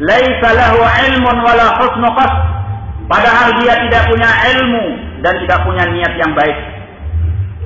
[0.00, 2.08] laisa lahu ilmun wala husnu
[3.04, 4.84] padahal dia tidak punya ilmu
[5.20, 6.56] dan tidak punya niat yang baik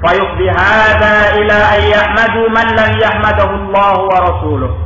[0.03, 4.84] fayuqdi ila ayyahmadu man lam yahmadahu Allah wa rasuluh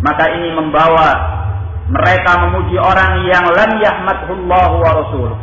[0.00, 1.08] maka ini membawa
[1.90, 5.36] mereka memuji orang yang lam yahmadhu Allah wa rasuluh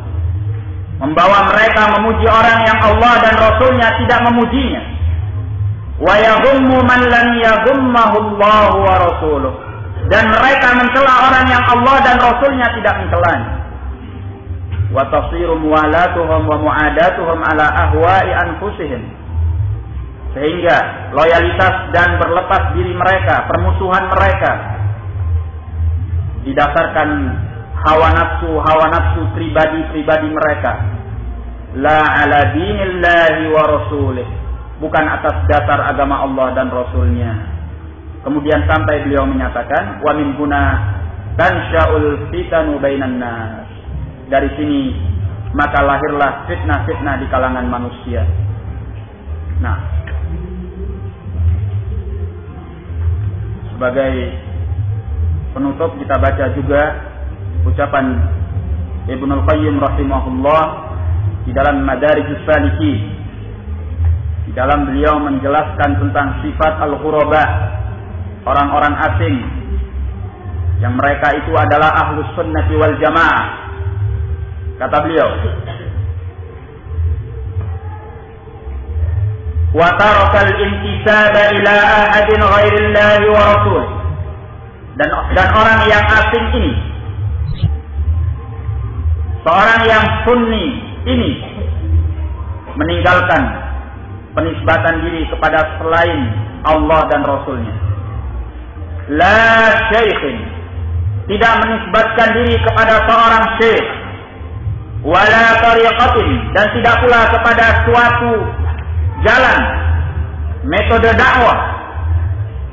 [0.97, 4.81] membawa mereka memuji orang yang Allah dan Rasulnya tidak memujinya
[6.01, 9.67] wa yahummu man lam yahummahu wa rasuluh
[10.07, 13.51] dan mereka mencela orang yang Allah dan Rasulnya tidak mencelanya.
[14.95, 19.03] Wa tasiru muwalatuhum wa mu'adatuhum ala ahwa'i anfusihim.
[20.37, 20.77] Sehingga
[21.17, 24.53] loyalitas dan berlepas diri mereka, permusuhan mereka
[26.45, 27.09] didasarkan
[27.73, 30.71] hawa nafsu, hawa nafsu pribadi-pribadi mereka.
[31.81, 34.27] La ala dinillahi wa rasulih.
[34.77, 37.33] Bukan atas dasar agama Allah dan Rasulnya.
[38.21, 40.61] Kemudian sampai beliau menyatakan wa min guna
[41.33, 43.65] tansya'ul fitanu bainan nas.
[44.29, 44.93] Dari sini
[45.57, 48.21] maka lahirlah fitnah-fitnah di kalangan manusia.
[49.65, 49.96] Nah,
[53.77, 54.13] sebagai
[55.53, 56.81] penutup kita baca juga
[57.61, 58.25] ucapan
[59.05, 60.63] Ibnu Al-Qayyim rahimahullah
[61.45, 63.21] di dalam Madarijus Salikin
[64.49, 67.43] di dalam beliau menjelaskan tentang sifat al-ghuraba
[68.49, 69.35] orang-orang asing
[70.81, 73.45] yang mereka itu adalah ahlus sunnati wal jamaah.
[74.81, 75.29] Kata beliau
[79.75, 83.83] tarakal intisaba ila ahadin ghairillahi wa rasul
[84.95, 86.73] dan dan orang yang asing ini
[89.43, 90.65] seorang yang sunni
[91.07, 91.31] ini
[92.77, 93.41] meninggalkan
[94.37, 96.21] penisbatan diri kepada selain
[96.61, 97.75] Allah dan Rasulnya.
[99.17, 100.37] La syaikhin
[101.31, 103.85] tidak menisbatkan diri kepada seorang syekh
[105.01, 108.33] wala tariqatin dan tidak pula kepada suatu
[109.25, 109.59] jalan
[110.67, 111.57] metode dakwah.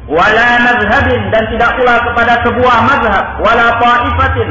[0.05, 3.25] Wala mazhabin dan tidak pula kepada sebuah mazhab.
[3.41, 4.51] Wala ta'ifatin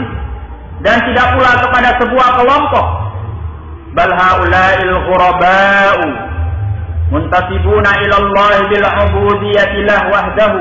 [0.82, 2.86] dan tidak pula kepada sebuah kelompok.
[3.94, 6.06] Bal haula'il ghuraba'u
[7.14, 10.60] muntasibuna ila Allah bil ubudiyyati wahdahu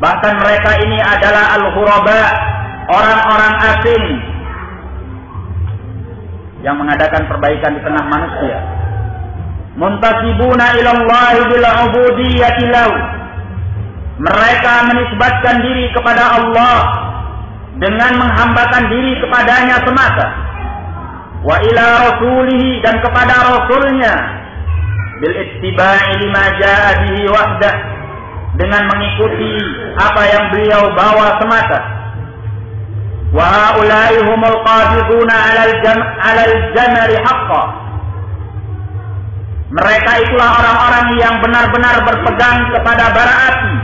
[0.00, 2.20] Bahkan mereka ini adalah al-ghuraba,
[2.88, 4.04] orang-orang asing
[6.64, 8.79] yang mengadakan perbaikan di tengah manusia.
[9.80, 12.92] Muntasibuna ilallahi bil ubudiyyati lahu.
[14.20, 16.78] Mereka menisbatkan diri kepada Allah
[17.80, 20.26] dengan menghambakan diri kepadanya semata.
[21.40, 24.14] Wa ila rasulihi dan kepada rasulnya
[25.24, 27.74] bil ittiba'i lima ja'a bihi wahdah
[28.60, 29.52] dengan mengikuti
[29.96, 31.80] apa yang beliau bawa semata.
[33.32, 37.79] Wa haula'i humul 'alal jam 'alal jamari haqqan.
[39.70, 43.74] Mereka itulah orang-orang yang benar-benar berpegang kepada bara api.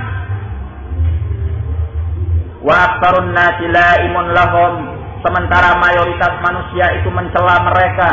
[2.66, 4.74] Wa aktsarun nasi la'imun lahum.
[5.22, 8.10] Sementara mayoritas manusia itu mencela mereka.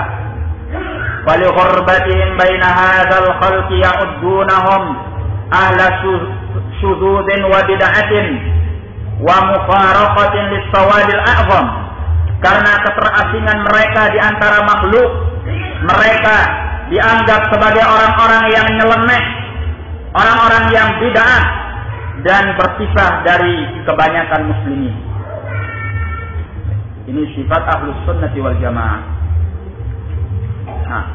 [1.25, 4.83] Wali ghurbatihim baina hadzal khalqi ya'uddunahum
[5.49, 5.87] ahla
[6.77, 8.27] syududin wa bid'atin
[9.21, 11.67] wa mufaraqatin lis-sawadil a'zam
[12.43, 15.09] karena keterasingan mereka di antara makhluk
[15.85, 16.37] mereka
[16.93, 19.25] dianggap sebagai orang-orang yang nyeleneh
[20.13, 21.43] orang-orang yang bid'ah
[22.21, 24.95] dan berpisah dari kebanyakan muslimin
[27.09, 29.01] ini sifat ahlus sunnati wal jamaah
[30.85, 31.05] nah,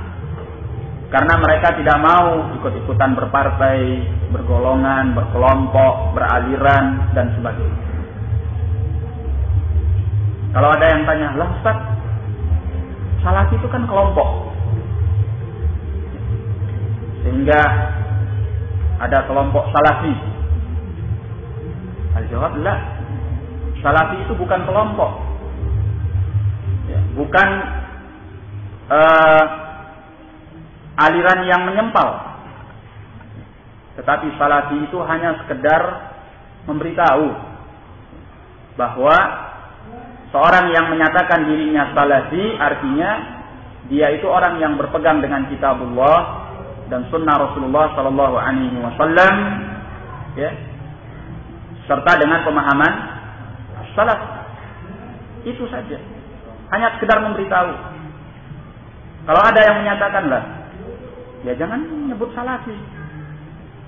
[1.09, 3.81] karena mereka tidak mau ikut-ikutan berpartai,
[4.29, 7.81] bergolongan, berkelompok, beraliran dan sebagainya.
[10.53, 11.77] Kalau ada yang tanya, lah Ustaz,
[13.25, 14.48] Salafi itu kan kelompok.
[17.27, 17.61] Sehingga
[18.99, 20.15] ada kelompok Salafi.
[22.19, 22.79] Al-jawab lah.
[23.79, 25.13] Salafi itu bukan kelompok.
[26.91, 27.49] Ya, bukan
[28.91, 29.45] uh,
[30.99, 32.29] aliran yang menyempal.
[33.99, 35.83] Tetapi salafi itu hanya sekedar
[36.71, 37.29] memberitahu
[38.79, 39.17] bahwa
[40.31, 43.11] seorang yang menyatakan dirinya salafi artinya
[43.91, 46.48] dia itu orang yang berpegang dengan kitabullah
[46.89, 49.35] dan sunnah Rasulullah Sallallahu Alaihi Wasallam,
[50.37, 50.51] ya,
[51.85, 52.93] serta dengan pemahaman
[53.97, 54.21] salaf.
[55.45, 55.97] Itu saja.
[56.69, 57.73] Hanya sekedar memberitahu.
[59.25, 60.43] Kalau ada yang menyatakan lah,
[61.45, 62.77] ya jangan menyebut salafi.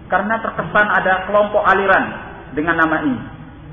[0.09, 2.05] Karena terkesan ada kelompok aliran
[2.52, 3.20] dengan nama ini.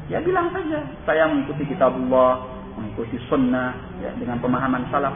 [0.08, 2.48] Ya bilang saja, saya mengikuti kitabullah,
[2.80, 5.16] mengikuti sunnah, ya, dengan pemahaman salaf.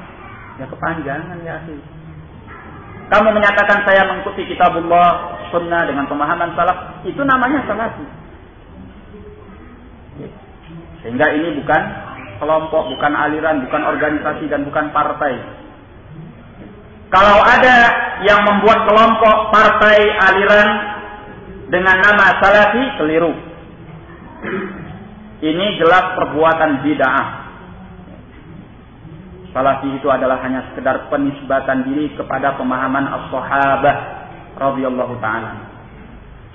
[0.60, 1.80] Ya kepanjangan ya sih.
[3.12, 8.08] Kamu menyatakan saya mengikuti kitabullah, sunnah dengan pemahaman salaf, itu namanya salafi.
[11.04, 11.82] Sehingga ini bukan
[12.40, 15.44] kelompok, bukan aliran, bukan organisasi, dan bukan partai.
[17.12, 17.78] Kalau ada
[18.24, 20.00] yang membuat kelompok partai
[20.32, 20.70] aliran
[21.68, 23.34] dengan nama salafi keliru.
[25.44, 27.41] Ini jelas perbuatan bid'ah.
[29.52, 33.96] Salafi itu adalah hanya sekedar penisbatan diri kepada pemahaman as-sahabah
[34.56, 35.68] radhiyallahu taala.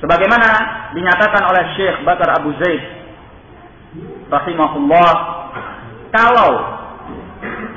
[0.01, 0.49] Sebagaimana
[0.97, 2.83] dinyatakan oleh Syekh Bakar Abu Zaid
[4.33, 5.13] rahimahullah
[6.13, 6.51] kalau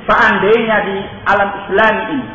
[0.08, 0.96] seandainya di
[1.28, 2.28] alam Islam ini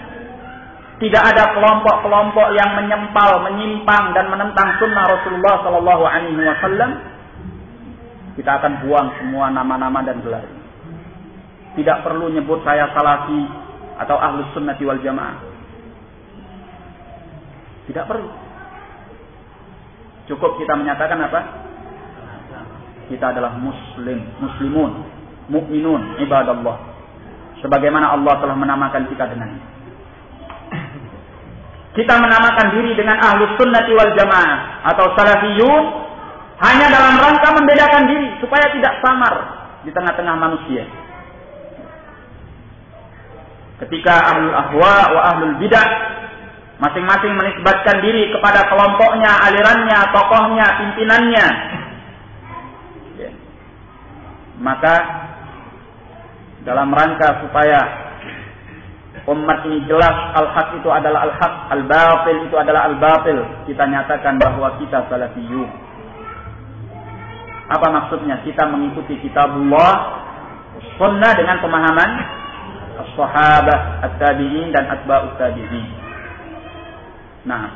[0.95, 6.91] tidak ada kelompok-kelompok yang menyempal, menyimpang dan menentang sunnah Rasulullah Sallallahu Alaihi Wasallam,
[8.40, 10.55] kita akan buang semua nama-nama dan gelar.
[11.76, 13.41] Tidak perlu nyebut saya salafi
[13.99, 15.38] atau ahlus sunnati wal jamaah.
[17.85, 18.30] Tidak perlu.
[20.26, 21.41] Cukup kita menyatakan apa?
[23.06, 24.91] Kita adalah muslim, muslimun,
[25.52, 26.95] mukminun, ibadallah.
[27.61, 29.76] Sebagaimana Allah telah menamakan kita dengan itu
[31.95, 35.84] kita menamakan diri dengan ahlus sunnati wal jamaah atau salafiyun
[36.60, 39.34] hanya dalam rangka membedakan diri supaya tidak samar
[39.88, 40.84] di tengah-tengah manusia.
[43.76, 45.88] Ketika ahlul ahwa wa ahlul bidah
[46.80, 51.47] masing-masing menisbatkan diri kepada kelompoknya, alirannya, tokohnya, pimpinannya.
[53.19, 53.31] Ya.
[54.60, 54.95] Maka
[56.64, 57.80] dalam rangka supaya
[59.26, 63.39] umat ini jelas al-haq itu adalah al-haq, al-batil itu adalah al-batil.
[63.68, 65.69] Kita nyatakan bahwa kita salafiyun.
[67.65, 68.39] Apa maksudnya?
[68.45, 69.93] Kita mengikuti kitabullah,
[71.02, 72.10] sunnah dengan pemahaman
[73.15, 75.85] sahabat, at-tabi'in dan atba'ut tabi'in.
[77.45, 77.69] Nah,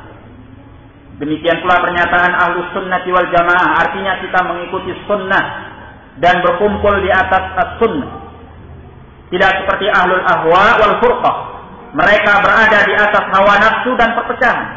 [1.20, 3.70] demikian pula pernyataan ahlus sunnah wal jamaah.
[3.86, 5.44] Artinya kita mengikuti sunnah
[6.18, 8.20] dan berkumpul di atas as-sunnah
[9.30, 11.36] tidak seperti ahlul ahwa wal furqah.
[11.94, 14.68] Mereka berada di atas hawa nafsu dan perpecahan.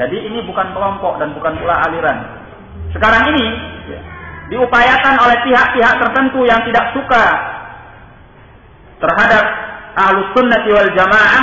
[0.00, 2.18] Jadi ini bukan kelompok dan bukan pula aliran.
[2.96, 3.46] Sekarang ini
[4.52, 7.24] diupayakan oleh pihak-pihak tertentu yang tidak suka
[9.02, 9.44] terhadap
[9.98, 11.42] ahlus sunnati wal jamaah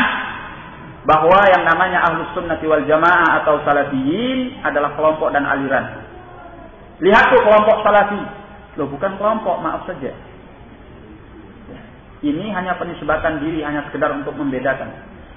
[1.04, 6.08] bahwa yang namanya ahlus sunnati wal jamaah atau salafiyin adalah kelompok dan aliran.
[7.04, 8.22] Lihat tuh kelompok salafi.
[8.80, 10.16] Loh bukan kelompok, maaf saja.
[12.20, 14.92] Ini hanya penisbatan diri, hanya sekedar untuk membedakan.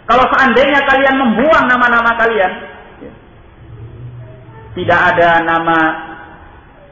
[0.06, 2.52] Kalau seandainya kalian membuang nama-nama kalian,
[3.06, 3.12] ya,
[4.74, 5.78] tidak ada nama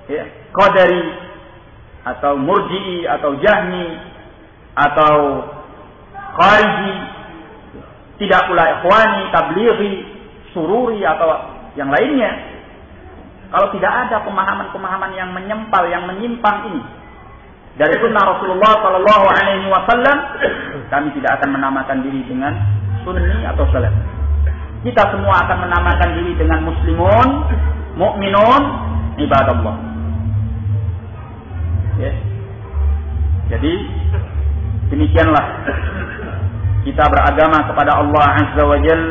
[0.06, 0.24] ya,
[0.54, 1.06] Qadari
[2.06, 4.09] atau Murji'i atau Jahmi
[4.74, 5.46] atau
[6.38, 6.94] Khariji,
[8.22, 9.92] tidak pula Ikhwani, Tablighi,
[10.54, 11.28] Sururi atau
[11.74, 12.32] yang lainnya.
[13.50, 16.82] Kalau tidak ada pemahaman-pemahaman yang menyempal, yang menyimpang ini,
[17.80, 20.18] dari sunnah Rasulullah Sallallahu Alaihi Wasallam,
[20.92, 22.52] kami tidak akan menamakan diri dengan
[23.06, 23.94] sunni atau salaf.
[24.80, 27.28] kita semua akan menamakan diri dengan muslimun,
[27.96, 28.62] mukminun,
[29.20, 29.76] ibadallah.
[32.00, 32.12] Ya.
[33.50, 33.72] Jadi
[34.90, 35.44] demikianlah
[36.86, 39.02] kita beragama kepada Allah Azza wa Jal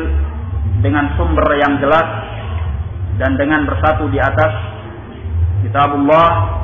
[0.80, 2.08] dengan sumber yang jelas
[3.20, 4.52] dan dengan bersatu di atas
[5.64, 6.60] kitabullah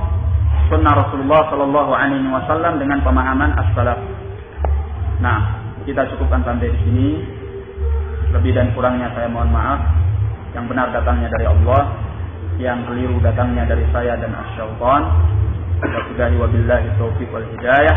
[0.67, 4.01] sunnah Rasulullah sallallahu alaihi wasallam dengan pemahaman as-salaf.
[5.23, 5.39] Nah,
[5.87, 7.09] kita cukupkan sampai di sini.
[8.35, 9.81] Lebih dan kurangnya saya mohon maaf.
[10.53, 11.83] Yang benar datangnya dari Allah,
[12.59, 14.35] yang keliru datangnya dari saya dan
[16.41, 17.97] wabillahi taufiq wal hidayah.